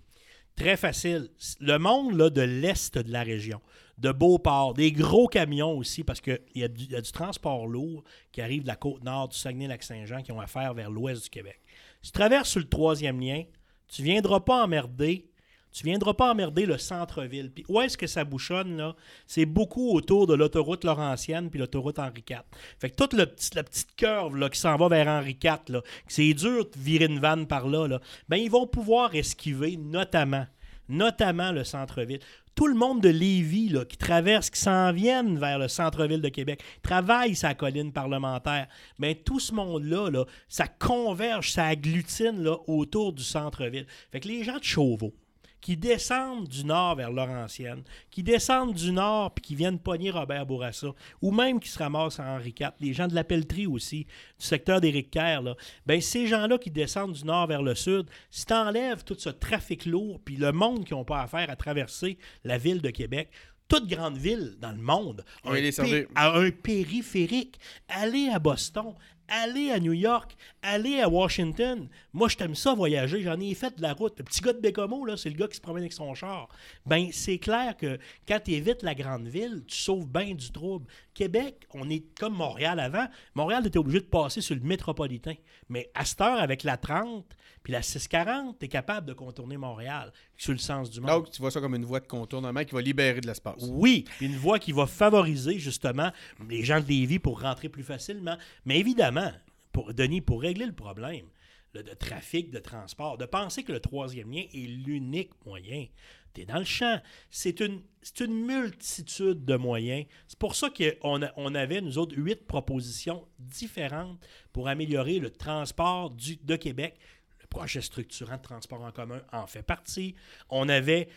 Très 0.55 0.77
facile. 0.77 1.31
Le 1.59 1.77
monde 1.79 2.15
là, 2.17 2.29
de 2.29 2.39
l'est 2.41 2.97
de 2.97 3.11
la 3.11 3.23
région, 3.23 3.59
de 3.97 4.13
Beauport, 4.13 4.73
des 4.73 4.93
gros 4.93 5.27
camions 5.27 5.77
aussi, 5.77 6.05
parce 6.05 6.21
qu'il 6.21 6.39
y, 6.55 6.63
a 6.63 6.69
du- 6.69 6.85
il 6.85 6.91
y 6.91 6.95
a 6.95 7.01
du 7.01 7.11
transport 7.11 7.67
lourd 7.67 8.05
qui 8.31 8.39
arrive 8.39 8.61
de 8.63 8.67
la 8.67 8.77
côte 8.77 9.03
nord 9.03 9.27
du 9.27 9.37
Saguenay-Lac-Saint-Jean 9.37 10.21
qui 10.21 10.31
ont 10.31 10.39
affaire 10.39 10.73
vers 10.73 10.89
l'ouest 10.89 11.23
du 11.23 11.29
Québec. 11.29 11.59
Si 12.01 12.13
tu 12.13 12.17
traverses 12.17 12.51
sur 12.51 12.61
le 12.61 12.69
troisième 12.69 13.19
lien, 13.19 13.43
tu 13.89 14.01
viendras 14.01 14.39
pas 14.39 14.63
emmerder. 14.63 15.27
Tu 15.71 15.85
viendras 15.85 16.13
pas 16.13 16.31
emmerder 16.31 16.65
le 16.65 16.77
centre-ville. 16.77 17.51
Puis 17.51 17.63
où 17.69 17.79
est-ce 17.79 17.97
que 17.97 18.07
ça 18.07 18.25
bouchonne, 18.25 18.77
là? 18.77 18.95
C'est 19.25 19.45
beaucoup 19.45 19.95
autour 19.95 20.27
de 20.27 20.33
l'autoroute 20.33 20.83
Laurentienne 20.83 21.49
puis 21.49 21.59
l'autoroute 21.59 21.99
Henri 21.99 22.23
IV. 22.29 22.41
Fait 22.79 22.89
que 22.89 22.95
toute 22.95 23.13
le 23.13 23.31
la 23.55 23.63
petite 23.63 23.95
curve 23.95 24.35
là, 24.35 24.49
qui 24.49 24.59
s'en 24.59 24.75
va 24.75 24.87
vers 24.89 25.07
Henri 25.07 25.37
IV, 25.41 25.59
là, 25.69 25.81
c'est 26.07 26.33
dur 26.33 26.65
de 26.65 26.79
virer 26.79 27.05
une 27.05 27.19
vanne 27.19 27.47
par 27.47 27.67
là, 27.67 27.87
là, 27.87 27.99
ben 28.27 28.37
ils 28.37 28.51
vont 28.51 28.67
pouvoir 28.67 29.15
esquiver 29.15 29.77
notamment, 29.77 30.45
notamment 30.89 31.51
le 31.51 31.63
centre-ville. 31.63 32.19
Tout 32.55 32.67
le 32.67 32.75
monde 32.75 33.01
de 33.01 33.09
Lévis 33.09 33.69
là, 33.69 33.85
qui 33.85 33.97
traverse, 33.97 34.49
qui 34.49 34.59
s'en 34.59 34.91
viennent 34.91 35.39
vers 35.39 35.57
le 35.57 35.69
centre-ville 35.69 36.21
de 36.21 36.29
Québec, 36.29 36.61
travaille 36.83 37.35
sa 37.35 37.53
colline 37.53 37.93
parlementaire. 37.93 38.67
Ben, 38.99 39.15
tout 39.15 39.39
ce 39.39 39.53
monde-là, 39.53 40.09
là, 40.09 40.25
ça 40.49 40.67
converge, 40.67 41.51
ça 41.53 41.65
agglutine 41.65 42.43
là, 42.43 42.57
autour 42.67 43.13
du 43.13 43.23
centre-ville. 43.23 43.87
Fait 44.11 44.19
que 44.19 44.27
les 44.27 44.43
gens 44.43 44.57
de 44.57 44.63
Chauveau, 44.63 45.13
qui 45.61 45.77
descendent 45.77 46.47
du 46.47 46.65
nord 46.65 46.95
vers 46.95 47.11
Laurentienne, 47.11 47.83
qui 48.09 48.23
descendent 48.23 48.73
du 48.73 48.91
nord 48.91 49.31
puis 49.33 49.41
qui 49.43 49.55
viennent 49.55 49.79
pogner 49.79 50.09
Robert 50.09 50.45
Bourassa, 50.45 50.87
ou 51.21 51.31
même 51.31 51.59
qui 51.59 51.69
se 51.69 51.77
ramassent 51.79 52.19
à 52.19 52.23
Henri 52.25 52.53
IV, 52.59 52.71
les 52.79 52.93
gens 52.93 53.07
de 53.07 53.13
la 53.15 53.23
pelleterie 53.23 53.67
aussi, 53.67 54.05
du 54.39 54.45
secteur 54.45 54.81
d'Éric 54.81 55.11
Kerr, 55.11 55.41
là, 55.43 55.55
ben 55.85 56.01
ces 56.01 56.25
gens-là 56.27 56.57
qui 56.57 56.71
descendent 56.71 57.13
du 57.13 57.23
nord 57.25 57.47
vers 57.47 57.61
le 57.61 57.75
sud, 57.75 58.07
si 58.29 58.45
tu 58.45 58.53
enlèves 58.53 59.03
tout 59.03 59.15
ce 59.17 59.29
trafic 59.29 59.85
lourd 59.85 60.19
puis 60.25 60.35
le 60.35 60.51
monde 60.51 60.83
qui 60.83 60.93
n'ont 60.93 61.05
pas 61.05 61.21
affaire 61.21 61.49
à 61.49 61.55
traverser 61.55 62.17
la 62.43 62.57
ville 62.57 62.81
de 62.81 62.89
Québec, 62.89 63.29
toute 63.67 63.87
grande 63.87 64.17
ville 64.17 64.55
dans 64.59 64.71
le 64.73 64.81
monde 64.81 65.23
a 65.45 65.51
Oui, 65.51 65.65
un, 65.77 65.83
pé- 65.83 66.07
a 66.15 66.37
un 66.37 66.51
périphérique. 66.51 67.57
Allez 67.87 68.27
à 68.27 68.37
Boston, 68.37 68.93
allez 69.31 69.71
à 69.71 69.79
New 69.79 69.93
York, 69.93 70.35
allez 70.61 70.99
à 70.99 71.09
Washington. 71.09 71.87
Moi, 72.13 72.27
je 72.27 72.37
t'aime 72.37 72.53
ça 72.53 72.73
voyager. 72.73 73.21
J'en 73.23 73.39
ai 73.39 73.55
fait 73.55 73.75
de 73.77 73.81
la 73.81 73.93
route. 73.93 74.19
Le 74.19 74.25
petit 74.25 74.41
gars 74.41 74.53
de 74.53 74.59
Bécomo, 74.59 75.05
là, 75.05 75.17
c'est 75.17 75.29
le 75.29 75.35
gars 75.35 75.47
qui 75.47 75.55
se 75.55 75.61
promène 75.61 75.83
avec 75.83 75.93
son 75.93 76.13
char. 76.13 76.49
Ben, 76.85 77.09
c'est 77.11 77.39
clair 77.39 77.75
que 77.77 77.97
quand 78.27 78.39
tu 78.43 78.51
évites 78.51 78.83
la 78.83 78.93
grande 78.93 79.27
ville, 79.27 79.63
tu 79.65 79.77
sauves 79.77 80.07
bien 80.07 80.35
du 80.35 80.51
trouble. 80.51 80.85
Québec, 81.21 81.67
on 81.75 81.87
est 81.91 82.03
comme 82.17 82.33
Montréal 82.33 82.79
avant. 82.79 83.05
Montréal 83.35 83.67
était 83.67 83.77
obligé 83.77 83.99
de 83.99 84.05
passer 84.05 84.41
sur 84.41 84.55
le 84.55 84.61
métropolitain. 84.61 85.35
Mais 85.69 85.91
à 85.93 86.03
cette 86.03 86.19
heure, 86.19 86.39
avec 86.39 86.63
la 86.63 86.77
30 86.77 87.37
puis 87.61 87.71
la 87.71 87.83
640, 87.83 88.57
tu 88.57 88.65
es 88.65 88.67
capable 88.67 89.05
de 89.05 89.13
contourner 89.13 89.55
Montréal 89.55 90.11
sur 90.35 90.51
le 90.51 90.57
sens 90.57 90.89
du 90.89 90.99
monde. 90.99 91.11
Donc, 91.11 91.29
tu 91.29 91.39
vois 91.39 91.51
ça 91.51 91.61
comme 91.61 91.75
une 91.75 91.85
voie 91.85 91.99
de 91.99 92.07
contournement 92.07 92.63
qui 92.63 92.73
va 92.73 92.81
libérer 92.81 93.21
de 93.21 93.27
l'espace. 93.27 93.63
Oui, 93.69 94.05
une 94.19 94.35
voie 94.35 94.57
qui 94.57 94.71
va 94.71 94.87
favoriser 94.87 95.59
justement 95.59 96.09
les 96.49 96.63
gens 96.63 96.79
de 96.79 96.87
Lévis 96.87 97.19
pour 97.19 97.39
rentrer 97.41 97.69
plus 97.69 97.83
facilement. 97.83 98.35
Mais 98.65 98.79
évidemment, 98.79 99.31
pour 99.71 99.93
Denis, 99.93 100.21
pour 100.21 100.41
régler 100.41 100.65
le 100.65 100.73
problème 100.73 101.27
de 101.75 101.81
trafic, 101.93 102.49
de 102.49 102.59
transport, 102.59 103.17
de 103.17 103.25
penser 103.25 103.63
que 103.63 103.71
le 103.71 103.79
troisième 103.79 104.31
lien 104.31 104.43
est 104.53 104.67
l'unique 104.67 105.31
moyen. 105.45 105.85
Tu 106.33 106.41
es 106.41 106.45
dans 106.45 106.59
le 106.59 106.65
champ. 106.65 106.99
C'est 107.29 107.59
une, 107.59 107.81
multitude 108.29 109.45
de 109.45 109.55
moyens. 109.55 110.05
C'est 110.27 110.39
pour 110.39 110.55
ça 110.55 110.69
qu'on 110.69 111.21
on 111.35 111.55
avait, 111.55 111.81
nous 111.81 111.97
autres, 111.97 112.15
huit 112.17 112.47
propositions 112.47 113.27
différentes 113.39 114.19
pour 114.53 114.67
améliorer 114.67 115.19
le 115.19 115.29
transport 115.29 116.09
du, 116.09 116.37
de 116.37 116.55
Québec. 116.55 116.97
Le 117.41 117.47
projet 117.47 117.81
structurant 117.81 118.37
de 118.37 118.41
transport 118.41 118.81
en 118.81 118.91
commun 118.91 119.21
en 119.31 119.45
fait 119.45 119.63
partie. 119.63 120.15
On 120.49 120.69
avait 120.69 121.09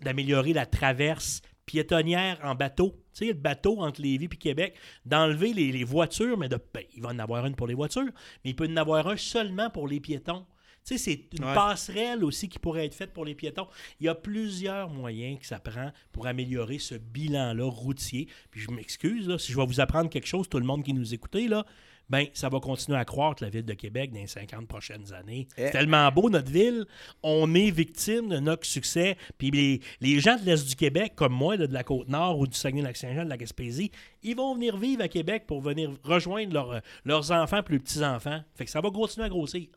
d'améliorer 0.00 0.52
la 0.52 0.66
traverse 0.66 1.42
piétonnière 1.70 2.40
en 2.42 2.56
bateau. 2.56 2.96
Tu 3.14 3.26
sais, 3.26 3.26
le 3.26 3.34
bateau 3.34 3.80
entre 3.80 4.02
Lévis 4.02 4.24
et 4.24 4.36
Québec, 4.36 4.74
d'enlever 5.06 5.52
les, 5.52 5.70
les 5.70 5.84
voitures, 5.84 6.36
mais 6.36 6.48
de, 6.48 6.58
ben, 6.74 6.82
il 6.94 7.02
va 7.02 7.10
en 7.10 7.18
avoir 7.20 7.46
une 7.46 7.54
pour 7.54 7.68
les 7.68 7.74
voitures, 7.74 8.10
mais 8.44 8.50
il 8.50 8.56
peut 8.56 8.68
en 8.68 8.76
avoir 8.76 9.06
un 9.06 9.16
seulement 9.16 9.70
pour 9.70 9.86
les 9.86 10.00
piétons. 10.00 10.44
Tu 10.84 10.96
sais, 10.96 10.98
c'est 10.98 11.38
une 11.38 11.44
Ouais. 11.44 11.54
passerelle 11.54 12.24
aussi 12.24 12.48
qui 12.48 12.58
pourrait 12.58 12.86
être 12.86 12.94
faite 12.94 13.12
pour 13.12 13.24
les 13.24 13.34
piétons. 13.34 13.66
Il 14.00 14.06
y 14.06 14.08
a 14.08 14.14
plusieurs 14.14 14.88
moyens 14.90 15.38
que 15.38 15.46
ça 15.46 15.58
prend 15.60 15.92
pour 16.12 16.26
améliorer 16.26 16.78
ce 16.78 16.94
bilan-là 16.94 17.64
routier. 17.70 18.28
Puis 18.50 18.60
je 18.60 18.70
m'excuse, 18.70 19.36
si 19.36 19.52
je 19.52 19.56
vais 19.58 19.66
vous 19.66 19.80
apprendre 19.80 20.08
quelque 20.10 20.26
chose, 20.26 20.48
tout 20.48 20.58
le 20.58 20.64
monde 20.66 20.82
qui 20.82 20.94
nous 20.94 21.12
écoutez, 21.14 21.48
là, 21.48 21.64
ben, 22.08 22.26
ça 22.32 22.48
va 22.48 22.58
continuer 22.58 22.98
à 22.98 23.04
croître 23.04 23.40
la 23.40 23.50
ville 23.50 23.64
de 23.64 23.74
Québec 23.74 24.10
dans 24.10 24.18
les 24.18 24.26
50 24.26 24.66
prochaines 24.66 25.12
années. 25.12 25.46
Eh. 25.56 25.66
C'est 25.66 25.70
tellement 25.70 26.10
beau, 26.10 26.28
notre 26.28 26.50
ville. 26.50 26.84
On 27.22 27.54
est 27.54 27.70
victime 27.70 28.28
de 28.28 28.38
notre 28.40 28.66
succès. 28.66 29.16
Puis 29.38 29.52
les, 29.52 29.80
les 30.00 30.18
gens 30.18 30.36
de 30.36 30.44
l'Est 30.44 30.66
du 30.68 30.74
Québec, 30.74 31.12
comme 31.14 31.32
moi, 31.34 31.56
là, 31.56 31.68
de 31.68 31.72
la 31.72 31.84
Côte-Nord 31.84 32.36
ou 32.40 32.48
du 32.48 32.56
Saguenay-Lac-Saint-Jean, 32.56 33.24
de 33.24 33.28
la 33.28 33.36
Gaspésie, 33.36 33.92
ils 34.24 34.34
vont 34.34 34.54
venir 34.54 34.76
vivre 34.76 35.02
à 35.02 35.08
Québec 35.08 35.44
pour 35.46 35.60
venir 35.60 35.92
rejoindre 36.02 36.52
leurs- 36.52 36.80
leurs 37.04 37.30
enfants 37.30 37.62
plus 37.62 37.78
petits-enfants. 37.78 38.42
Fait 38.56 38.64
que 38.64 38.70
ça 38.72 38.80
va 38.80 38.90
continuer 38.90 39.26
à 39.26 39.28
grossir. 39.28 39.68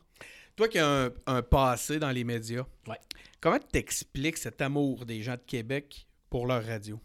Toi 0.56 0.68
qui 0.68 0.78
as 0.78 0.86
un, 0.88 1.10
un 1.26 1.42
passé 1.42 1.98
dans 1.98 2.10
les 2.10 2.24
médias, 2.24 2.64
Ouais. 2.86 2.98
comment 3.40 3.58
t'expliques 3.58 4.36
cet 4.36 4.60
amour 4.62 5.04
des 5.04 5.22
gens 5.22 5.34
de 5.34 5.42
Québec 5.46 6.06
pour 6.30 6.46
leur 6.46 6.64
radio? 6.64 7.00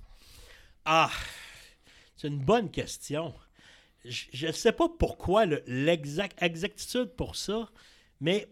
Ah, 0.85 1.09
c'est 2.15 2.27
une 2.27 2.39
bonne 2.43 2.69
question. 2.69 3.33
Je 4.05 4.47
ne 4.47 4.51
sais 4.51 4.71
pas 4.71 4.87
pourquoi 4.87 5.45
le- 5.45 5.63
l'exact 5.67 6.41
exactitude 6.41 7.09
pour 7.17 7.35
ça, 7.35 7.69
mais 8.21 8.47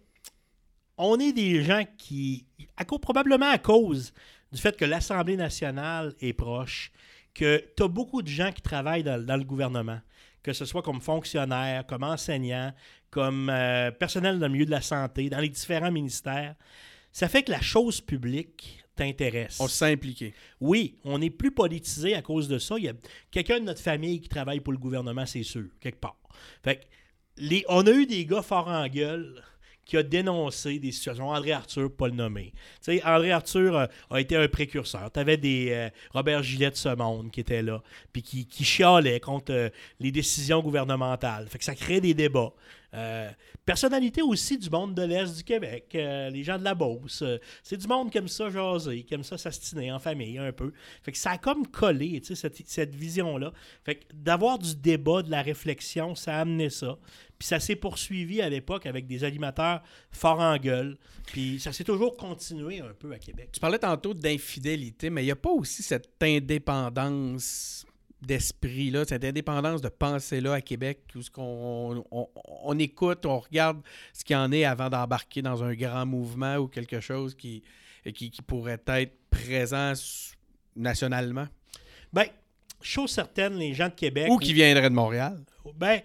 on 0.98 1.20
est 1.20 1.32
des 1.32 1.64
gens 1.64 1.84
qui, 1.98 2.45
à 2.76 2.84
cause, 2.84 3.00
probablement 3.00 3.50
à 3.50 3.58
cause 3.60 4.14
du 4.52 4.60
fait 4.60 4.76
que 4.76 4.86
l'Assemblée 4.86 5.38
nationale 5.38 6.16
est 6.20 6.34
proche, 6.34 6.91
que 7.36 7.64
tu 7.78 7.84
as 7.84 7.88
beaucoup 7.88 8.22
de 8.24 8.28
gens 8.28 8.52
qui 8.52 8.62
travaillent 8.64 9.04
dans, 9.04 9.24
dans 9.24 9.38
le 9.38 9.43
gouvernement, 9.43 10.02
que 10.41 10.54
ce 10.54 10.66
soit 10.66 10.82
comme 10.82 11.02
fonctionnaires, 11.02 11.86
comme 11.86 12.04
enseignants, 12.04 12.74
comme 13.10 13.49
euh, 13.49 13.91
personnel 13.91 14.39
dans 14.39 14.47
le 14.47 14.53
milieu 14.53 14.66
de 14.66 14.72
la 14.72 14.82
santé, 14.82 15.30
dans 15.30 15.39
les 15.39 15.49
différents 15.49 15.91
ministères. 15.91 16.55
Ça 17.12 17.28
fait 17.28 17.43
que 17.43 17.51
la 17.51 17.62
chose 17.62 18.01
publique 18.01 18.84
t'intéresse. 18.95 19.60
On 19.60 19.68
se 19.68 19.78
sent 19.78 19.91
impliqué. 19.93 20.34
Oui, 20.60 20.97
on 21.03 21.22
est 21.22 21.30
plus 21.30 21.51
politisé 21.51 22.16
à 22.16 22.22
cause 22.22 22.47
de 22.47 22.60
ça. 22.60 22.76
Il 22.78 22.86
y 22.86 22.89
a 22.89 22.93
quelqu'un 23.32 23.60
de 23.60 23.66
notre 23.66 23.82
famille 23.82 24.20
qui 24.20 24.28
travaille 24.28 24.60
pour 24.60 24.74
le 24.74 24.80
gouvernement, 24.80 25.26
c'est 25.26 25.43
sûr, 25.43 25.66
quelque 25.80 25.99
part. 25.99 26.18
Fait 26.64 26.78
que 26.78 26.82
les, 27.38 27.64
on 27.70 27.86
a 27.86 27.91
eu 27.91 28.05
des 28.05 28.26
gars 28.26 28.41
forts 28.41 28.68
en 28.68 28.88
gueule 28.88 29.41
qui 29.88 29.96
a 29.96 30.04
dénoncé 30.04 30.80
des 30.80 30.92
situations. 30.92 31.30
André 31.30 31.54
Arthur, 31.54 31.90
pas 31.90 32.08
le 32.08 32.14
nommer. 32.14 32.54
Tu 32.84 33.02
André 33.04 33.32
Arthur 33.32 33.76
euh, 33.76 33.86
a 34.12 34.20
été 34.20 34.36
un 34.36 34.48
précurseur. 34.50 35.10
Tu 35.12 35.20
avais 35.20 35.38
des 35.38 35.70
euh, 35.72 35.90
Robert 36.12 36.44
Gillet 36.44 36.70
de 36.70 36.76
ce 36.76 36.90
monde 36.90 37.32
qui 37.32 37.40
était 37.40 37.64
là, 37.64 37.82
puis 38.12 38.22
qui, 38.22 38.46
qui 38.46 38.66
contre 39.22 39.54
euh, 39.54 39.70
les 40.00 40.12
décisions 40.12 40.62
gouvernementales. 40.62 41.48
Fait 41.48 41.58
que 41.58 41.64
ça 41.64 41.74
crée 41.74 42.02
des 42.02 42.14
débats. 42.14 42.52
Personnalité 43.64 44.22
aussi 44.22 44.58
du 44.58 44.70
monde 44.70 44.96
de 44.96 45.04
l'Est 45.04 45.38
du 45.38 45.44
Québec, 45.44 45.90
les 45.94 46.44
gens 46.44 46.58
de 46.58 46.64
la 46.64 46.74
Beauce. 46.74 47.24
c'est 47.62 47.78
du 47.78 47.86
monde 47.86 48.10
qui 48.10 48.18
aime 48.18 48.28
ça 48.28 48.50
jaser, 48.50 49.04
qui 49.04 49.14
aime 49.14 49.24
ça 49.24 49.38
s'astiner 49.38 49.92
en 49.92 50.00
famille 50.00 50.40
un 50.40 50.52
peu. 50.52 50.72
Fait 51.04 51.12
que 51.12 51.18
ça 51.18 51.32
a 51.32 51.38
comme 51.38 51.68
collé, 51.68 52.20
cette, 52.24 52.58
cette 52.66 52.96
vision-là. 52.96 53.52
Fait 53.84 53.96
que 53.96 54.06
d'avoir 54.14 54.58
du 54.58 54.76
débat, 54.76 55.22
de 55.22 55.30
la 55.30 55.44
réflexion, 55.44 56.16
ça 56.16 56.38
a 56.38 56.40
amené 56.40 56.72
ça. 56.72 56.98
Puis 57.38 57.48
ça 57.48 57.60
s'est 57.60 57.76
poursuivi 57.76 58.42
à 58.42 58.50
l'époque 58.50 58.86
avec 58.86 59.06
des 59.08 59.24
animateurs 59.24 59.84
forts 60.12 60.40
en 60.40 60.58
gueule. 60.58 60.98
Puis 61.28 61.60
ça 61.60 61.72
s'est 61.72 61.84
toujours 61.84 62.18
continué 62.18 62.80
un 62.80 62.94
peu 62.98 63.12
à 63.12 63.20
Québec. 63.20 63.50
Tu 63.54 63.60
parlais 63.60 63.80
tantôt 63.80 64.14
d'infidélité, 64.14 65.10
mais 65.10 65.22
il 65.22 65.26
n'y 65.26 65.32
a 65.32 65.36
pas 65.36 65.52
aussi 65.52 65.84
cette 65.84 66.10
indépendance 66.22 67.86
d'esprit-là, 68.22 69.06
cette 69.06 69.24
indépendance 69.24 69.82
de 69.82 69.90
pensée-là 69.90 70.54
à 70.54 70.62
Québec, 70.62 71.02
où 71.16 71.22
ce 71.22 71.30
qu'on 71.30 72.04
on, 72.10 72.28
on 72.64 72.80
écoute, 72.80 73.26
on 73.26 73.40
regarde 73.40 73.82
ce 74.14 74.24
qu'il 74.24 74.34
y 74.34 74.38
en 74.38 74.52
est 74.52 74.66
avant 74.66 74.90
d'embarquer 74.90 75.44
dans 75.44 75.64
un 75.64 75.76
grand 75.76 76.06
mouvement 76.06 76.56
ou 76.56 76.68
quelque 76.68 77.00
chose 77.00 77.36
qui, 77.36 77.64
qui, 78.16 78.32
qui 78.32 78.42
pourrait 78.42 78.82
être 78.88 79.14
présent 79.30 79.94
nationalement? 80.76 81.48
Ben, 82.12 82.26
chose 82.82 83.12
certaine, 83.12 83.56
les 83.56 83.74
gens 83.74 83.90
de 83.90 83.94
Québec. 83.94 84.28
ou 84.32 84.38
qui 84.38 84.54
viendrait 84.54 84.90
de 84.90 84.96
Montréal? 84.96 85.44
Ben, 85.78 86.01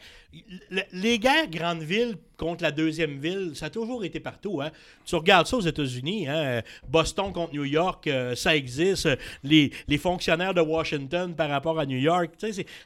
le- 0.70 0.82
les 0.92 1.18
guerres 1.18 1.48
grandes 1.50 1.82
villes 1.82 2.16
contre 2.36 2.64
la 2.64 2.72
deuxième 2.72 3.18
ville, 3.20 3.52
ça 3.54 3.66
a 3.66 3.70
toujours 3.70 4.04
été 4.04 4.18
partout. 4.18 4.60
Hein. 4.60 4.70
Tu 5.04 5.14
regardes 5.14 5.46
ça 5.46 5.56
aux 5.56 5.60
États-Unis, 5.60 6.26
hein, 6.28 6.62
Boston 6.88 7.32
contre 7.32 7.52
New 7.54 7.64
York, 7.64 8.06
euh, 8.08 8.34
ça 8.34 8.56
existe. 8.56 9.06
Euh, 9.06 9.16
Les, 9.44 9.70
les 9.86 9.98
fonctionnaires 9.98 10.52
de 10.54 10.60
Washington 10.60 11.34
par 11.36 11.48
rapport 11.50 11.78
à 11.78 11.86
New 11.86 11.98
York, 11.98 12.30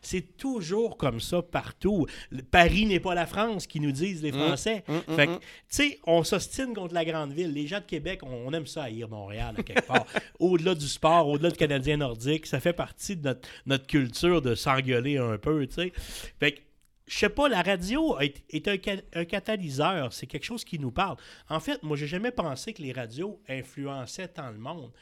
c'est- 0.02 0.36
toujours 0.36 0.96
comme 0.98 1.20
ça 1.20 1.40
partout. 1.40 2.06
Le- 2.30 2.42
Paris 2.42 2.84
n'est 2.86 3.00
pas 3.00 3.14
la 3.14 3.26
France, 3.26 3.66
qui 3.66 3.80
nous 3.80 3.92
disent 3.92 4.22
les 4.22 4.32
Français. 4.32 4.82
hum, 4.88 5.00
fait 5.16 5.26
que, 5.26 5.32
hum. 5.32 5.38
tu 5.38 5.44
sais, 5.68 5.98
on 6.06 6.22
s'ostine 6.24 6.74
contre 6.74 6.92
la 6.94 7.04
grande 7.04 7.32
ville. 7.32 7.52
Les 7.52 7.66
gens 7.66 7.78
de 7.80 7.84
Québec, 7.84 8.20
on, 8.22 8.46
on 8.48 8.52
aime 8.52 8.66
ça 8.66 8.84
haïr 8.84 9.08
Montréal, 9.08 9.54
à 9.58 9.62
quelque 9.62 9.86
part. 9.86 10.04
au-delà 10.38 10.74
du 10.74 10.86
sport, 10.86 11.28
au-delà 11.28 11.50
du 11.50 11.56
Canadien 11.56 11.96
nordique, 11.98 12.46
ça 12.46 12.60
fait 12.60 12.72
partie 12.74 13.16
de 13.16 13.22
notre, 13.28 13.48
notre 13.64 13.86
culture 13.86 14.42
de 14.42 14.54
s'engueuler 14.54 15.16
un 15.16 15.38
peu, 15.38 15.66
tu 15.66 15.74
sais. 15.74 15.92
Fait 16.38 16.52
que, 16.52 16.60
je 17.06 17.18
sais 17.18 17.28
pas, 17.28 17.48
la 17.48 17.62
radio 17.62 18.18
est, 18.20 18.42
est 18.50 18.66
un, 18.68 18.76
ca- 18.82 19.02
un 19.14 19.24
catalyseur. 19.24 20.12
C'est 20.12 20.26
quelque 20.26 20.44
chose 20.44 20.64
qui 20.64 20.78
nous 20.78 20.90
parle. 20.90 21.16
En 21.48 21.60
fait, 21.60 21.82
moi, 21.82 21.96
j'ai 21.96 22.06
jamais 22.08 22.32
pensé 22.32 22.72
que 22.72 22.82
les 22.82 22.92
radios 22.92 23.40
influençaient 23.48 24.28
tant 24.28 24.50
le 24.50 24.58
monde. 24.58 24.92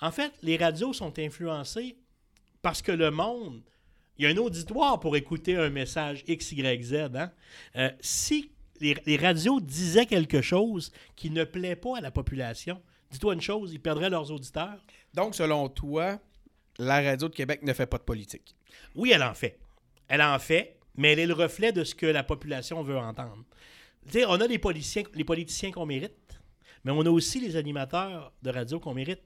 En 0.00 0.10
fait, 0.10 0.32
les 0.42 0.56
radios 0.56 0.92
sont 0.92 1.18
influencées 1.18 1.96
parce 2.60 2.82
que 2.82 2.92
le 2.92 3.10
monde, 3.10 3.62
il 4.18 4.24
y 4.24 4.26
a 4.26 4.30
un 4.30 4.36
auditoire 4.36 5.00
pour 5.00 5.16
écouter 5.16 5.56
un 5.56 5.70
message 5.70 6.22
X, 6.26 6.52
Y, 6.52 6.82
Z. 6.82 6.94
hein. 7.14 7.32
Euh, 7.76 7.90
si 8.00 8.50
les, 8.80 8.96
les 9.06 9.16
radios 9.16 9.60
disaient 9.60 10.06
quelque 10.06 10.42
chose 10.42 10.92
qui 11.16 11.30
ne 11.30 11.44
plaît 11.44 11.76
pas 11.76 11.98
à 11.98 12.00
la 12.00 12.10
population, 12.10 12.82
dis-toi 13.10 13.34
une 13.34 13.40
chose, 13.40 13.72
ils 13.72 13.80
perdraient 13.80 14.10
leurs 14.10 14.30
auditeurs. 14.30 14.84
Donc, 15.14 15.34
selon 15.34 15.68
toi, 15.68 16.18
la 16.78 17.00
radio 17.00 17.28
de 17.28 17.34
Québec 17.34 17.62
ne 17.62 17.72
fait 17.72 17.86
pas 17.86 17.98
de 17.98 18.02
politique? 18.02 18.54
Oui, 18.94 19.12
elle 19.14 19.22
en 19.22 19.34
fait. 19.34 19.58
Elle 20.08 20.22
en 20.22 20.38
fait, 20.38 20.78
mais 20.96 21.12
elle 21.12 21.18
est 21.18 21.26
le 21.26 21.34
reflet 21.34 21.72
de 21.72 21.84
ce 21.84 21.94
que 21.94 22.06
la 22.06 22.22
population 22.22 22.82
veut 22.82 22.98
entendre. 22.98 23.44
On 24.28 24.40
a 24.40 24.46
les 24.46 24.58
politiciens, 24.58 25.04
les 25.14 25.24
politiciens 25.24 25.72
qu'on 25.72 25.86
mérite, 25.86 26.40
mais 26.84 26.92
on 26.92 27.00
a 27.00 27.10
aussi 27.10 27.40
les 27.40 27.56
animateurs 27.56 28.32
de 28.42 28.50
radio 28.50 28.78
qu'on 28.78 28.94
mérite. 28.94 29.22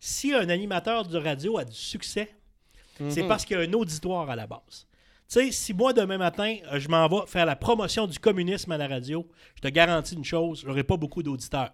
Si 0.00 0.32
un 0.32 0.48
animateur 0.48 1.06
de 1.06 1.18
radio 1.18 1.58
a 1.58 1.64
du 1.64 1.74
succès, 1.74 2.30
c'est 3.08 3.26
parce 3.26 3.44
qu'il 3.44 3.56
y 3.56 3.60
a 3.60 3.62
un 3.62 3.72
auditoire 3.72 4.28
à 4.28 4.36
la 4.36 4.46
base. 4.46 4.86
Si 5.28 5.74
moi, 5.74 5.92
demain 5.92 6.18
matin, 6.18 6.56
je 6.74 6.88
m'en 6.88 7.06
vais 7.08 7.26
faire 7.26 7.46
la 7.46 7.56
promotion 7.56 8.06
du 8.06 8.18
communisme 8.18 8.72
à 8.72 8.78
la 8.78 8.88
radio, 8.88 9.26
je 9.56 9.60
te 9.60 9.68
garantis 9.68 10.14
une 10.14 10.24
chose, 10.24 10.62
j'aurai 10.64 10.84
pas 10.84 10.96
beaucoup 10.96 11.22
d'auditeurs. 11.22 11.72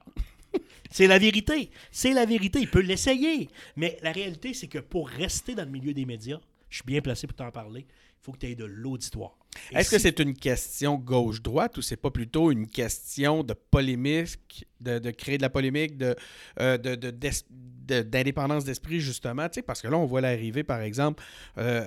C'est 0.91 1.07
la 1.07 1.19
vérité. 1.19 1.71
C'est 1.91 2.13
la 2.13 2.25
vérité. 2.25 2.61
Il 2.61 2.71
peut 2.71 2.81
l'essayer. 2.81 3.49
Mais 3.77 3.99
la 4.03 4.13
réalité, 4.13 4.55
c'est 4.55 4.69
que 4.69 4.79
pour 4.79 5.09
rester 5.09 5.55
dans 5.55 5.65
le 5.65 5.71
milieu 5.71 5.93
des 5.93 6.05
médias, 6.05 6.39
je 6.69 6.77
suis 6.77 6.85
bien 6.85 7.01
placé 7.01 7.27
pour 7.27 7.35
t'en 7.35 7.51
parler, 7.51 7.87
faut 8.25 8.33
que 8.33 8.39
tu 8.39 8.47
aies 8.47 8.55
de 8.55 8.65
l'auditoire. 8.65 9.37
Est-ce 9.73 9.91
que 9.91 9.99
c'est 9.99 10.19
une 10.19 10.35
question 10.35 10.97
gauche-droite 10.97 11.77
ou 11.79 11.83
c'est 11.83 11.97
pas 11.97 12.11
plutôt 12.11 12.51
une 12.51 12.67
question 12.67 13.45
de 13.45 13.53
polémique, 13.53 14.67
de, 14.81 14.99
de 14.99 15.11
créer 15.11 15.37
de 15.37 15.43
la 15.43 15.51
polémique, 15.51 15.97
de, 15.97 16.17
euh, 16.61 16.77
de- 16.79 16.95
de- 16.97 18.01
d'indépendance 18.03 18.65
d'esprit, 18.65 18.99
justement? 19.01 19.47
tu 19.49 19.57
sais, 19.57 19.63
Parce 19.63 19.81
que 19.83 19.89
là, 19.89 19.97
on 19.99 20.07
voit 20.07 20.21
l'arrivée, 20.23 20.65
par 20.65 20.81
exemple, 20.81 21.23
euh, 21.59 21.83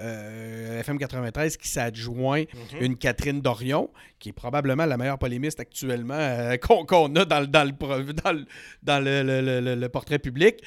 euh, 0.77 0.79
FM 0.79 0.97
93 0.99 1.57
qui 1.57 1.67
s'adjoint 1.67 2.41
Mhm. 2.41 2.81
une 2.81 2.95
Catherine 2.97 3.41
Dorion, 3.41 3.89
qui 4.19 4.29
est 4.29 4.33
probablement 4.33 4.85
la 4.85 4.95
meilleure 4.97 5.19
polémiste 5.19 5.59
actuellement 5.59 6.15
qu'on 6.87 7.15
a 7.15 7.25
dans, 7.25 7.39
le- 7.41 7.47
dans, 7.47 7.63
le, 7.67 7.73
pro- 7.75 8.03
dans, 8.03 8.31
le, 8.31 8.45
dans 8.83 9.03
le- 9.03 9.23
le- 9.23 9.41
le- 9.41 9.59
le- 9.59 9.75
le 9.75 9.89
portrait 9.89 10.19
public. 10.19 10.61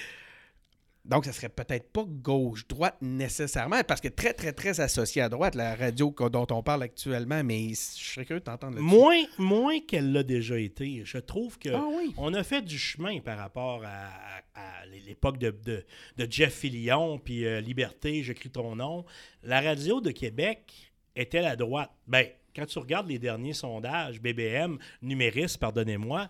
Donc, 1.04 1.24
ça 1.24 1.32
serait 1.32 1.48
peut-être 1.48 1.90
pas 1.92 2.04
gauche-droite 2.06 2.96
nécessairement, 3.00 3.82
parce 3.86 4.00
que 4.00 4.08
très, 4.08 4.34
très, 4.34 4.52
très 4.52 4.80
associé 4.80 5.22
à 5.22 5.28
droite, 5.28 5.54
la 5.54 5.74
radio 5.74 6.14
dont 6.30 6.46
on 6.50 6.62
parle 6.62 6.82
actuellement, 6.82 7.42
mais 7.42 7.70
je 7.70 7.74
serais 7.74 8.24
curieux 8.26 8.40
de 8.40 8.44
t'entendre 8.44 8.76
là-dessus. 8.76 8.94
Moins, 8.94 9.22
moins 9.38 9.80
qu'elle 9.80 10.12
l'a 10.12 10.22
déjà 10.22 10.58
été. 10.58 11.02
Je 11.04 11.18
trouve 11.18 11.58
que 11.58 11.70
Ah 11.70 11.84
oui. 11.96 12.12
on 12.18 12.34
a 12.34 12.42
fait 12.44 12.62
du 12.62 12.78
chemin 12.78 13.18
par 13.20 13.38
rapport 13.38 13.82
à, 13.84 14.08
à- 14.54 14.82
à 14.82 14.86
l'époque 15.06 15.38
de, 15.38 15.50
de- 15.64 15.84
de 16.18 16.26
Jeff 16.30 16.54
Fillion, 16.54 17.18
puis 17.18 17.46
euh, 17.46 17.60
Liberté, 17.60 18.22
j'écris 18.22 18.50
ton 18.50 18.76
nom. 18.76 19.04
La 19.42 19.60
radio 19.62 20.00
de 20.02 20.10
Québec 20.10 20.92
était 21.16 21.40
la 21.40 21.56
droite. 21.56 21.90
Ben, 22.06 22.26
quand 22.54 22.66
tu 22.66 22.78
regardes 22.78 23.08
les 23.08 23.18
derniers 23.18 23.54
sondages, 23.54 24.20
BBM, 24.20 24.76
Numéris, 25.02 25.56
pardonnez-moi, 25.58 26.28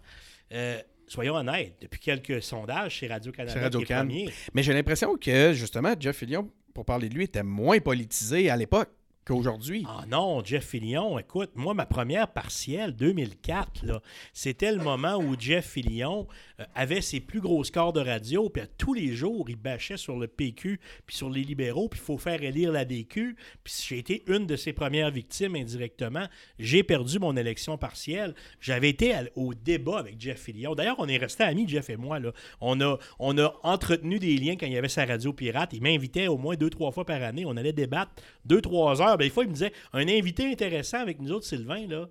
euh, 0.53 0.81
soyons 1.11 1.35
honnêtes, 1.35 1.75
depuis 1.81 2.01
quelques 2.01 2.43
sondages, 2.43 2.99
C'est 3.01 3.09
Radio-Canada 3.09 3.71
premier. 3.71 4.31
Mais 4.55 4.63
j'ai 4.63 4.73
l'impression 4.73 5.17
que, 5.17 5.53
justement, 5.53 5.95
Jeff 5.99 6.17
Fillion, 6.17 6.51
pour 6.73 6.85
parler 6.85 7.09
de 7.09 7.15
lui, 7.15 7.25
était 7.25 7.43
moins 7.43 7.81
politisé 7.81 8.49
à 8.49 8.57
l'époque. 8.57 8.91
Qu'aujourd'hui. 9.25 9.85
Ah 9.89 10.05
non, 10.09 10.43
Jeff 10.45 10.67
Fillion, 10.67 11.19
écoute, 11.19 11.51
moi, 11.55 11.75
ma 11.75 11.87
première 11.87 12.29
partielle, 12.29 12.93
2004, 12.93 13.87
là, 13.87 14.01
c'était 14.33 14.73
le 14.73 14.83
moment 14.83 15.17
où 15.17 15.37
Jeff 15.39 15.67
Fillion 15.67 16.27
euh, 16.59 16.65
avait 16.75 17.01
ses 17.01 17.21
plus 17.21 17.41
gros 17.41 17.63
scores 17.65 17.93
de 17.93 18.01
radio, 18.01 18.49
puis 18.49 18.63
tous 18.79 18.95
les 18.95 19.13
jours, 19.15 19.49
il 19.49 19.57
bâchait 19.57 19.97
sur 19.97 20.19
le 20.19 20.27
PQ, 20.27 20.81
puis 21.07 21.17
sur 21.17 21.31
les 21.31 21.43
libéraux, 21.43 21.89
puis 21.89 22.01
il 22.01 22.05
faut 22.05 22.19
faire 22.19 22.43
élire 22.43 22.73
la 22.73 22.85
DQ. 22.85 23.37
Puis 23.65 23.75
j'ai 23.89 23.99
été 23.99 24.23
une 24.27 24.47
de 24.47 24.57
ses 24.57 24.73
premières 24.73 25.11
victimes 25.11 25.57
indirectement. 25.57 26.27
J'ai 26.59 26.83
perdu 26.83 27.19
mon 27.19 27.37
élection 27.37 27.79
partielle. 27.79 28.35
J'avais 28.61 28.91
été 28.91 29.15
au 29.35 29.55
débat 29.55 29.99
avec 29.99 30.21
Jeff 30.21 30.41
Fillion. 30.41 30.75
D'ailleurs, 30.75 30.97
on 30.99 31.09
est 31.09 31.17
restés 31.17 31.45
amis, 31.45 31.69
Jeff 31.69 31.91
et 31.91 31.97
moi. 31.97 32.19
Là. 32.19 32.33
On, 32.61 32.81
a, 32.81 32.99
on 33.19 33.39
a 33.39 33.55
entretenu 33.63 34.19
des 34.19 34.37
liens 34.37 34.57
quand 34.57 34.67
il 34.67 34.73
y 34.73 34.79
avait 34.79 34.89
sa 34.89 35.05
radio 35.05 35.33
pirate. 35.33 35.71
Il 35.73 35.83
m'invitait 35.83 36.29
au 36.29 36.39
moins 36.39 36.57
deux, 36.57 36.71
trois 36.71 36.93
fois 36.93 37.05
par 37.05 37.23
année. 37.23 37.45
On 37.47 37.57
allait 37.57 37.73
débattre 37.73 38.13
deux, 38.45 38.61
trois 38.61 39.01
heures. 39.03 39.10
Ben, 39.17 39.25
des 39.25 39.31
fois, 39.31 39.45
il 39.45 39.49
me 39.49 39.55
disait 39.55 39.73
un 39.93 40.07
invité 40.09 40.51
intéressant 40.51 40.99
avec 40.99 41.21
nous 41.21 41.33
autres, 41.33 41.47
Sylvain, 41.47 41.87
là, 41.87 42.09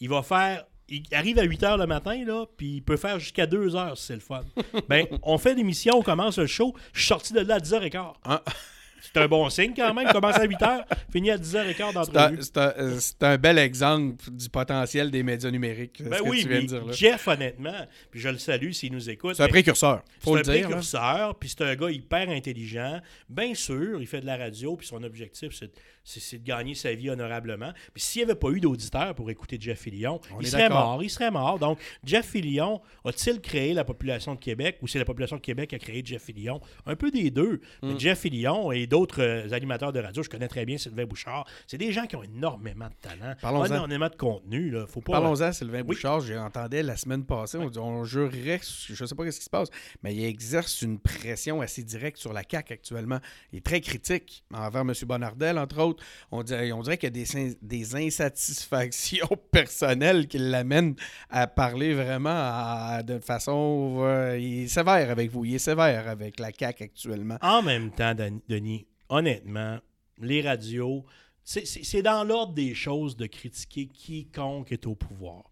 il 0.00 0.08
va 0.08 0.22
faire. 0.22 0.64
Il 0.90 1.02
arrive 1.12 1.38
à 1.38 1.42
8 1.42 1.62
heures 1.64 1.76
le 1.76 1.86
matin, 1.86 2.24
là, 2.24 2.46
puis 2.56 2.76
il 2.76 2.82
peut 2.82 2.96
faire 2.96 3.18
jusqu'à 3.18 3.46
2 3.46 3.76
heures 3.76 3.98
si 3.98 4.06
c'est 4.06 4.14
le 4.14 4.20
fun. 4.20 4.40
ben, 4.88 5.06
on 5.22 5.36
fait 5.36 5.54
l'émission, 5.54 5.98
on 5.98 6.02
commence 6.02 6.38
le 6.38 6.46
show. 6.46 6.74
Je 6.94 7.00
suis 7.00 7.08
sorti 7.08 7.34
de 7.34 7.40
là 7.40 7.56
à 7.56 7.58
10h15. 7.58 8.14
Ah. 8.24 8.42
C'est 9.00 9.16
un 9.18 9.28
bon 9.28 9.48
signe 9.50 9.72
quand 9.74 9.92
même. 9.94 10.08
Commence 10.08 10.36
à 10.36 10.44
8 10.44 10.56
h, 10.60 10.84
finit 11.12 11.30
à 11.30 11.38
10h15 11.38 11.74
C'est 11.76 11.82
un, 11.84 11.92
d'entrevue. 11.92 12.38
c'est 12.42 12.56
un- 12.58 12.98
c'est 13.00 13.22
un 13.22 13.36
bel 13.38 13.58
exemple 13.58 14.24
du 14.30 14.48
potentiel 14.48 15.10
des 15.10 15.22
médias 15.22 15.50
numériques. 15.50 16.02
Ben 16.02 16.18
ce 16.18 16.22
que 16.22 16.28
oui, 16.28 16.42
tu 16.42 16.48
viens 16.48 16.56
de 16.58 16.62
mais 16.62 16.66
dire 16.68 16.84
là. 16.86 16.92
Jeff, 16.92 17.28
honnêtement, 17.28 17.86
puis 18.10 18.20
je 18.20 18.28
le 18.28 18.38
salue 18.38 18.70
s'il 18.72 18.92
nous 18.92 19.08
écoute. 19.10 19.34
C'est 19.36 19.42
un 19.44 19.48
précurseur, 19.48 20.02
c'est 20.22 20.30
un 20.30 20.40
dire. 20.42 20.62
précurseur, 20.66 21.34
puis 21.38 21.48
c'est 21.48 21.62
un 21.64 21.74
gars 21.76 21.90
hyper 21.90 22.28
intelligent. 22.30 23.00
Bien 23.28 23.54
sûr, 23.54 24.00
il 24.00 24.06
fait 24.06 24.20
de 24.20 24.26
la 24.26 24.36
radio, 24.36 24.76
puis 24.76 24.86
son 24.86 25.02
objectif, 25.02 25.50
c'est 26.04 26.38
de 26.38 26.44
gagner 26.44 26.74
sa 26.74 26.94
vie 26.94 27.10
honorablement. 27.10 27.72
Puis 27.92 28.02
s'il 28.02 28.20
n'y 28.24 28.30
avait 28.30 28.38
pas 28.38 28.48
eu 28.50 28.60
d'auditeurs 28.60 29.14
pour 29.14 29.30
écouter 29.30 29.58
Jeff 29.60 29.80
Fillion, 29.80 30.20
On 30.34 30.40
il 30.40 30.46
est 30.46 30.50
serait 30.50 30.68
mort. 30.68 31.02
Il 31.02 31.10
serait 31.10 31.30
mort. 31.30 31.58
Donc, 31.58 31.78
Jeff 32.04 32.26
Fillion 32.26 32.80
a-t-il 33.04 33.40
créé 33.40 33.74
la 33.74 33.84
population 33.84 34.34
de 34.34 34.40
Québec 34.40 34.78
ou 34.80 34.88
c'est 34.88 34.98
la 34.98 35.04
population 35.04 35.36
de 35.36 35.42
Québec 35.42 35.68
qui 35.70 35.74
a 35.74 35.78
créé 35.78 36.02
Jeff 36.04 36.22
Fillion? 36.22 36.60
Un 36.86 36.96
peu 36.96 37.10
des 37.10 37.30
deux. 37.30 37.60
Mm. 37.82 37.92
Mais 37.92 37.98
Jeff 38.00 38.20
Fillion 38.20 38.72
et 38.72 38.86
d'autres 38.88 39.22
euh, 39.22 39.52
animateurs 39.52 39.92
de 39.92 40.00
radio, 40.00 40.22
je 40.22 40.28
connais 40.28 40.48
très 40.48 40.64
bien 40.64 40.78
Sylvain 40.78 41.04
Bouchard, 41.04 41.46
c'est 41.66 41.78
des 41.78 41.92
gens 41.92 42.06
qui 42.06 42.16
ont 42.16 42.22
énormément 42.22 42.86
de 42.86 42.94
talent, 43.00 43.34
Parlons-en. 43.40 43.66
énormément 43.66 44.08
de 44.08 44.16
contenu. 44.16 44.70
Là. 44.70 44.86
Faut 44.86 45.00
pas... 45.00 45.12
Parlons-en, 45.12 45.52
Sylvain 45.52 45.78
Oui. 45.80 45.84
Bouchard. 45.86 46.20
J'ai 46.20 46.38
entendu 46.38 46.82
la 46.82 46.96
semaine 46.96 47.24
passée, 47.24 47.58
on, 47.58 47.70
on 47.78 48.04
jurerait, 48.04 48.60
je 48.62 49.04
sais 49.04 49.14
pas 49.14 49.30
ce 49.30 49.38
qui 49.38 49.44
se 49.44 49.50
passe, 49.50 49.68
mais 50.02 50.14
il 50.14 50.24
exerce 50.24 50.82
une 50.82 50.98
pression 50.98 51.60
assez 51.60 51.82
directe 51.82 52.18
sur 52.18 52.32
la 52.32 52.42
CAQ 52.48 52.72
actuellement. 52.74 53.18
Il 53.52 53.58
est 53.58 53.64
très 53.64 53.80
critique 53.80 54.44
envers 54.52 54.82
M. 54.82 54.92
Bonnardel, 55.06 55.58
entre 55.58 55.78
autres. 55.80 56.04
On 56.30 56.42
dirait, 56.42 56.72
on 56.72 56.82
dirait 56.82 56.98
qu'il 56.98 57.16
y 57.16 57.22
a 57.22 57.54
des, 57.60 57.94
insatisfactions 57.96 59.28
personnelles 59.50 60.26
qui 60.28 60.38
l'amènent 60.38 60.94
à 61.30 61.46
parler 61.46 61.94
vraiment 61.94 62.30
à- 62.30 63.02
de 63.02 63.18
façon. 63.18 63.98
euh, 64.00 64.38
il 64.38 64.64
est 64.64 64.68
sévère 64.68 65.10
avec 65.10 65.30
vous, 65.30 65.44
il 65.44 65.54
est 65.54 65.58
sévère 65.58 66.08
avec 66.08 66.38
la 66.40 66.50
CAQ 66.56 66.84
actuellement. 66.84 67.38
En 67.42 67.62
même 67.62 67.90
temps, 67.90 68.14
Denis, 68.48 68.77
honnêtement, 69.08 69.78
les 70.18 70.42
radios, 70.42 71.04
c'est- 71.44 72.02
dans 72.02 72.24
l'ordre 72.24 72.52
des 72.52 72.74
choses 72.74 73.16
de 73.16 73.26
critiquer 73.26 73.86
quiconque 73.86 74.72
est 74.72 74.86
au 74.86 74.94
pouvoir. 74.94 75.44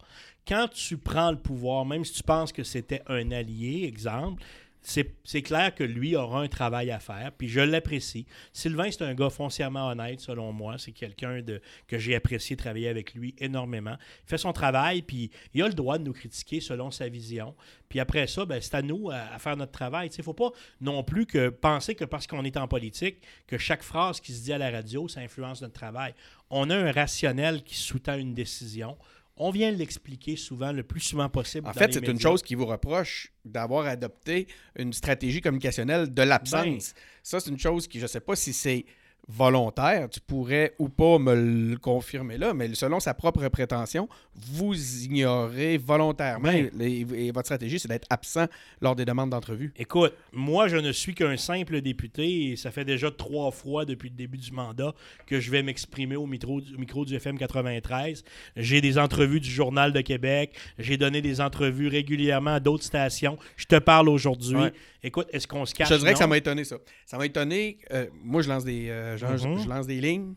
Quand 0.46 0.68
tu 0.68 0.98
prends 0.98 1.30
le 1.30 1.38
pouvoir, 1.38 1.84
même 1.84 2.04
si 2.04 2.12
tu 2.12 2.22
penses 2.22 2.52
que 2.52 2.62
c'était 2.62 3.02
un 3.06 3.30
allié, 3.30 3.84
exemple, 3.84 4.42
c'est 4.86 5.42
clair 5.42 5.74
que 5.74 5.82
lui 5.82 6.14
aura 6.14 6.42
un 6.42 6.48
travail 6.48 6.92
à 6.92 7.00
faire, 7.00 7.32
puis 7.36 7.48
je 7.48 7.60
l'apprécie. 7.60 8.24
Sylvain, 8.52 8.88
c'est 8.90 9.02
un 9.02 9.14
gars 9.14 9.30
foncièrement 9.30 9.88
honnête, 9.88 10.20
selon 10.20 10.52
moi. 10.52 10.76
C'est 10.78 10.92
quelqu'un 10.92 11.42
que 11.88 11.98
j'ai 11.98 12.14
apprécié 12.14 12.56
travailler 12.56 12.88
avec 12.88 13.14
lui 13.14 13.34
énormément. 13.38 13.96
Il 14.24 14.28
fait 14.28 14.38
son 14.38 14.52
travail, 14.52 15.02
puis 15.02 15.30
il 15.54 15.62
a 15.62 15.66
le 15.66 15.74
droit 15.74 15.98
de 15.98 16.04
nous 16.04 16.12
critiquer 16.12 16.60
selon 16.60 16.92
sa 16.92 17.08
vision. 17.08 17.56
Puis 17.88 17.98
après 17.98 18.28
ça, 18.28 18.44
ben, 18.44 18.60
c'est 18.60 18.76
à 18.76 18.82
nous 18.82 19.10
à 19.10 19.38
faire 19.38 19.56
notre 19.56 19.72
travail. 19.72 20.08
Il 20.08 20.18
ne 20.18 20.24
faut 20.24 20.34
pas 20.34 20.50
non 20.80 21.02
plus 21.02 21.26
que 21.26 21.48
penser 21.48 21.96
que 21.96 22.04
parce 22.04 22.28
qu'on 22.28 22.44
est 22.44 22.56
en 22.56 22.68
politique, 22.68 23.18
que 23.48 23.58
chaque 23.58 23.82
phrase 23.82 24.20
qui 24.20 24.32
se 24.32 24.44
dit 24.44 24.52
à 24.52 24.58
la 24.58 24.70
radio, 24.70 25.08
ça 25.08 25.20
influence 25.20 25.62
notre 25.62 25.74
travail. 25.74 26.14
On 26.48 26.70
a 26.70 26.76
un 26.76 26.92
rationnel 26.92 27.64
qui 27.64 27.74
sous-tend 27.74 28.16
une 28.16 28.34
décision. 28.34 28.96
On 29.38 29.50
vient 29.50 29.70
l'expliquer 29.70 30.36
souvent, 30.36 30.72
le 30.72 30.82
plus 30.82 31.00
souvent 31.00 31.28
possible. 31.28 31.66
En 31.66 31.72
dans 31.72 31.78
fait, 31.78 31.92
c'est 31.92 32.06
une 32.06 32.20
chose 32.20 32.42
qui 32.42 32.54
vous 32.54 32.66
reproche 32.66 33.32
d'avoir 33.44 33.86
adopté 33.86 34.46
une 34.76 34.92
stratégie 34.92 35.40
communicationnelle 35.40 36.12
de 36.12 36.22
l'absence. 36.22 36.94
Ça, 37.22 37.40
c'est 37.40 37.50
une 37.50 37.58
chose 37.58 37.86
qui, 37.86 37.98
je 37.98 38.04
ne 38.04 38.08
sais 38.08 38.20
pas 38.20 38.34
si 38.34 38.52
c'est 38.52 38.86
volontaire, 39.28 40.08
tu 40.08 40.20
pourrais 40.20 40.74
ou 40.78 40.88
pas 40.88 41.18
me 41.18 41.34
le 41.34 41.76
confirmer 41.78 42.38
là, 42.38 42.54
mais 42.54 42.72
selon 42.74 43.00
sa 43.00 43.12
propre 43.12 43.48
prétention, 43.48 44.08
vous 44.34 44.74
ignorez 45.04 45.78
volontairement 45.78 46.48
Ben. 46.52 46.70
les- 46.74 47.06
et 47.14 47.30
votre 47.32 47.46
stratégie, 47.46 47.78
c'est 47.78 47.88
d'être 47.88 48.06
absent 48.08 48.46
lors 48.80 48.94
des 48.94 49.04
demandes 49.04 49.30
d'entrevue. 49.30 49.72
Écoute, 49.76 50.14
moi, 50.32 50.68
je 50.68 50.76
ne 50.76 50.92
suis 50.92 51.14
qu'un 51.14 51.36
simple 51.36 51.80
député 51.80 52.50
et 52.52 52.56
ça 52.56 52.70
fait 52.70 52.84
déjà 52.84 53.10
trois 53.10 53.50
fois 53.50 53.84
depuis 53.84 54.10
le 54.10 54.14
début 54.16 54.38
du 54.38 54.52
mandat 54.52 54.94
que 55.26 55.40
je 55.40 55.50
vais 55.50 55.62
m'exprimer 55.62 56.16
au 56.16 56.26
micro, 56.26 56.60
au 56.60 56.78
micro 56.78 57.04
du 57.04 57.14
FM 57.16 57.36
93. 57.38 58.22
J'ai 58.56 58.80
des 58.80 58.96
entrevues 58.98 59.40
du 59.40 59.50
Journal 59.50 59.92
de 59.92 60.00
Québec. 60.02 60.52
J'ai 60.78 60.96
donné 60.96 61.20
des 61.20 61.40
entrevues 61.40 61.88
régulièrement 61.88 62.54
à 62.54 62.60
d'autres 62.60 62.84
stations. 62.84 63.36
Je 63.56 63.66
te 63.66 63.76
parle 63.76 64.08
aujourd'hui. 64.08 64.56
Écoute, 65.02 65.28
est-ce 65.32 65.46
qu'on 65.46 65.64
se 65.66 65.74
cache? 65.74 65.88
Je 65.88 65.94
dirais 65.96 66.12
que 66.12 66.18
ça 66.18 66.26
m'a 66.26 66.36
étonné, 66.36 66.64
ça. 66.64 66.76
Ça 67.04 67.16
m'a 67.16 67.26
étonné. 67.26 67.78
euh, 67.92 68.06
moi, 68.24 68.42
je 68.42 68.48
lance 68.48 68.64
des, 68.64 68.88
euh, 68.88 69.15
je, 69.16 69.26
Mhm. 69.26 69.62
je 69.62 69.68
lance 69.68 69.86
des 69.86 70.00
lignes, 70.00 70.34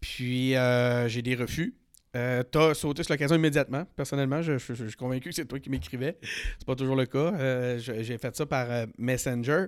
puis 0.00 0.54
euh, 0.56 1.08
j'ai 1.08 1.22
des 1.22 1.34
refus. 1.34 1.74
Euh, 2.16 2.42
T'as 2.42 2.74
sauté 2.74 3.02
sur 3.04 3.12
l'occasion 3.14 3.36
immédiatement. 3.36 3.84
Personnellement, 3.96 4.42
je, 4.42 4.58
je- 4.58 4.74
je 4.74 4.84
suis 4.86 4.96
convaincu 4.96 5.28
que 5.28 5.34
c'est 5.34 5.44
toi 5.46 5.60
qui 5.60 5.70
m'écrivais. 5.70 6.18
C'est 6.58 6.66
pas 6.66 6.74
toujours 6.74 6.96
le 6.96 7.06
cas. 7.06 7.32
Euh, 7.34 7.78
j'ai 7.78 8.18
fait 8.18 8.34
ça 8.34 8.46
par 8.46 8.68
euh, 8.70 8.86
Messenger. 8.98 9.66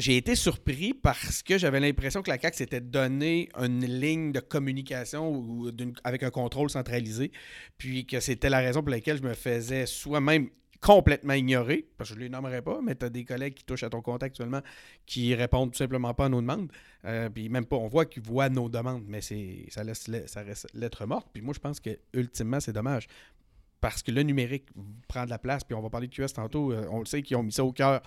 J'ai 0.00 0.16
été 0.16 0.34
surpris 0.36 0.94
parce 0.94 1.42
que 1.42 1.58
j'avais 1.58 1.80
l'impression 1.80 2.22
que 2.22 2.30
la 2.30 2.38
CAQ 2.38 2.56
s'était 2.56 2.80
donné 2.80 3.48
une 3.58 3.84
ligne 3.84 4.30
de 4.32 4.40
communication 4.40 5.28
ou 5.30 5.70
avec 6.04 6.22
un 6.22 6.30
contrôle 6.30 6.70
centralisé, 6.70 7.32
puis 7.76 8.06
que 8.06 8.20
c'était 8.20 8.48
la 8.48 8.58
raison 8.60 8.80
pour 8.80 8.90
laquelle 8.90 9.18
je 9.18 9.24
me 9.24 9.34
faisais 9.34 9.86
soi-même 9.86 10.48
complètement 10.80 11.34
ignorer, 11.34 11.86
parce 11.96 12.10
que 12.10 12.14
je 12.14 12.20
ne 12.20 12.24
les 12.24 12.30
nommerai 12.30 12.62
pas, 12.62 12.80
mais 12.82 12.94
tu 12.94 13.04
as 13.04 13.10
des 13.10 13.24
collègues 13.24 13.54
qui 13.54 13.64
touchent 13.64 13.82
à 13.82 13.90
ton 13.90 14.00
compte 14.00 14.22
actuellement 14.22 14.60
qui 15.06 15.34
répondent 15.34 15.72
tout 15.72 15.78
simplement 15.78 16.14
pas 16.14 16.26
à 16.26 16.28
nos 16.28 16.40
demandes. 16.40 16.70
Euh, 17.04 17.28
puis 17.28 17.48
même 17.48 17.66
pas, 17.66 17.76
on 17.76 17.88
voit 17.88 18.06
qu'ils 18.06 18.22
voient 18.22 18.48
nos 18.48 18.68
demandes, 18.68 19.04
mais 19.06 19.20
c'est 19.20 19.66
ça, 19.70 19.82
laisse, 19.82 20.08
ça 20.26 20.42
reste 20.42 20.68
lettre 20.74 21.04
morte. 21.06 21.28
Puis 21.32 21.42
moi, 21.42 21.52
je 21.54 21.60
pense 21.60 21.80
que 21.80 21.98
ultimement, 22.12 22.60
c'est 22.60 22.72
dommage. 22.72 23.08
Parce 23.80 24.02
que 24.02 24.10
le 24.10 24.22
numérique 24.22 24.66
prend 25.08 25.24
de 25.24 25.30
la 25.30 25.38
place, 25.38 25.64
puis 25.64 25.74
on 25.74 25.80
va 25.80 25.90
parler 25.90 26.08
de 26.08 26.14
QS 26.14 26.32
tantôt, 26.34 26.72
euh, 26.72 26.86
on 26.90 27.00
le 27.00 27.06
sait 27.06 27.22
qu'ils 27.22 27.36
ont 27.36 27.42
mis 27.42 27.52
ça 27.52 27.64
au 27.64 27.72
cœur 27.72 28.00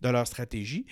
de 0.00 0.08
leur 0.08 0.26
stratégie. 0.26 0.86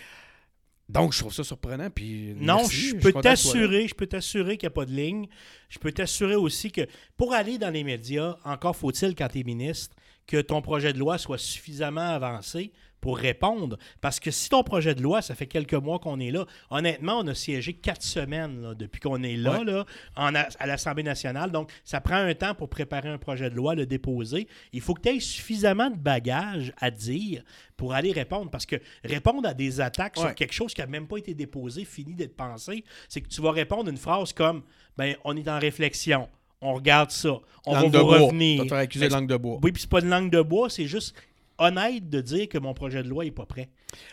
Donc, 0.89 1.15
je 1.15 1.21
trouve 1.21 1.33
ça 1.33 1.45
surprenant. 1.45 1.89
Puis 1.89 2.35
Non, 2.37 2.59
merci, 2.59 2.91
je 2.91 2.97
peux 2.97 3.13
t'assurer, 3.13 3.89
je 3.89 3.95
peux 3.95 4.07
t'assurer 4.07 4.57
qu'il 4.59 4.67
n'y 4.67 4.73
a 4.73 4.75
pas 4.75 4.85
de 4.85 4.93
ligne. 4.93 5.27
Je 5.69 5.79
peux 5.79 5.93
t'assurer 5.93 6.37
aussi 6.37 6.71
que 6.71 6.83
pour 7.17 7.33
aller 7.33 7.59
dans 7.59 7.71
les 7.71 7.85
médias, 7.85 8.37
encore 8.45 8.77
faut-il 8.77 9.15
quand 9.15 9.29
tu 9.29 9.41
es 9.41 9.45
ministre, 9.45 9.97
que 10.27 10.41
ton 10.41 10.63
projet 10.63 10.93
de 10.93 10.99
loi 10.99 11.19
soit 11.19 11.39
suffisamment 11.39 12.01
avancé 12.01 12.73
pour 13.01 13.19
répondre. 13.19 13.77
Parce 14.01 14.19
que 14.19 14.31
si 14.31 14.49
ton 14.49 14.63
projet 14.63 14.95
de 14.95 15.03
loi, 15.03 15.21
ça 15.21 15.35
fait 15.35 15.47
quelques 15.47 15.75
mois 15.75 15.99
qu'on 15.99 16.19
est 16.21 16.31
là, 16.31 16.47
honnêtement, 16.71 17.19
on 17.19 17.27
a 17.27 17.35
siégé 17.35 17.75
quatre 17.75 18.03
semaines 18.03 18.63
là, 18.63 18.75
depuis 18.75 18.99
qu'on 18.99 19.23
est 19.23 19.37
là, 19.37 19.59
Ouais. 19.59 19.65
là 19.67 19.85
en 20.17 20.35
a- 20.35 20.49
à 20.59 20.67
l'Assemblée 20.67 21.03
nationale. 21.03 21.51
Donc, 21.53 21.71
ça 21.85 22.01
prend 22.01 22.15
un 22.17 22.35
temps 22.35 22.55
pour 22.55 22.71
préparer 22.71 23.11
un 23.11 23.19
projet 23.19 23.51
de 23.51 23.55
loi, 23.57 23.75
le 23.75 23.85
déposer. 23.85 24.49
Il 24.73 24.81
faut 24.81 24.95
que 24.95 25.03
tu 25.03 25.11
aies 25.11 25.21
suffisamment 25.21 25.91
de 25.91 25.99
bagages 25.99 26.73
à 26.81 26.91
dire 26.91 27.43
pour 27.77 27.93
aller 27.93 28.11
répondre. 28.11 28.51
Parce 28.51 28.65
que 28.65 28.77
répondre 29.05 29.47
à 29.47 29.53
des 29.53 29.83
attaques 29.83 30.17
sur 30.17 30.35
quelque 30.35 30.55
chose 30.55 30.73
qui 30.73 30.81
n'a 30.81 30.87
même 30.87 31.07
pas 31.07 31.19
été 31.19 31.35
déposé, 31.35 31.85
fini 31.85 32.15
d'être 32.15 32.37
pensé, 32.37 32.85
c'est 33.11 33.21
que 33.21 33.29
tu 33.29 33.43
vas 33.43 33.51
répondre 33.53 33.91
une 33.91 33.99
phrase 33.99 34.33
comme 34.33 34.63
ben 34.97 35.15
on 35.25 35.37
est 35.37 35.49
en 35.49 35.59
réflexion, 35.59 36.27
on 36.61 36.75
regarde 36.75 37.11
ça, 37.11 37.39
on 37.67 37.75
Langue 37.75 37.93
va 37.93 37.99
vous 38.01 38.05
bois. 38.07 38.19
revenir. 38.21 38.65
Faire 38.69 38.79
accuser 38.79 39.09
de 39.09 39.13
langue 39.13 39.29
de 39.29 39.37
bois. 39.37 39.59
Oui, 39.63 39.73
puis 39.73 39.83
c'est 39.83 39.91
pas 39.91 40.01
de 40.01 40.09
langue 40.09 40.31
de 40.31 40.41
bois, 40.43 40.71
c'est 40.71 40.87
juste 40.87 41.15
honnête 41.59 42.09
de 42.11 42.21
dire 42.21 42.49
que 42.49 42.59
mon 42.59 42.75
projet 42.75 43.03
de 43.03 43.09
loi 43.09 43.25
n'est 43.25 43.31
pas 43.31 43.47
prêt. 43.47 43.69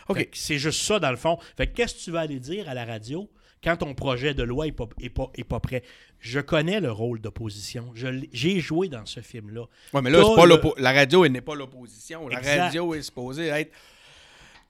OK. 0.08 0.28
C'est 0.32 0.58
juste 0.58 0.82
ça, 0.82 0.98
dans 1.00 1.10
le 1.10 1.16
fond. 1.16 1.38
Fait 1.56 1.66
que 1.66 1.74
qu'est-ce 1.74 1.94
que 1.96 2.00
tu 2.00 2.10
vas 2.10 2.20
aller 2.20 2.38
dire 2.38 2.68
à 2.68 2.74
la 2.74 2.84
radio 2.84 3.28
quand 3.64 3.76
ton 3.78 3.94
projet 3.94 4.34
de 4.34 4.42
loi 4.42 4.66
n'est 4.66 4.72
pas, 4.72 4.88
est 5.00 5.08
pas, 5.08 5.30
est 5.34 5.44
pas 5.44 5.58
prêt? 5.60 5.82
Je 6.20 6.38
connais 6.40 6.78
le 6.80 6.92
rôle 6.92 7.20
d'opposition. 7.20 7.92
J'ai 7.94 8.60
joué 8.60 8.88
dans 8.88 9.06
ce 9.06 9.20
film-là. 9.20 9.64
Ouais, 9.92 10.02
mais 10.02 10.10
là, 10.10 10.22
pas 10.36 10.46
le- 10.46 10.60
la 10.78 10.92
radio, 10.92 11.24
elle 11.24 11.32
n'est 11.32 11.40
pas 11.40 11.56
l'opposition. 11.56 12.28
La 12.28 12.38
Exact. 12.38 12.58
radio 12.60 12.94
est 12.94 13.02
supposée 13.02 13.46
être 13.48 13.72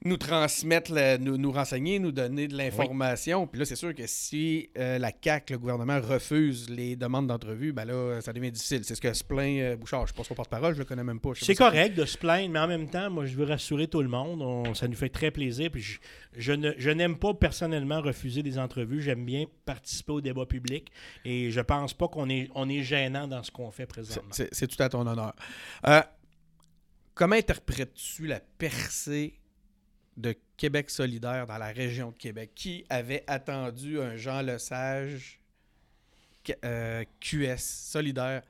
nous 0.05 0.17
transmettre, 0.17 0.93
nous, 1.21 1.37
nous 1.37 1.53
renseigner, 1.53 1.99
nous 1.99 2.13
donner 2.13 2.49
de 2.49 2.57
l'information. 2.57 3.47
Puis 3.47 3.59
là, 3.61 3.65
c'est 3.65 3.77
sûr 3.77 3.95
que 3.95 4.07
si 4.07 4.69
euh, 4.77 4.99
la 4.99 5.13
CAQ, 5.23 5.53
le 5.55 5.59
gouvernement, 5.59 6.01
refuse 6.01 6.69
les 6.71 6.97
demandes 6.97 7.27
d'entrevue, 7.29 7.73
ben 7.73 7.85
là, 7.85 8.21
ça 8.21 8.33
devient 8.33 8.51
difficile. 8.51 8.85
C'est 8.85 8.95
ce 8.95 9.01
que 9.01 9.13
se 9.13 9.23
plaint 9.23 9.61
euh, 9.61 9.77
Bouchard. 9.77 10.07
Je 10.07 10.13
pense 10.13 10.29
pas 10.29 10.35
porte-parole, 10.35 10.75
je 10.75 10.79
le 10.81 10.85
connais 10.85 11.05
même 11.05 11.21
pas. 11.21 11.31
C'est 11.37 11.55
correct 11.55 11.97
de 11.97 12.05
se 12.05 12.19
plaindre, 12.19 12.51
mais 12.51 12.59
en 12.59 12.67
même 12.69 12.89
temps, 12.89 13.11
moi, 13.11 13.27
je 13.27 13.37
veux 13.37 13.45
rassurer 13.45 13.87
tout 13.87 14.03
le 14.03 14.09
monde. 14.09 14.43
On- 14.43 14.75
ça 14.75 14.89
nous 14.89 14.97
fait 14.97 15.09
très 15.09 15.31
plaisir. 15.31 15.71
Puis 15.71 15.83
je, 15.83 15.99
je 16.37 16.53
ne- 16.53 16.73
je 16.79 16.91
n'aime 16.91 17.17
pas 17.17 17.35
personnellement 17.35 18.01
refuser 18.01 18.43
des 18.43 18.59
entrevues. 18.59 19.03
J'aime 19.03 19.25
bien 19.25 19.45
participer 19.65 20.13
au 20.13 20.21
débat 20.21 20.47
public. 20.47 20.91
Et 21.25 21.51
je 21.51 21.61
pense 21.61 21.95
pas 21.95 22.09
qu'on 22.09 22.29
est, 22.29 22.49
on 22.55 22.69
est 22.69 22.83
gênant 22.83 23.29
dans 23.29 23.43
ce 23.43 23.51
qu'on 23.51 23.71
fait 23.71 23.87
présentement. 23.87 24.23
C'est 24.33 24.53
c'est 24.53 24.67
tout 24.67 24.83
à 24.83 24.89
ton 24.89 25.07
honneur. 25.07 25.35
Euh, 25.87 26.01
comment 27.15 27.37
interprètes-tu 27.37 28.27
la 28.27 28.41
percée 28.41 29.39
de 30.17 30.35
Québec 30.57 30.91
solidaire 30.91 31.47
dans 31.47 31.59
la 31.59 31.69
région 31.69 32.11
de 32.11 32.17
Québec? 32.17 32.53
Qui 32.55 32.85
avait 32.89 33.25
attendu 33.27 34.01
un 34.01 34.17
Jean 34.17 34.43
Lesage 34.43 35.41
euh, 36.65 37.05
QS 37.21 37.59
solidaire? 37.59 38.43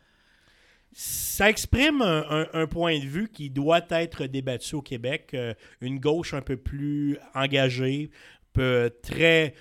Ça 0.94 1.48
exprime 1.48 2.02
un, 2.02 2.66
point 2.66 2.98
de 2.98 3.06
vue 3.06 3.28
qui 3.28 3.48
doit 3.48 3.80
être 3.90 4.26
débattu 4.26 4.74
au 4.74 4.82
Québec. 4.82 5.30
euh, 5.32 5.54
une 5.80 5.98
gauche 5.98 6.34
un 6.34 6.42
peu 6.42 6.58
plus 6.58 7.18
engagée, 7.34 8.10
peu, 8.52 8.90
très. 9.02 9.54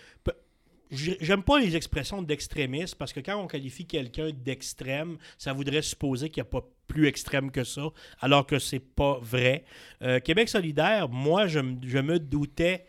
J'aime 0.91 1.41
pas 1.41 1.57
les 1.57 1.77
expressions 1.77 2.21
d'extrémisme 2.21 2.97
parce 2.97 3.13
que 3.13 3.21
quand 3.21 3.37
on 3.37 3.47
qualifie 3.47 3.85
quelqu'un 3.85 4.31
d'extrême, 4.31 5.17
ça 5.37 5.53
voudrait 5.53 5.81
supposer 5.81 6.29
qu'il 6.29 6.41
a 6.41 6.45
pas 6.45 6.67
plus 6.91 7.07
extrême 7.07 7.51
que 7.51 7.63
ça, 7.63 7.89
alors 8.19 8.45
que 8.45 8.59
c'est 8.59 8.79
pas 8.79 9.17
vrai. 9.21 9.63
Euh, 10.01 10.19
Québec 10.19 10.49
solidaire, 10.49 11.07
moi, 11.07 11.47
je, 11.47 11.59
me 11.59 12.19
doutais 12.19 12.85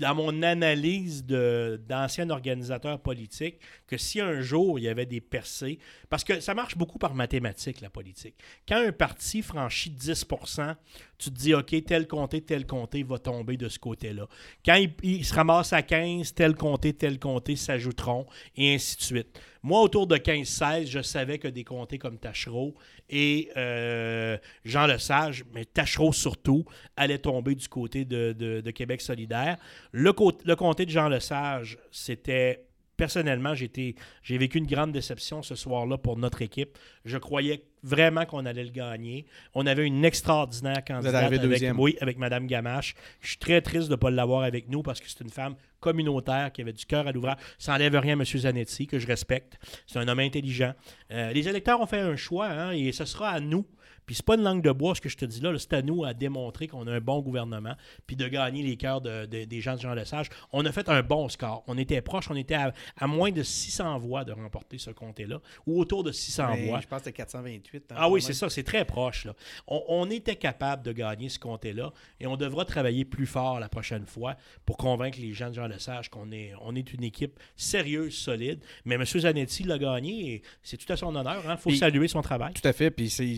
dans 0.00 0.14
mon 0.14 0.42
analyse 0.42 1.24
d'anciens 1.24 2.28
organisateurs 2.28 3.00
politiques 3.00 3.60
que 3.86 3.96
si 3.96 4.20
un 4.20 4.40
jour 4.40 4.78
il 4.78 4.82
y 4.82 4.88
avait 4.88 5.06
des 5.06 5.20
percées, 5.20 5.78
parce 6.10 6.24
que 6.24 6.40
ça 6.40 6.54
marche 6.54 6.76
beaucoup 6.76 6.98
par 6.98 7.14
mathématiques, 7.14 7.80
la 7.80 7.90
politique. 7.90 8.34
Quand 8.68 8.76
un 8.76 8.92
parti 8.92 9.42
franchit 9.42 9.90
10% 9.90 10.76
tu 11.18 11.30
te 11.30 11.38
dis, 11.38 11.54
OK, 11.54 11.74
tel 11.86 12.08
comté, 12.08 12.40
tel 12.40 12.66
comté 12.66 13.04
va 13.04 13.18
tomber 13.18 13.56
de 13.56 13.68
ce 13.68 13.78
côté-là. 13.78 14.26
Quand 14.64 14.74
il, 14.74 14.92
il 15.04 15.24
se 15.24 15.32
ramasse 15.34 15.72
à 15.72 15.82
15, 15.82 16.34
tel 16.34 16.56
comté, 16.56 16.94
tel 16.94 17.20
comté 17.20 17.54
s'ajouteront, 17.54 18.26
et 18.56 18.74
ainsi 18.74 18.96
de 18.96 19.02
suite. 19.02 19.40
Moi, 19.64 19.80
autour 19.80 20.08
de 20.08 20.16
15-16, 20.16 20.86
je 20.86 21.02
savais 21.02 21.38
que 21.38 21.46
des 21.46 21.62
comtés 21.62 21.96
comme 21.96 22.18
Tachereau 22.18 22.74
et 23.08 23.48
euh, 23.56 24.36
Jean 24.64 24.86
Lesage, 24.86 25.44
mais 25.54 25.64
Tachereau 25.64 26.12
surtout, 26.12 26.64
allaient 26.96 27.18
tomber 27.18 27.54
du 27.54 27.68
côté 27.68 28.04
de, 28.04 28.70
Québec 28.72 29.00
solidaire. 29.00 29.58
Le 29.92 30.12
comté 30.12 30.84
de 30.84 30.90
Jean 30.90 31.08
Lesage, 31.08 31.78
c'était 31.92 32.66
personnellement, 32.96 33.54
j'ai 33.54 34.38
vécu 34.38 34.58
une 34.58 34.66
grande 34.66 34.92
déception 34.92 35.42
ce 35.42 35.54
soir-là 35.54 35.98
pour 35.98 36.16
notre 36.16 36.42
équipe. 36.42 36.78
Je 37.04 37.18
croyais 37.18 37.64
vraiment 37.82 38.24
qu'on 38.24 38.46
allait 38.46 38.64
le 38.64 38.70
gagner. 38.70 39.26
On 39.54 39.66
avait 39.66 39.86
une 39.86 40.04
extraordinaire 40.04 40.84
candidate 40.84 41.24
avec, 41.24 41.40
oui, 41.76 41.96
avec 42.00 42.18
Mme 42.18 42.46
Gamache. 42.46 42.94
Je 43.20 43.28
suis 43.28 43.38
très 43.38 43.60
triste 43.60 43.88
de 43.88 43.92
ne 43.92 43.96
pas 43.96 44.10
l'avoir 44.10 44.42
avec 44.42 44.68
nous 44.68 44.82
parce 44.82 45.00
que 45.00 45.08
c'est 45.08 45.20
une 45.20 45.30
femme 45.30 45.56
communautaire 45.80 46.52
qui 46.52 46.62
avait 46.62 46.72
du 46.72 46.86
cœur 46.86 47.06
à 47.06 47.12
l'ouvrage. 47.12 47.36
Ça 47.58 47.72
n'enlève 47.72 47.96
rien 47.96 48.18
à 48.18 48.22
M. 48.22 48.24
Zanetti, 48.24 48.86
que 48.86 48.98
je 48.98 49.06
respecte. 49.06 49.58
C'est 49.86 49.98
un 49.98 50.06
homme 50.06 50.20
intelligent. 50.20 50.74
Euh, 51.10 51.32
les 51.32 51.48
électeurs 51.48 51.80
ont 51.80 51.86
fait 51.86 52.00
un 52.00 52.16
choix 52.16 52.48
hein, 52.48 52.70
et 52.72 52.92
ce 52.92 53.04
sera 53.04 53.30
à 53.30 53.40
nous. 53.40 53.66
Puis 54.06 54.16
c'est 54.16 54.24
pas 54.26 54.34
une 54.34 54.42
langue 54.42 54.62
de 54.62 54.72
bois 54.72 54.94
ce 54.94 55.00
que 55.00 55.08
je 55.08 55.16
te 55.16 55.24
dis 55.24 55.40
là, 55.40 55.52
là, 55.52 55.58
c'est 55.58 55.72
à 55.74 55.82
nous 55.82 56.04
à 56.04 56.12
démontrer 56.14 56.66
qu'on 56.68 56.86
a 56.86 56.92
un 56.92 57.00
bon 57.00 57.20
gouvernement, 57.20 57.74
puis 58.06 58.16
de 58.16 58.26
gagner 58.28 58.62
les 58.62 58.76
cœurs 58.76 59.00
de- 59.00 59.26
de- 59.26 59.44
des 59.44 59.60
gens 59.60 59.74
de 59.76 59.80
Jean 59.80 59.94
Lesage. 59.94 60.28
On 60.52 60.64
a 60.66 60.72
fait 60.72 60.88
un 60.88 61.02
bon 61.02 61.28
score. 61.28 61.62
On 61.66 61.78
était 61.78 62.00
proche, 62.02 62.30
on 62.30 62.36
était 62.36 62.54
à, 62.54 62.72
à 62.96 63.06
moins 63.06 63.30
de 63.30 63.42
600 63.42 63.98
voix 63.98 64.24
de 64.24 64.32
remporter 64.32 64.78
ce 64.78 64.90
comté-là, 64.90 65.40
ou 65.66 65.80
autour 65.80 66.02
de 66.04 66.12
600 66.12 66.48
Mais 66.54 66.66
voix. 66.66 66.80
Je 66.80 66.86
pense 66.86 66.98
que 67.00 67.04
c'était 67.06 67.16
428. 67.18 67.92
hein, 67.92 67.94
Ah 67.98 68.08
oui, 68.10 68.20
c'est 68.22 68.32
ça, 68.32 68.48
c'est 68.50 68.62
très 68.64 68.84
proche. 68.84 69.24
Là. 69.24 69.34
On, 69.66 69.82
on 69.88 70.10
était 70.10 70.36
capable 70.36 70.82
de 70.82 70.92
gagner 70.92 71.28
ce 71.28 71.38
comté-là 71.38 71.92
et 72.20 72.26
on 72.26 72.36
devra 72.36 72.64
travailler 72.64 73.04
plus 73.04 73.26
fort 73.26 73.60
la 73.60 73.68
prochaine 73.68 74.06
fois 74.06 74.36
pour 74.66 74.76
convaincre 74.76 75.18
les 75.20 75.32
gens 75.32 75.48
de 75.48 75.54
Jean 75.54 75.66
Lesage 75.68 76.08
qu'on 76.10 76.32
est, 76.32 76.52
on 76.60 76.74
est 76.74 76.92
une 76.92 77.04
équipe 77.04 77.38
sérieuse, 77.56 78.14
solide. 78.14 78.60
Mais 78.84 78.96
M. 78.96 79.04
Zanetti 79.04 79.62
l'a 79.64 79.78
gagné 79.78 80.34
et 80.34 80.42
c'est 80.62 80.76
tout 80.76 80.92
à 80.92 80.96
son 80.96 81.14
honneur. 81.14 81.42
Il 81.48 81.56
faut 81.56 81.70
Puis- 81.70 81.78
saluer 81.78 82.08
son 82.08 82.22
travail. 82.22 82.52
Tout 82.54 82.66
à 82.66 82.72
fait. 82.72 82.90
Puis 82.90 83.10
c'est- 83.10 83.36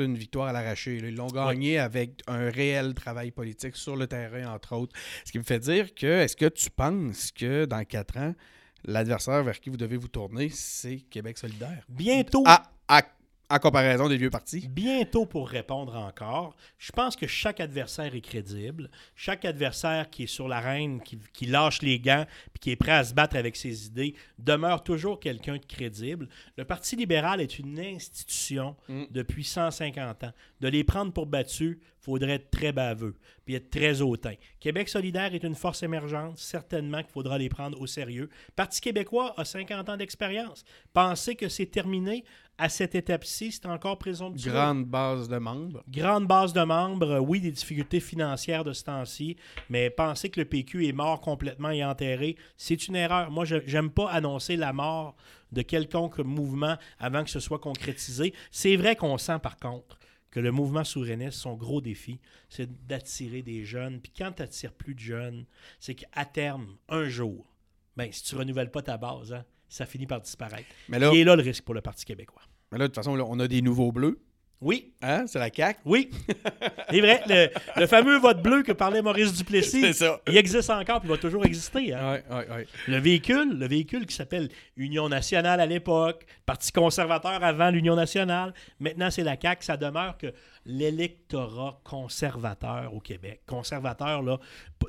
une 0.00 0.16
victoire 0.16 0.48
à 0.48 0.52
l'arraché. 0.52 0.96
Ils 0.96 1.14
l'ont 1.14 1.26
gagné 1.28 1.78
avec 1.78 2.22
un 2.26 2.50
réel 2.50 2.94
travail 2.94 3.30
politique 3.30 3.76
sur 3.76 3.96
le 3.96 4.06
terrain, 4.06 4.52
entre 4.54 4.74
autres. 4.76 4.94
Ce 5.24 5.32
qui 5.32 5.38
me 5.38 5.44
fait 5.44 5.58
dire 5.58 5.94
que, 5.94 6.06
est-ce 6.06 6.36
que 6.36 6.46
tu 6.46 6.70
penses 6.70 7.30
que 7.32 7.64
dans 7.64 7.84
quatre 7.84 8.16
ans, 8.18 8.34
l'adversaire 8.84 9.42
vers 9.42 9.58
qui 9.60 9.70
vous 9.70 9.76
devez 9.76 9.96
vous 9.96 10.08
tourner, 10.08 10.48
c'est 10.50 10.98
Québec 11.10 11.38
solidaire? 11.38 11.84
Bientôt, 11.88 12.42
À, 12.46 12.62
à- 12.88 13.02
en 13.48 13.58
comparaison 13.58 14.08
des 14.08 14.16
vieux 14.16 14.30
partis? 14.30 14.66
bientôt 14.68 15.26
pour 15.26 15.48
répondre 15.48 15.94
encore, 15.96 16.56
je 16.78 16.92
pense 16.92 17.16
que 17.16 17.26
chaque 17.26 17.60
adversaire 17.60 18.14
est 18.14 18.20
crédible. 18.20 18.90
Chaque 19.14 19.44
adversaire 19.44 20.10
qui 20.10 20.24
est 20.24 20.26
sur 20.26 20.48
l'arène, 20.48 21.00
qui, 21.02 21.18
qui 21.32 21.46
lâche 21.46 21.82
les 21.82 22.00
gants, 22.00 22.26
puis 22.52 22.60
qui 22.60 22.70
est 22.70 22.76
prêt 22.76 22.92
à 22.92 23.04
se 23.04 23.14
battre 23.14 23.36
avec 23.36 23.56
ses 23.56 23.86
idées, 23.86 24.14
demeure 24.38 24.82
toujours 24.82 25.20
quelqu'un 25.20 25.56
de 25.58 25.64
crédible. 25.64 26.28
Le 26.56 26.64
Parti 26.64 26.96
libéral 26.96 27.40
est 27.40 27.58
une 27.58 27.78
institution 27.78 28.76
Mm. 28.88 29.04
depuis 29.10 29.44
150 29.44 30.24
ans. 30.24 30.32
De 30.60 30.68
les 30.68 30.84
prendre 30.84 31.12
pour 31.12 31.26
battus, 31.26 31.78
faudrait 31.98 32.34
être 32.34 32.50
très 32.50 32.70
baveux, 32.72 33.16
puis 33.44 33.54
être 33.56 33.68
très 33.70 34.00
hautain. 34.00 34.34
Québec 34.60 34.88
solidaire 34.88 35.34
est 35.34 35.42
une 35.42 35.56
force 35.56 35.82
émergente, 35.82 36.38
certainement 36.38 37.02
qu'il 37.02 37.10
faudra 37.12 37.36
les 37.36 37.48
prendre 37.48 37.80
au 37.80 37.86
sérieux. 37.86 38.30
Parti 38.54 38.80
québécois 38.80 39.34
a 39.36 39.44
50 39.44 39.88
ans 39.88 39.96
d'expérience. 39.96 40.64
Penser 40.92 41.34
que 41.34 41.48
c'est 41.48 41.66
terminé? 41.66 42.24
À 42.58 42.68
cette 42.68 42.94
étape-ci, 42.94 43.52
c'est 43.52 43.66
encore 43.66 43.98
présomptueux. 43.98 44.50
Grande 44.50 44.84
base 44.86 45.28
de 45.28 45.36
membres. 45.36 45.84
Grande 45.88 46.26
base 46.26 46.52
de 46.52 46.62
membres, 46.62 47.10
euh, 47.10 47.18
oui, 47.18 47.40
des 47.40 47.50
difficultés 47.50 48.00
financières 48.00 48.64
de 48.64 48.72
ce 48.72 48.84
temps-ci, 48.84 49.36
mais 49.68 49.90
penser 49.90 50.30
que 50.30 50.40
le 50.40 50.46
PQ 50.46 50.86
est 50.86 50.92
mort 50.92 51.20
complètement 51.20 51.70
et 51.70 51.84
enterré, 51.84 52.36
c'est 52.56 52.88
une 52.88 52.96
erreur. 52.96 53.30
Moi, 53.30 53.44
je 53.44 53.56
n'aime 53.56 53.90
pas 53.90 54.10
annoncer 54.10 54.56
la 54.56 54.72
mort 54.72 55.16
de 55.52 55.62
quelconque 55.62 56.18
mouvement 56.18 56.76
avant 56.98 57.24
que 57.24 57.30
ce 57.30 57.40
soit 57.40 57.58
concrétisé. 57.58 58.32
C'est 58.50 58.76
vrai 58.76 58.96
qu'on 58.96 59.18
sent, 59.18 59.38
par 59.42 59.56
contre, 59.56 59.98
que 60.30 60.40
le 60.40 60.50
mouvement 60.50 60.84
souverainiste, 60.84 61.38
son 61.38 61.54
gros 61.54 61.80
défi, 61.80 62.20
c'est 62.48 62.86
d'attirer 62.86 63.42
des 63.42 63.64
jeunes. 63.64 64.00
Puis 64.00 64.12
quand 64.16 64.32
tu 64.32 64.42
n'attires 64.42 64.72
plus 64.72 64.94
de 64.94 65.00
jeunes, 65.00 65.46
c'est 65.78 65.94
qu'à 65.94 66.24
terme, 66.24 66.76
un 66.88 67.08
jour, 67.08 67.46
ben, 67.96 68.10
si 68.12 68.22
tu 68.22 68.34
renouvelles 68.34 68.70
pas 68.70 68.82
ta 68.82 68.96
base, 68.96 69.32
hein, 69.32 69.44
ça 69.68 69.86
finit 69.86 70.06
par 70.06 70.20
disparaître. 70.20 70.68
Mais 70.88 70.98
là, 70.98 71.10
Et 71.12 71.24
là 71.24 71.36
le 71.36 71.42
risque 71.42 71.64
pour 71.64 71.74
le 71.74 71.80
Parti 71.80 72.04
québécois. 72.04 72.42
mais 72.72 72.78
là, 72.78 72.84
de 72.84 72.88
toute 72.88 72.96
façon, 72.96 73.14
là, 73.16 73.24
on 73.28 73.38
a 73.40 73.48
des 73.48 73.62
nouveaux 73.62 73.92
bleus. 73.92 74.18
Oui, 74.62 74.94
Hein? 75.02 75.26
C'est 75.26 75.38
la 75.38 75.50
CAQ? 75.54 75.80
Oui, 75.84 76.08
c'est 76.90 77.00
vrai. 77.02 77.22
Le, 77.28 77.48
le 77.78 77.86
fameux 77.86 78.16
vote 78.18 78.40
bleu 78.40 78.62
que 78.62 78.72
parlait 78.72 79.02
Maurice 79.02 79.34
Duplessis, 79.34 79.82
C'est 79.82 79.92
ça. 79.92 80.18
il 80.26 80.34
existe 80.38 80.70
encore 80.70 81.00
puis 81.00 81.10
il 81.10 81.12
va 81.12 81.18
toujours 81.18 81.44
exister. 81.44 81.92
hein. 81.92 82.12
Ouais, 82.12 82.24
ouais, 82.30 82.48
ouais. 82.50 82.66
Le 82.88 82.96
véhicule, 82.96 83.58
le 83.58 83.68
véhicule 83.68 84.06
qui 84.06 84.14
s'appelle 84.14 84.48
Union 84.78 85.10
nationale 85.10 85.60
à 85.60 85.66
l'époque, 85.66 86.24
Parti 86.46 86.72
conservateur 86.72 87.44
avant 87.44 87.68
l'Union 87.70 87.96
nationale, 87.96 88.54
maintenant 88.80 89.10
c'est 89.10 89.24
la 89.24 89.36
CAQ, 89.38 89.62
ça 89.62 89.76
demeure 89.76 90.16
que 90.16 90.32
l'électorat 90.90 91.78
conservateur 91.84 92.94
au 92.94 93.00
Québec, 93.00 93.42
conservateur 93.46 94.22
là, 94.22 94.38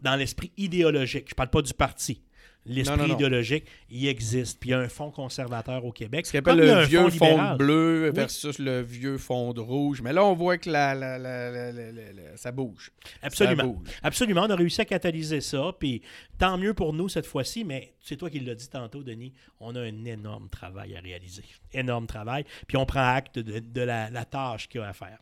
dans 0.02 0.16
l'esprit 0.16 0.52
idéologique, 0.56 1.28
je 1.30 1.36
parle 1.36 1.50
pas 1.50 1.62
du 1.62 1.74
parti. 1.74 2.22
L'esprit 2.68 2.96
idéologique, 3.14 3.66
il 3.90 4.08
existe. 4.08 4.60
Puis 4.60 4.70
il 4.70 4.72
y 4.72 4.76
a 4.76 4.80
un 4.80 4.90
fonds 4.90 5.12
conservateur 5.12 5.84
au 5.86 5.92
Québec. 5.92 6.26
Ce 6.26 6.32
qu'on 6.32 6.38
appelle 6.40 6.58
le 6.66 6.82
vieux 6.86 7.00
fonds 7.10 7.26
fond 7.38 7.56
bleu 7.56 8.12
versus 8.22 8.60
le 8.60 8.82
vieux 8.82 9.18
fond 9.18 9.52
rouge. 9.56 10.02
Mais 10.02 10.14
là, 10.14 10.24
on 10.26 10.34
voit 10.34 10.58
que 10.58 10.70
la, 10.70 10.94
la- 10.96 11.18
la- 11.18 12.38
ça 12.38 12.52
bouge. 12.52 12.92
Absolument. 13.22 13.64
Absolument, 14.04 14.42
on 14.44 14.50
a 14.50 14.56
réussi 14.56 14.82
à 14.82 14.86
catalyser 14.86 15.42
ça, 15.42 15.72
puis 15.80 16.02
tant 16.38 16.58
mieux 16.58 16.74
pour 16.74 16.94
nous 16.94 17.10
cette 17.10 17.26
fois-ci, 17.26 17.64
mais 17.64 17.94
c'est 18.02 18.16
toi 18.16 18.30
qui 18.30 18.40
l'as 18.40 18.56
dit 18.56 18.70
tantôt, 18.70 19.04
Denis, 19.04 19.34
on 19.60 19.76
a 19.76 19.82
un 19.82 20.06
énorme 20.06 20.50
travail 20.50 20.96
à 20.96 21.00
réaliser. 21.00 21.44
Énorme 21.74 22.06
travail, 22.08 22.46
puis 22.68 22.78
on 22.78 22.86
prend 22.86 23.02
acte 23.16 23.40
de, 23.40 23.60
de 23.60 23.82
la, 23.82 24.10
la 24.10 24.26
tâche 24.26 24.68
qu'il 24.70 24.82
y 24.82 24.84
a 24.84 24.88
à 24.90 24.94
faire. 24.94 25.18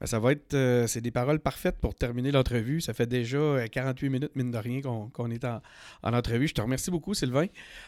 Ben, 0.00 0.06
ça 0.06 0.18
va 0.18 0.32
être. 0.32 0.52
euh, 0.54 0.86
c'est 0.86 1.00
des 1.00 1.10
paroles 1.10 1.40
parfaites 1.40 1.76
pour 1.78 1.94
terminer 1.94 2.30
l'entrevue. 2.30 2.80
Ça 2.80 2.92
fait 2.92 3.06
déjà 3.06 3.38
euh, 3.38 3.66
48 3.66 4.08
minutes, 4.10 4.30
mine 4.34 4.50
de 4.50 4.58
rien, 4.58 4.80
qu'on 4.82 5.30
est 5.30 5.44
en, 5.44 5.62
en 6.02 6.12
entrevue. 6.12 6.48
Je 6.48 6.54
te 6.54 6.60
remercie 6.60 6.90
beaucoup, 6.90 7.14
Sylvain. 7.14 7.46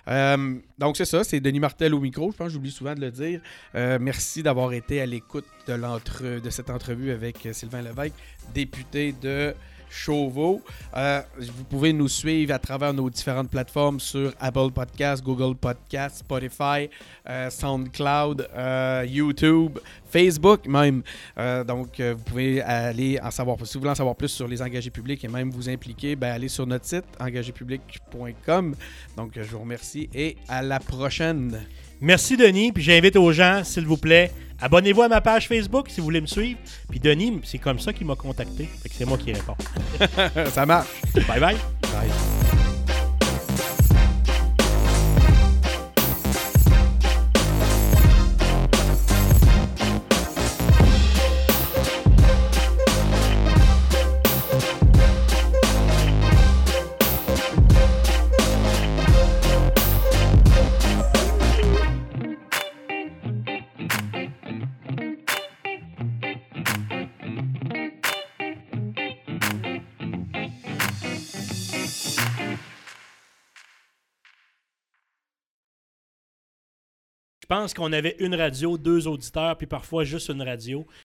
Euh, 0.09 0.55
donc, 0.79 0.97
c'est 0.97 1.05
ça. 1.05 1.23
C'est 1.25 1.41
Denis 1.41 1.61
Martel 1.61 1.95
au 1.95 2.01
micro. 2.01 2.31
Je 2.33 2.37
pense 2.37 2.47
que 2.49 2.53
j'oublie 2.55 2.71
souvent 2.71 2.95
de 2.95 3.01
le 3.01 3.11
dire. 3.11 3.41
Euh, 3.75 3.99
merci 4.01 4.43
d'avoir 4.43 4.73
été 4.73 5.01
à 5.01 5.07
l'écoute 5.07 5.45
de, 5.67 6.39
de 6.41 6.51
cette 6.51 6.71
entrevue 6.71 7.11
avec 7.11 7.45
euh, 7.45 7.53
Sylvain 7.53 7.83
Lévesque, 7.83 8.15
député 8.55 9.13
de 9.21 9.55
Chauveau. 9.91 10.62
Euh, 10.97 11.22
vous 11.39 11.64
pouvez 11.64 11.93
nous 11.93 12.09
suivre 12.09 12.55
à 12.55 12.59
travers 12.59 12.93
nos 12.93 13.09
différentes 13.11 13.51
plateformes 13.51 14.01
sur 14.01 14.32
Apple 14.41 14.70
Podcasts, 14.74 15.22
Google 15.22 15.57
Podcasts, 15.57 16.18
Spotify, 16.18 16.89
euh, 17.28 17.51
SoundCloud, 17.51 18.49
euh, 18.55 19.07
YouTube, 19.09 19.78
Facebook 20.11 20.66
même. 20.66 21.03
Donc, 21.66 22.01
vous 22.01 22.22
pouvez 22.24 22.62
aller 22.62 23.18
en 23.22 23.30
savoir 23.30 23.57
plus. 23.57 23.66
Si 23.66 23.74
vous 23.74 23.80
voulez 23.80 23.93
en 23.93 23.97
savoir 23.97 24.16
plus 24.16 24.28
sur 24.28 24.49
les 24.49 24.62
engagés 24.62 24.91
publics 24.91 25.22
et 25.24 25.28
même 25.28 25.51
vous 25.51 25.68
impliquer, 25.68 26.16
ben, 26.16 26.32
allez 26.32 26.49
sur 26.49 26.66
notre 26.66 26.86
site 26.86 27.05
engagépublic.com. 27.20 28.74
Donc, 29.16 29.32
je 29.34 29.43
vous 29.43 29.61
remercie 29.61 30.09
et 30.14 30.36
à 30.49 30.62
la 30.62 30.80
prochaine. 30.80 31.61
Merci, 32.01 32.36
Denis. 32.36 32.72
Puis 32.72 32.82
j'invite 32.82 33.16
aux 33.16 33.32
gens, 33.32 33.62
s'il 33.64 33.86
vous 33.86 33.96
plaît, 33.96 34.30
abonnez-vous 34.61 35.03
à 35.03 35.09
ma 35.09 35.20
page 35.20 35.49
Facebook 35.49 35.88
si 35.90 36.01
vous 36.01 36.05
voulez 36.05 36.20
me 36.20 36.26
suivre. 36.26 36.59
Puis 36.90 37.01
Denis, 37.01 37.40
c'est 37.44 37.59
comme 37.59 37.78
ça 37.78 37.92
qu'il 37.92 38.07
m'a 38.07 38.16
contacté. 38.16 38.68
Fait 38.82 38.88
que 38.88 38.94
c'est 38.94 39.05
moi 39.05 39.18
qui 39.18 39.32
réponds. 39.32 39.57
Ça 40.53 40.66
marche. 40.66 40.88
Bye 41.14 41.40
bye. 41.40 41.57
Bye. 41.82 42.68
Je 77.51 77.57
pense 77.57 77.72
qu'on 77.72 77.94
avait 77.94 78.14
une 78.18 78.34
radio, 78.34 78.76
deux 78.76 79.09
auditeurs, 79.09 79.57
puis 79.57 79.66
parfois 79.66 80.05
juste 80.05 80.28
une 80.28 80.42
radio. 80.42 80.86